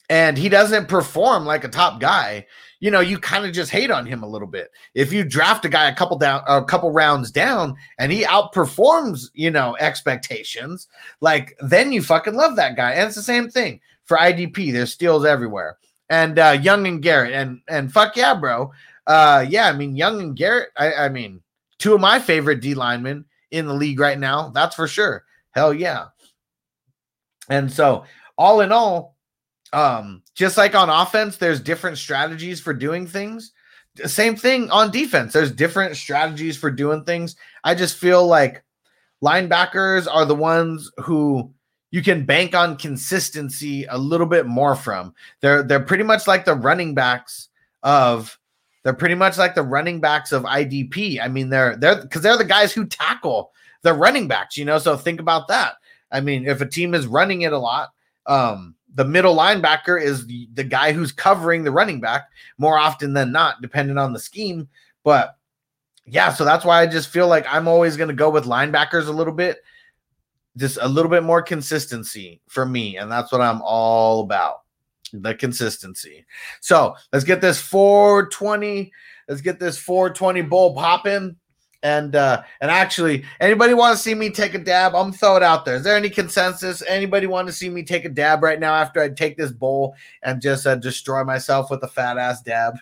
[0.09, 2.47] and he doesn't perform like a top guy,
[2.79, 4.71] you know, you kind of just hate on him a little bit.
[4.93, 9.29] If you draft a guy a couple down, a couple rounds down, and he outperforms,
[9.33, 10.87] you know, expectations,
[11.19, 12.91] like then you fucking love that guy.
[12.91, 14.71] And it's the same thing for IDP.
[14.71, 15.77] There's steals everywhere.
[16.09, 18.71] And uh, Young and Garrett, and and fuck yeah, bro.
[19.05, 20.69] Uh, yeah, I mean Young and Garrett.
[20.77, 21.41] I, I mean,
[21.79, 24.49] two of my favorite D linemen in the league right now.
[24.49, 25.23] That's for sure.
[25.51, 26.05] Hell yeah.
[27.49, 28.03] And so,
[28.37, 29.16] all in all,
[29.73, 33.51] um, just like on offense, there's different strategies for doing things.
[34.05, 35.33] Same thing on defense.
[35.33, 37.35] There's different strategies for doing things.
[37.63, 38.63] I just feel like
[39.23, 41.51] linebackers are the ones who
[41.91, 45.13] you can bank on consistency a little bit more from.
[45.41, 47.49] They're they're pretty much like the running backs
[47.81, 48.37] of
[48.83, 51.19] they're pretty much like the running backs of IDP.
[51.21, 54.77] I mean, they're they're because they're the guys who tackle the running backs, you know.
[54.77, 55.75] So think about that.
[56.11, 57.89] I mean, if a team is running it a lot,
[58.27, 63.13] um, the middle linebacker is the, the guy who's covering the running back more often
[63.13, 64.67] than not, depending on the scheme.
[65.03, 65.37] But
[66.07, 69.07] yeah, so that's why I just feel like I'm always going to go with linebackers
[69.07, 69.63] a little bit,
[70.57, 72.97] just a little bit more consistency for me.
[72.97, 74.63] And that's what I'm all about
[75.13, 76.25] the consistency.
[76.61, 78.91] So let's get this 420.
[79.29, 81.35] Let's get this 420 bowl popping.
[81.83, 84.95] And uh and actually, anybody want to see me take a dab?
[84.95, 85.75] I'm throw it out there.
[85.75, 86.81] Is there any consensus?
[86.87, 89.95] Anybody want to see me take a dab right now after I take this bowl
[90.23, 92.77] and just uh, destroy myself with a fat ass dab?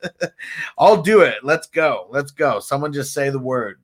[0.78, 1.38] I'll do it.
[1.42, 2.06] Let's go.
[2.10, 2.60] Let's go.
[2.60, 3.80] Someone just say the word.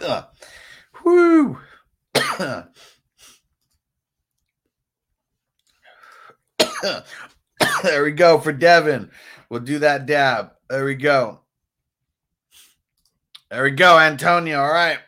[1.04, 1.58] Woo.
[7.82, 9.10] there we go for Devin.
[9.50, 10.52] We'll do that dab.
[10.70, 11.40] There we go.
[13.50, 14.60] There we go, Antonio.
[14.60, 14.98] All right.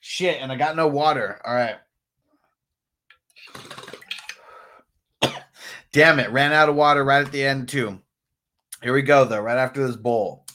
[0.00, 1.40] Shit, and I got no water.
[1.44, 1.76] All right.
[5.92, 8.00] Damn it, ran out of water right at the end, too.
[8.82, 10.46] Here we go, though, right after this bowl.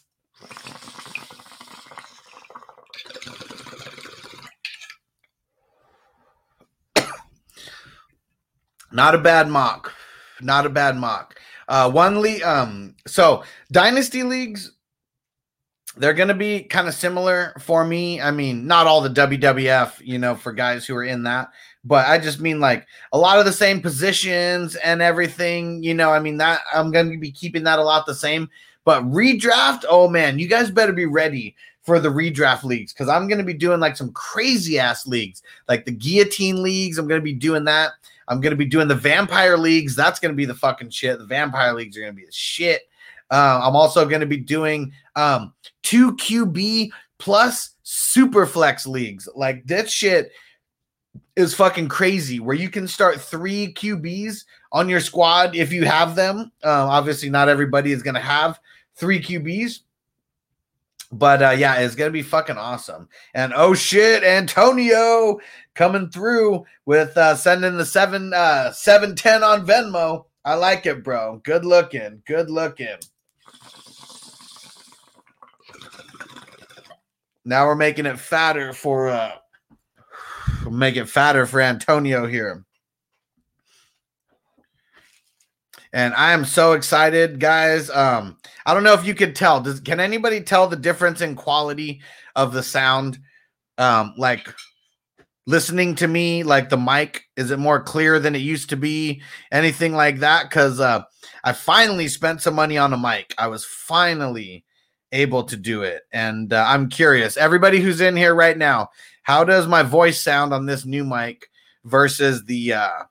[8.97, 9.93] Not a bad mock.
[10.41, 11.39] Not a bad mock.
[11.67, 12.41] Uh, one league.
[12.41, 14.71] Um, so dynasty leagues,
[15.97, 18.19] they're going to be kind of similar for me.
[18.19, 21.49] I mean, not all the WWF, you know, for guys who are in that,
[21.85, 25.83] but I just mean like a lot of the same positions and everything.
[25.83, 28.49] You know, I mean that I'm going to be keeping that a lot the same.
[28.83, 33.27] But redraft, oh man, you guys better be ready for the redraft leagues because I'm
[33.27, 36.97] going to be doing like some crazy ass leagues, like the guillotine leagues.
[36.97, 37.91] I'm going to be doing that.
[38.27, 39.95] I'm going to be doing the vampire leagues.
[39.95, 41.17] That's going to be the fucking shit.
[41.19, 42.83] The vampire leagues are going to be the shit.
[43.29, 46.89] Uh, I'm also going to be doing um, two QB
[47.19, 49.27] plus super flex leagues.
[49.35, 50.31] Like that shit
[51.35, 56.15] is fucking crazy where you can start three QBs on your squad if you have
[56.15, 56.51] them.
[56.63, 58.59] Uh, obviously, not everybody is going to have
[58.95, 59.81] three QBs.
[61.11, 63.07] But uh, yeah, it's gonna be fucking awesome.
[63.33, 65.39] And oh shit, Antonio
[65.73, 70.25] coming through with uh, sending the seven uh, seven ten on Venmo.
[70.43, 71.41] I like it, bro.
[71.43, 72.97] Good looking, good looking.
[77.45, 79.35] Now we're making it fatter for uh,
[80.69, 82.65] make it fatter for Antonio here.
[85.93, 87.89] and I am so excited, guys.
[87.89, 88.37] Um,
[88.67, 89.61] I don't know if you could tell.
[89.61, 92.01] Does can anybody tell the difference in quality
[92.35, 93.17] of the sound?
[93.77, 94.53] Um, like
[95.45, 99.21] listening to me, like the mic, is it more clear than it used to be?
[99.53, 100.49] Anything like that?
[100.49, 101.03] Because uh,
[101.45, 103.33] I finally spent some money on a mic.
[103.37, 104.65] I was finally
[105.13, 107.37] able to do it, and uh, I'm curious.
[107.37, 108.89] Everybody who's in here right now,
[109.23, 111.47] how does my voice sound on this new mic
[111.85, 113.03] versus the uh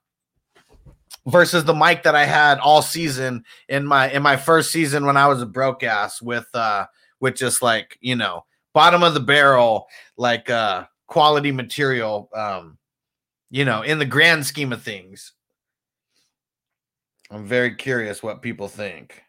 [1.26, 5.16] versus the mic that I had all season in my in my first season when
[5.16, 6.86] I was a broke ass with uh
[7.20, 9.86] with just like you know bottom of the barrel
[10.16, 12.78] like uh quality material um
[13.50, 15.32] you know in the grand scheme of things.
[17.30, 19.22] I'm very curious what people think.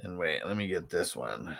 [0.00, 1.56] And wait let me get this one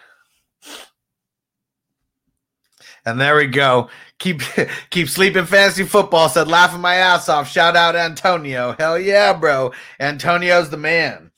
[3.07, 3.91] and there we go.
[4.19, 4.43] Keep
[4.91, 6.29] keep sleeping fantasy football.
[6.29, 7.51] Said laughing my ass off.
[7.51, 8.75] Shout out Antonio.
[8.79, 9.73] Hell yeah, bro.
[10.01, 11.31] Antonio's the man.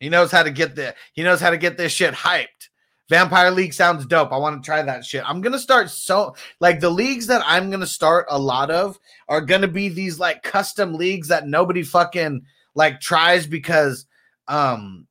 [0.00, 2.68] He knows how to get the he knows how to get this shit hyped.
[3.10, 4.32] Vampire League sounds dope.
[4.32, 5.28] I want to try that shit.
[5.28, 8.98] I'm gonna start so like the leagues that I'm gonna start a lot of
[9.28, 12.44] are gonna be these like custom leagues that nobody fucking
[12.74, 14.06] like tries because
[14.48, 15.06] um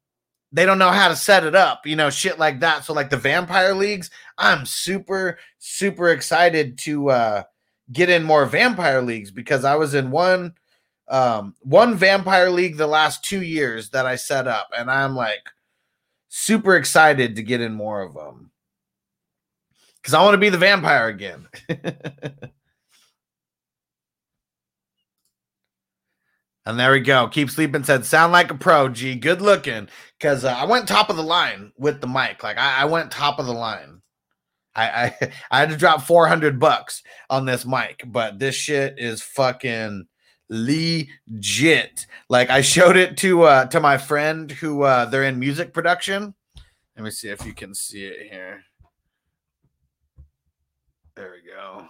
[0.54, 2.84] they don't know how to set it up, you know, shit like that.
[2.84, 7.44] So like the vampire leagues, I'm super super excited to uh
[7.92, 10.54] get in more vampire leagues because I was in one
[11.08, 15.50] um one vampire league the last 2 years that I set up and I'm like
[16.30, 18.52] super excited to get in more of them.
[20.04, 21.48] Cuz I want to be the vampire again.
[26.66, 27.28] And there we go.
[27.28, 29.16] Keep sleeping said, sound like a pro, G.
[29.16, 29.90] Good looking.
[30.18, 32.42] Because uh, I went top of the line with the mic.
[32.42, 34.02] Like I, I went top of the line.
[34.76, 34.90] I,
[35.22, 40.08] I I had to drop 400 bucks on this mic, but this shit is fucking
[40.50, 42.06] legit.
[42.30, 46.34] Like I showed it to uh to my friend who uh they're in music production.
[46.96, 48.64] Let me see if you can see it here.
[51.16, 51.88] There we go.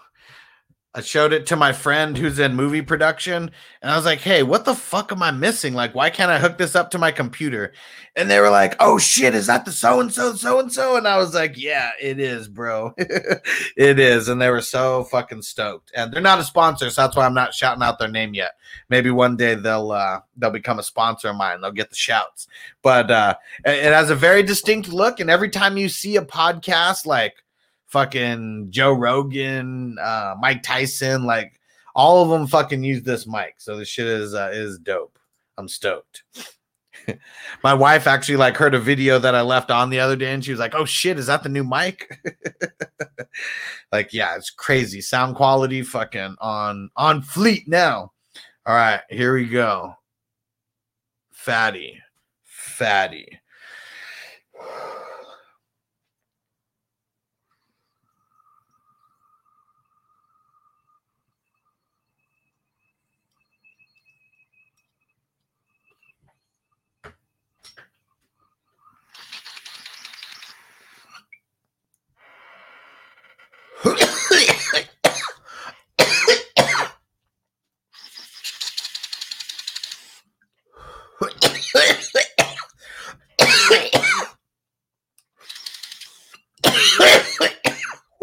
[0.96, 3.50] I showed it to my friend who's in movie production,
[3.82, 5.74] and I was like, "Hey, what the fuck am I missing?
[5.74, 7.74] Like, why can't I hook this up to my computer?"
[8.16, 10.96] And they were like, "Oh shit, is that the so and so, so and so?"
[10.96, 15.42] And I was like, "Yeah, it is, bro, it is." And they were so fucking
[15.42, 15.92] stoked.
[15.96, 18.52] And they're not a sponsor, so that's why I'm not shouting out their name yet.
[18.90, 21.62] Maybe one day they'll uh, they'll become a sponsor of mine.
[21.62, 22.48] They'll get the shouts.
[22.84, 27.08] But uh, it has a very distinct look, and every time you see a podcast
[27.08, 27.43] like
[27.94, 31.60] fucking Joe Rogan, uh, Mike Tyson, like
[31.94, 33.56] all of them fucking use this mic.
[33.60, 35.20] So this shit is uh, is dope.
[35.60, 36.24] I'm stoked.
[37.64, 40.44] My wife actually like heard a video that I left on the other day and
[40.44, 42.20] she was like, "Oh shit, is that the new mic?"
[43.92, 45.00] like, yeah, it's crazy.
[45.00, 48.12] Sound quality fucking on on fleet now.
[48.66, 49.94] All right, here we go.
[51.32, 52.00] Fatty.
[52.44, 53.40] Fatty.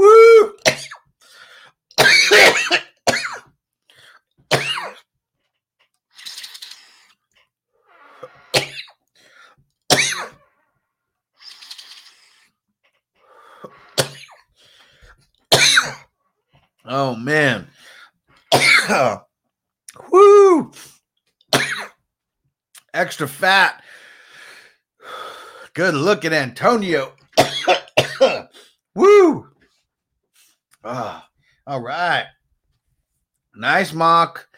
[0.00, 0.54] Woo!
[16.86, 17.68] oh man.
[20.10, 20.72] Woo!
[23.20, 23.84] Extra fat.
[25.74, 27.12] Good looking Antonio.
[28.94, 29.46] Woo!
[30.82, 31.28] Ah,
[31.66, 32.24] all right.
[33.54, 34.48] Nice mock.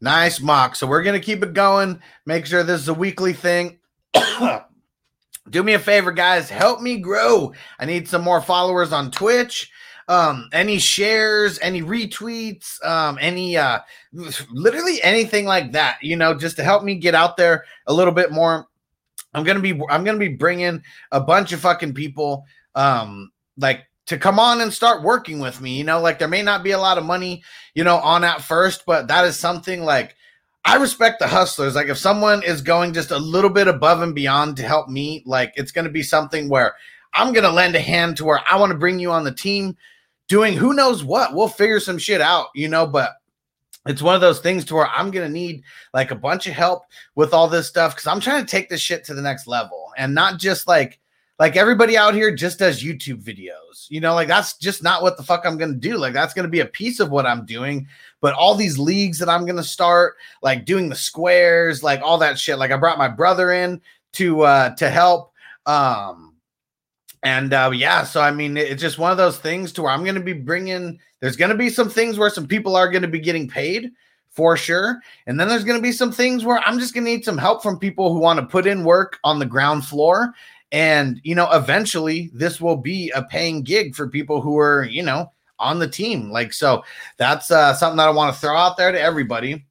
[0.00, 0.76] Nice mock.
[0.76, 2.00] So we're gonna keep it going.
[2.24, 3.80] Make sure this is a weekly thing.
[5.50, 6.48] Do me a favor, guys.
[6.48, 7.52] Help me grow.
[7.78, 9.70] I need some more followers on Twitch.
[10.10, 13.78] Um, any shares, any retweets, um, any uh
[14.50, 18.12] literally anything like that, you know, just to help me get out there a little
[18.12, 18.66] bit more.
[19.34, 20.82] I'm gonna be I'm gonna be bringing
[21.12, 25.78] a bunch of fucking people um like to come on and start working with me.
[25.78, 28.42] You know, like there may not be a lot of money, you know, on at
[28.42, 30.16] first, but that is something like
[30.64, 31.76] I respect the hustlers.
[31.76, 35.22] Like if someone is going just a little bit above and beyond to help me,
[35.24, 36.74] like it's going to be something where
[37.14, 39.32] I'm going to lend a hand to where I want to bring you on the
[39.32, 39.76] team
[40.30, 41.34] doing who knows what.
[41.34, 43.14] We'll figure some shit out, you know, but
[43.86, 46.54] it's one of those things to where I'm going to need like a bunch of
[46.54, 46.84] help
[47.16, 49.92] with all this stuff cuz I'm trying to take this shit to the next level
[49.96, 51.00] and not just like
[51.40, 53.88] like everybody out here just does YouTube videos.
[53.88, 55.96] You know, like that's just not what the fuck I'm going to do.
[55.96, 57.88] Like that's going to be a piece of what I'm doing,
[58.20, 62.18] but all these leagues that I'm going to start, like doing the squares, like all
[62.18, 62.58] that shit.
[62.58, 63.80] Like I brought my brother in
[64.12, 65.32] to uh to help
[65.66, 66.29] um
[67.22, 70.04] and uh yeah, so I mean it's just one of those things to where I'm
[70.04, 73.02] going to be bringing there's going to be some things where some people are going
[73.02, 73.90] to be getting paid
[74.30, 75.00] for sure.
[75.26, 77.36] And then there's going to be some things where I'm just going to need some
[77.36, 80.34] help from people who want to put in work on the ground floor
[80.72, 85.02] and, you know, eventually this will be a paying gig for people who are, you
[85.02, 86.30] know, on the team.
[86.30, 86.84] Like, so
[87.16, 89.66] that's uh, something that I want to throw out there to everybody.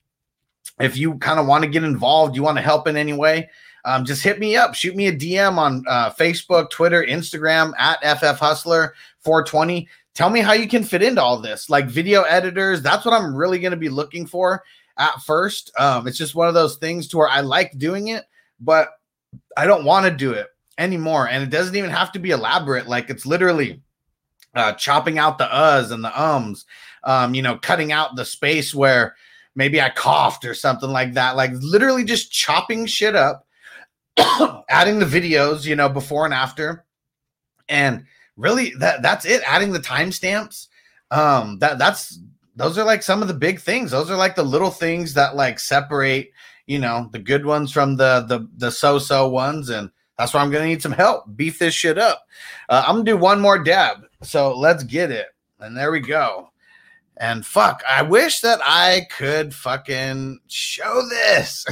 [0.79, 3.49] If you kind of want to get involved, you want to help in any way,
[3.89, 4.75] um, just hit me up.
[4.75, 9.87] Shoot me a DM on uh, Facebook, Twitter, Instagram at FF Hustler 420.
[10.13, 11.71] Tell me how you can fit into all this.
[11.71, 14.61] Like video editors, that's what I'm really going to be looking for
[14.97, 15.71] at first.
[15.79, 18.25] Um, it's just one of those things to where I like doing it,
[18.59, 18.89] but
[19.57, 20.45] I don't want to do it
[20.77, 21.27] anymore.
[21.27, 22.87] And it doesn't even have to be elaborate.
[22.87, 23.81] Like it's literally
[24.53, 26.65] uh, chopping out the uhs and the ums,
[27.05, 29.15] um, you know, cutting out the space where
[29.55, 31.35] maybe I coughed or something like that.
[31.35, 33.47] Like literally just chopping shit up,
[34.69, 36.85] adding the videos, you know, before and after.
[37.67, 38.05] And
[38.37, 39.41] really that that's it.
[39.45, 40.67] Adding the timestamps.
[41.11, 42.19] Um, that that's
[42.55, 43.91] those are like some of the big things.
[43.91, 46.31] Those are like the little things that like separate,
[46.67, 49.69] you know, the good ones from the the the so-so ones.
[49.69, 51.25] And that's why I'm gonna need some help.
[51.35, 52.25] Beef this shit up.
[52.67, 54.05] Uh, I'm gonna do one more dab.
[54.23, 55.27] So let's get it.
[55.59, 56.49] And there we go.
[57.19, 61.65] And fuck, I wish that I could fucking show this.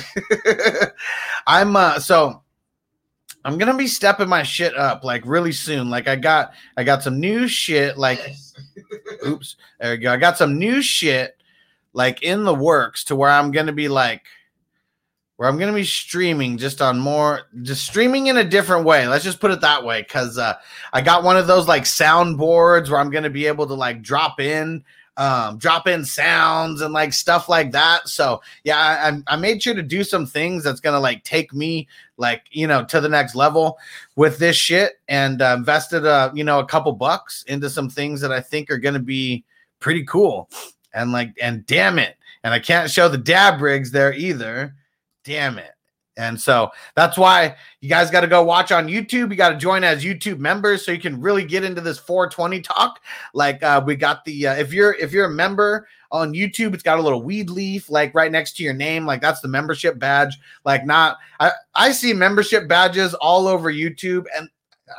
[1.48, 2.44] I'm uh so
[3.46, 5.90] I'm gonna be stepping my shit up like really soon.
[5.90, 8.20] Like I got I got some new shit, like
[9.26, 10.12] oops, there we go.
[10.12, 11.38] I got some new shit
[11.94, 14.24] like in the works to where I'm gonna be like
[15.38, 19.08] where I'm gonna be streaming just on more just streaming in a different way.
[19.08, 20.04] Let's just put it that way.
[20.04, 20.56] Cause uh
[20.92, 24.42] I got one of those like soundboards where I'm gonna be able to like drop
[24.42, 24.84] in
[25.18, 28.08] um, drop in sounds and like stuff like that.
[28.08, 28.78] So yeah,
[29.28, 31.88] I, I- made sure to do some things that's gonna like take me
[32.18, 33.78] like you know to the next level
[34.16, 38.22] with this shit, and uh, invested uh, you know a couple bucks into some things
[38.22, 39.44] that I think are gonna be
[39.80, 40.50] pretty cool.
[40.94, 44.76] And like, and damn it, and I can't show the dab rigs there either.
[45.24, 45.72] Damn it.
[46.18, 49.30] And so that's why you guys got to go watch on YouTube.
[49.30, 52.62] You got to join as YouTube members so you can really get into this 420
[52.62, 53.00] talk.
[53.34, 56.84] Like uh, we got the uh, if you're if you're a member on YouTube, it's
[56.84, 59.06] got a little weed leaf like right next to your name.
[59.06, 60.38] Like that's the membership badge.
[60.66, 64.50] Like not I I see membership badges all over YouTube, and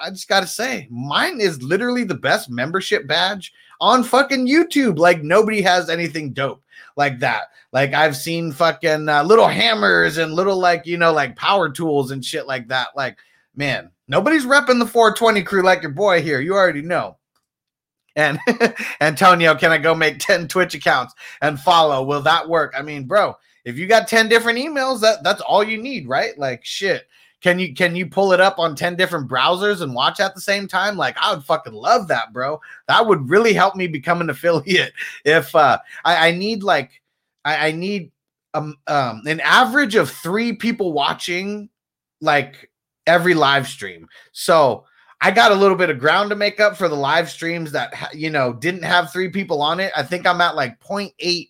[0.00, 4.98] I just got to say mine is literally the best membership badge on fucking YouTube.
[4.98, 6.62] Like nobody has anything dope
[6.96, 7.44] like that.
[7.72, 12.10] Like I've seen fucking uh, little hammers and little like you know like power tools
[12.10, 12.88] and shit like that.
[12.96, 13.18] Like
[13.54, 16.40] man, nobody's repping the 420 crew like your boy here.
[16.40, 17.18] You already know.
[18.16, 18.38] And
[19.00, 22.02] Antonio, can I go make 10 Twitch accounts and follow?
[22.02, 22.74] Will that work?
[22.76, 26.36] I mean, bro, if you got 10 different emails, that that's all you need, right?
[26.38, 27.06] Like shit.
[27.40, 30.40] Can you can you pull it up on 10 different browsers and watch at the
[30.40, 30.96] same time?
[30.96, 32.60] Like I would fucking love that, bro.
[32.88, 34.92] That would really help me become an affiliate.
[35.24, 37.00] If uh I, I need like
[37.44, 38.12] I, I need
[38.54, 41.68] um, um an average of three people watching
[42.20, 42.70] like
[43.06, 44.06] every live stream.
[44.32, 44.84] So
[45.20, 47.92] I got a little bit of ground to make up for the live streams that
[48.14, 49.92] you know didn't have three people on it.
[49.96, 51.48] I think I'm at like 0.8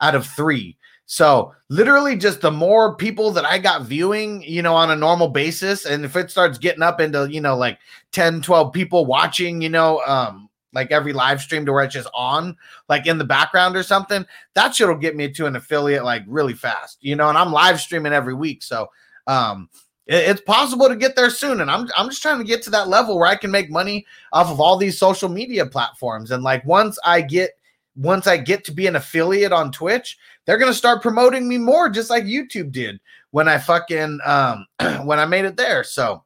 [0.00, 0.76] out of three.
[1.06, 5.28] So literally just the more people that I got viewing, you know, on a normal
[5.28, 7.78] basis, and if it starts getting up into, you know, like
[8.10, 12.08] 10, 12 people watching, you know, um, like every live stream to where it's just
[12.14, 12.56] on,
[12.88, 14.24] like in the background or something,
[14.54, 17.50] that shit will get me to an affiliate like really fast, you know, and I'm
[17.50, 18.62] live streaming every week.
[18.62, 18.86] So
[19.26, 19.68] um
[20.06, 21.60] it- it's possible to get there soon.
[21.62, 24.06] And I'm I'm just trying to get to that level where I can make money
[24.32, 26.30] off of all these social media platforms.
[26.30, 27.50] And like once I get
[27.96, 31.88] once I get to be an affiliate on Twitch, they're gonna start promoting me more,
[31.88, 33.00] just like YouTube did
[33.30, 34.66] when I fucking um
[35.06, 35.82] when I made it there.
[35.82, 36.22] So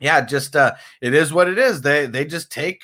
[0.00, 1.80] yeah, just uh it is what it is.
[1.80, 2.82] They they just take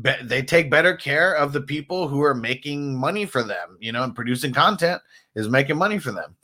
[0.00, 3.92] be- they take better care of the people who are making money for them, you
[3.92, 5.00] know, and producing content
[5.34, 6.36] is making money for them.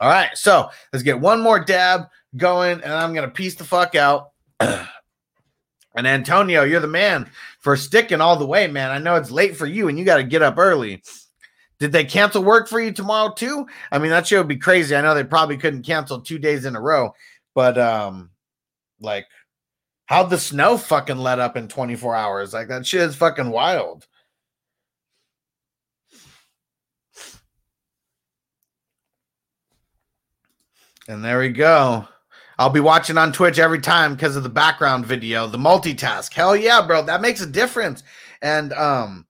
[0.00, 2.02] All right, so let's get one more dab
[2.36, 4.30] going, and I'm gonna piece the fuck out.
[4.60, 8.90] and Antonio, you're the man for sticking all the way, man.
[8.90, 11.02] I know it's late for you, and you got to get up early.
[11.78, 13.66] Did they cancel work for you tomorrow too?
[13.90, 14.94] I mean, that show would be crazy.
[14.94, 17.14] I know they probably couldn't cancel two days in a row,
[17.54, 18.30] but um,
[19.00, 19.26] like,
[20.06, 22.52] how'd the snow fucking let up in 24 hours?
[22.52, 24.06] Like that shit is fucking wild.
[31.06, 32.08] And there we go.
[32.58, 36.32] I'll be watching on Twitch every time because of the background video, the multitask.
[36.32, 37.02] Hell yeah, bro.
[37.02, 38.02] That makes a difference.
[38.40, 39.26] And um,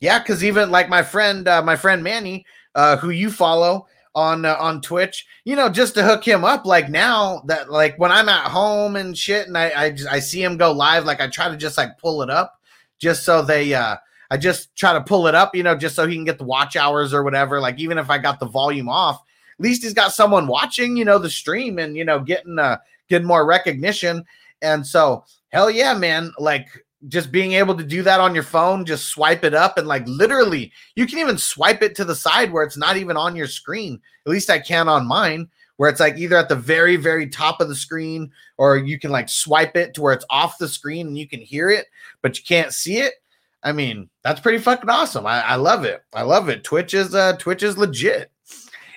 [0.00, 3.86] yeah, because even like my friend, uh, my friend Manny, uh, who you follow
[4.16, 6.64] on uh, on Twitch, you know, just to hook him up.
[6.64, 10.18] Like now that like when I'm at home and shit, and I I, just, I
[10.18, 12.58] see him go live, like I try to just like pull it up,
[12.98, 13.96] just so they uh
[14.30, 16.44] I just try to pull it up, you know, just so he can get the
[16.44, 17.60] watch hours or whatever.
[17.60, 19.22] Like even if I got the volume off,
[19.56, 22.78] at least he's got someone watching, you know, the stream and you know getting uh
[23.08, 24.24] getting more recognition.
[24.62, 28.84] And so hell yeah, man, like just being able to do that on your phone,
[28.84, 32.52] just swipe it up and like literally you can even swipe it to the side
[32.52, 34.00] where it's not even on your screen.
[34.26, 37.60] At least I can on mine, where it's like either at the very, very top
[37.60, 41.06] of the screen or you can like swipe it to where it's off the screen
[41.06, 41.86] and you can hear it,
[42.22, 43.14] but you can't see it.
[43.62, 45.26] I mean, that's pretty fucking awesome.
[45.26, 46.02] I, I love it.
[46.14, 46.64] I love it.
[46.64, 48.30] Twitch is uh Twitch is legit.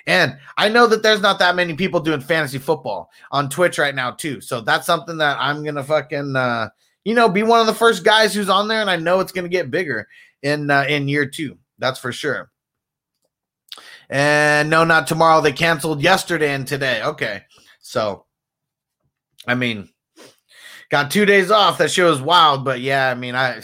[0.06, 3.94] And I know that there's not that many people doing fantasy football on Twitch right
[3.94, 4.40] now, too.
[4.40, 6.70] So that's something that I'm gonna fucking uh,
[7.04, 9.32] you know, be one of the first guys who's on there, and I know it's
[9.32, 10.08] gonna get bigger
[10.42, 11.58] in uh, in year two.
[11.78, 12.50] That's for sure.
[14.08, 15.40] And no, not tomorrow.
[15.40, 17.02] They canceled yesterday and today.
[17.02, 17.42] Okay,
[17.80, 18.26] so
[19.46, 19.88] I mean,
[20.90, 21.78] got two days off.
[21.78, 23.62] That show is wild, but yeah, I mean, I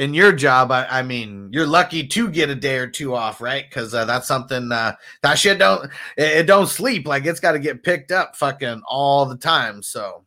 [0.00, 3.42] in your job, I, I mean, you're lucky to get a day or two off,
[3.42, 3.66] right?
[3.68, 5.84] Because uh, that's something uh, that shit don't
[6.16, 7.06] it, it don't sleep.
[7.06, 9.82] Like it's got to get picked up, fucking all the time.
[9.82, 10.24] So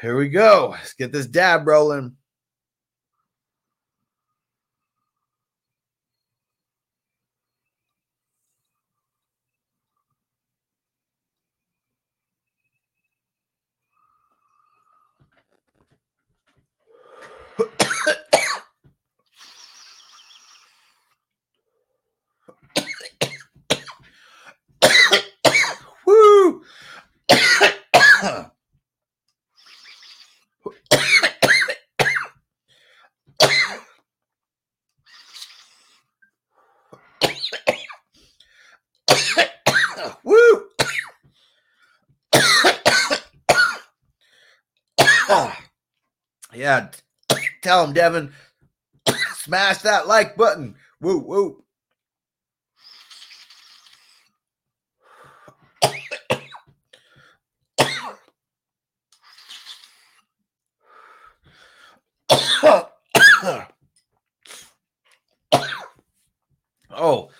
[0.00, 0.70] here we go.
[0.72, 2.16] Let's get this dab rolling.
[26.06, 26.62] Woo!
[46.58, 46.88] Yeah,
[47.62, 48.32] tell him, Devin.
[49.34, 50.74] Smash that like button.
[51.00, 51.62] Woo woo.
[66.90, 67.30] oh.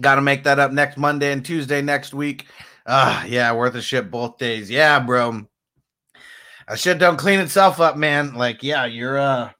[0.00, 2.46] Got to make that up next Monday and Tuesday next week.
[2.86, 4.70] Ah, yeah, worth a shit both days.
[4.70, 5.46] Yeah, bro.
[6.68, 8.34] That shit don't clean itself up, man.
[8.34, 9.50] Like, yeah, you're uh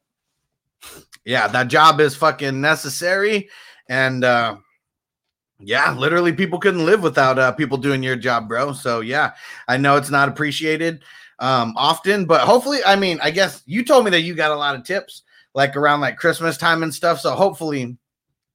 [1.24, 3.48] yeah, that job is fucking necessary.
[3.88, 4.56] And uh
[5.60, 8.72] yeah, literally people couldn't live without uh people doing your job, bro.
[8.72, 9.32] So yeah,
[9.68, 11.02] I know it's not appreciated
[11.38, 14.56] um often, but hopefully, I mean, I guess you told me that you got a
[14.56, 15.22] lot of tips
[15.54, 17.20] like around like Christmas time and stuff.
[17.20, 17.96] So hopefully,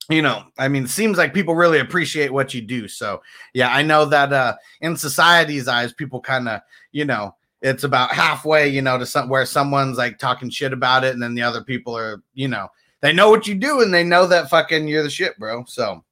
[0.10, 2.88] you know, I mean, it seems like people really appreciate what you do.
[2.88, 3.22] So
[3.54, 6.62] yeah, I know that uh in society's eyes, people kind of,
[6.92, 11.04] you know, it's about halfway, you know, to some where someone's like talking shit about
[11.04, 12.68] it, and then the other people are, you know,
[13.02, 15.64] they know what you do and they know that fucking you're the shit, bro.
[15.66, 16.04] So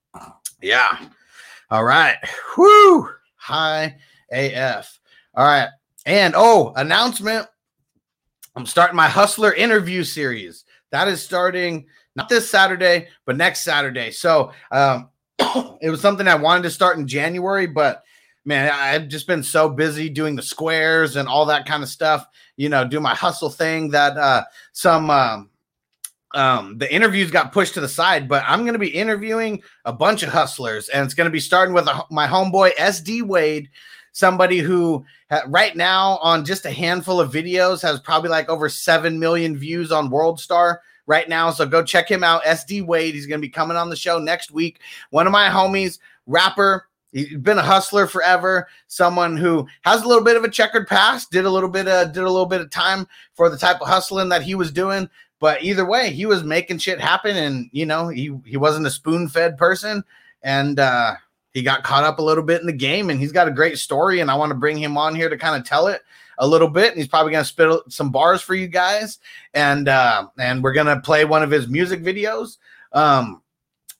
[0.61, 0.99] yeah.
[1.69, 2.17] All right.
[2.57, 3.09] Whoo.
[3.35, 3.97] High
[4.31, 4.99] AF.
[5.35, 5.69] All right.
[6.05, 7.47] And oh, announcement.
[8.55, 10.65] I'm starting my hustler interview series.
[10.91, 11.85] That is starting
[12.17, 14.11] not this Saturday, but next Saturday.
[14.11, 15.09] So um
[15.81, 18.03] it was something I wanted to start in January, but
[18.43, 22.25] man, I've just been so busy doing the squares and all that kind of stuff,
[22.55, 25.49] you know, do my hustle thing that uh some um
[26.33, 29.93] um the interviews got pushed to the side, but I'm going to be interviewing a
[29.93, 33.69] bunch of hustlers and it's going to be starting with a, my homeboy SD Wade,
[34.11, 35.05] somebody who
[35.47, 39.91] right now on just a handful of videos has probably like over 7 million views
[39.91, 41.49] on World Star right now.
[41.49, 42.43] So go check him out.
[42.43, 43.15] SD Wade.
[43.15, 44.79] He's going to be coming on the show next week.
[45.09, 45.97] One of my homies,
[46.27, 46.87] rapper.
[47.13, 48.67] He's been a hustler forever.
[48.87, 51.31] Someone who has a little bit of a checkered past.
[51.31, 53.87] Did a little bit of did a little bit of time for the type of
[53.87, 55.09] hustling that he was doing.
[55.39, 58.91] But either way, he was making shit happen, and you know he he wasn't a
[58.91, 60.03] spoon fed person,
[60.41, 61.15] and uh,
[61.53, 63.77] he got caught up a little bit in the game, and he's got a great
[63.77, 66.01] story, and I want to bring him on here to kind of tell it
[66.39, 69.19] a little bit and he's probably going to spit some bars for you guys.
[69.53, 72.57] And uh and we're going to play one of his music videos
[72.93, 73.41] um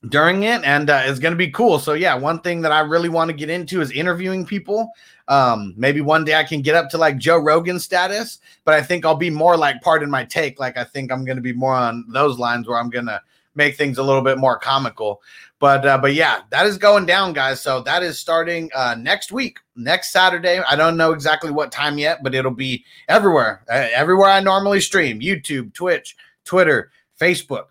[0.10, 1.80] during it and uh, it's going to be cool.
[1.80, 4.92] So yeah one thing that i really want to get into is interviewing people.
[5.28, 8.82] Um maybe one day i can get up to like joe rogan status but i
[8.82, 10.60] think i'll be more like part pardon my take.
[10.60, 13.22] Like i think i'm going to be more on those lines where i'm going to
[13.58, 15.22] make things a little bit more comical
[15.60, 19.32] but uh, but yeah that is going down guys so that is starting uh next
[19.32, 23.88] week next saturday i don't know exactly what time yet but it'll be everywhere uh,
[23.94, 27.66] everywhere i normally stream youtube twitch twitter facebook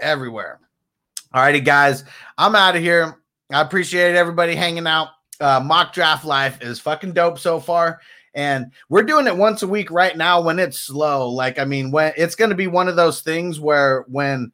[0.00, 0.60] everywhere
[1.34, 2.02] Alrighty, guys,
[2.38, 3.20] I'm out of here.
[3.52, 5.10] I appreciate everybody hanging out.
[5.40, 8.00] Uh, mock draft life is fucking dope so far.
[8.34, 11.30] And we're doing it once a week right now when it's slow.
[11.30, 14.50] Like, I mean, when it's going to be one of those things where when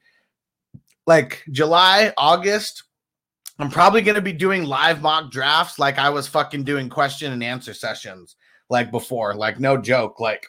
[1.06, 2.84] like July, August,
[3.58, 7.32] I'm probably going to be doing live mock drafts like I was fucking doing question
[7.32, 8.36] and answer sessions
[8.68, 9.34] like before.
[9.34, 10.20] Like, no joke.
[10.20, 10.46] Like,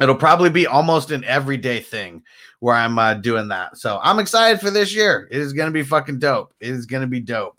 [0.00, 2.22] it'll probably be almost an everyday thing
[2.58, 3.78] where I'm uh, doing that.
[3.78, 5.28] So I'm excited for this year.
[5.30, 6.52] It is going to be fucking dope.
[6.60, 7.56] It is going to be dope.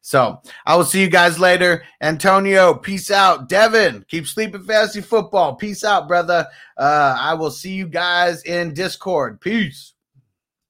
[0.00, 1.82] So I will see you guys later.
[2.02, 3.48] Antonio, peace out.
[3.48, 5.56] Devin, keep sleeping fantasy football.
[5.56, 6.46] Peace out, brother.
[6.76, 9.40] Uh, I will see you guys in Discord.
[9.40, 9.93] Peace.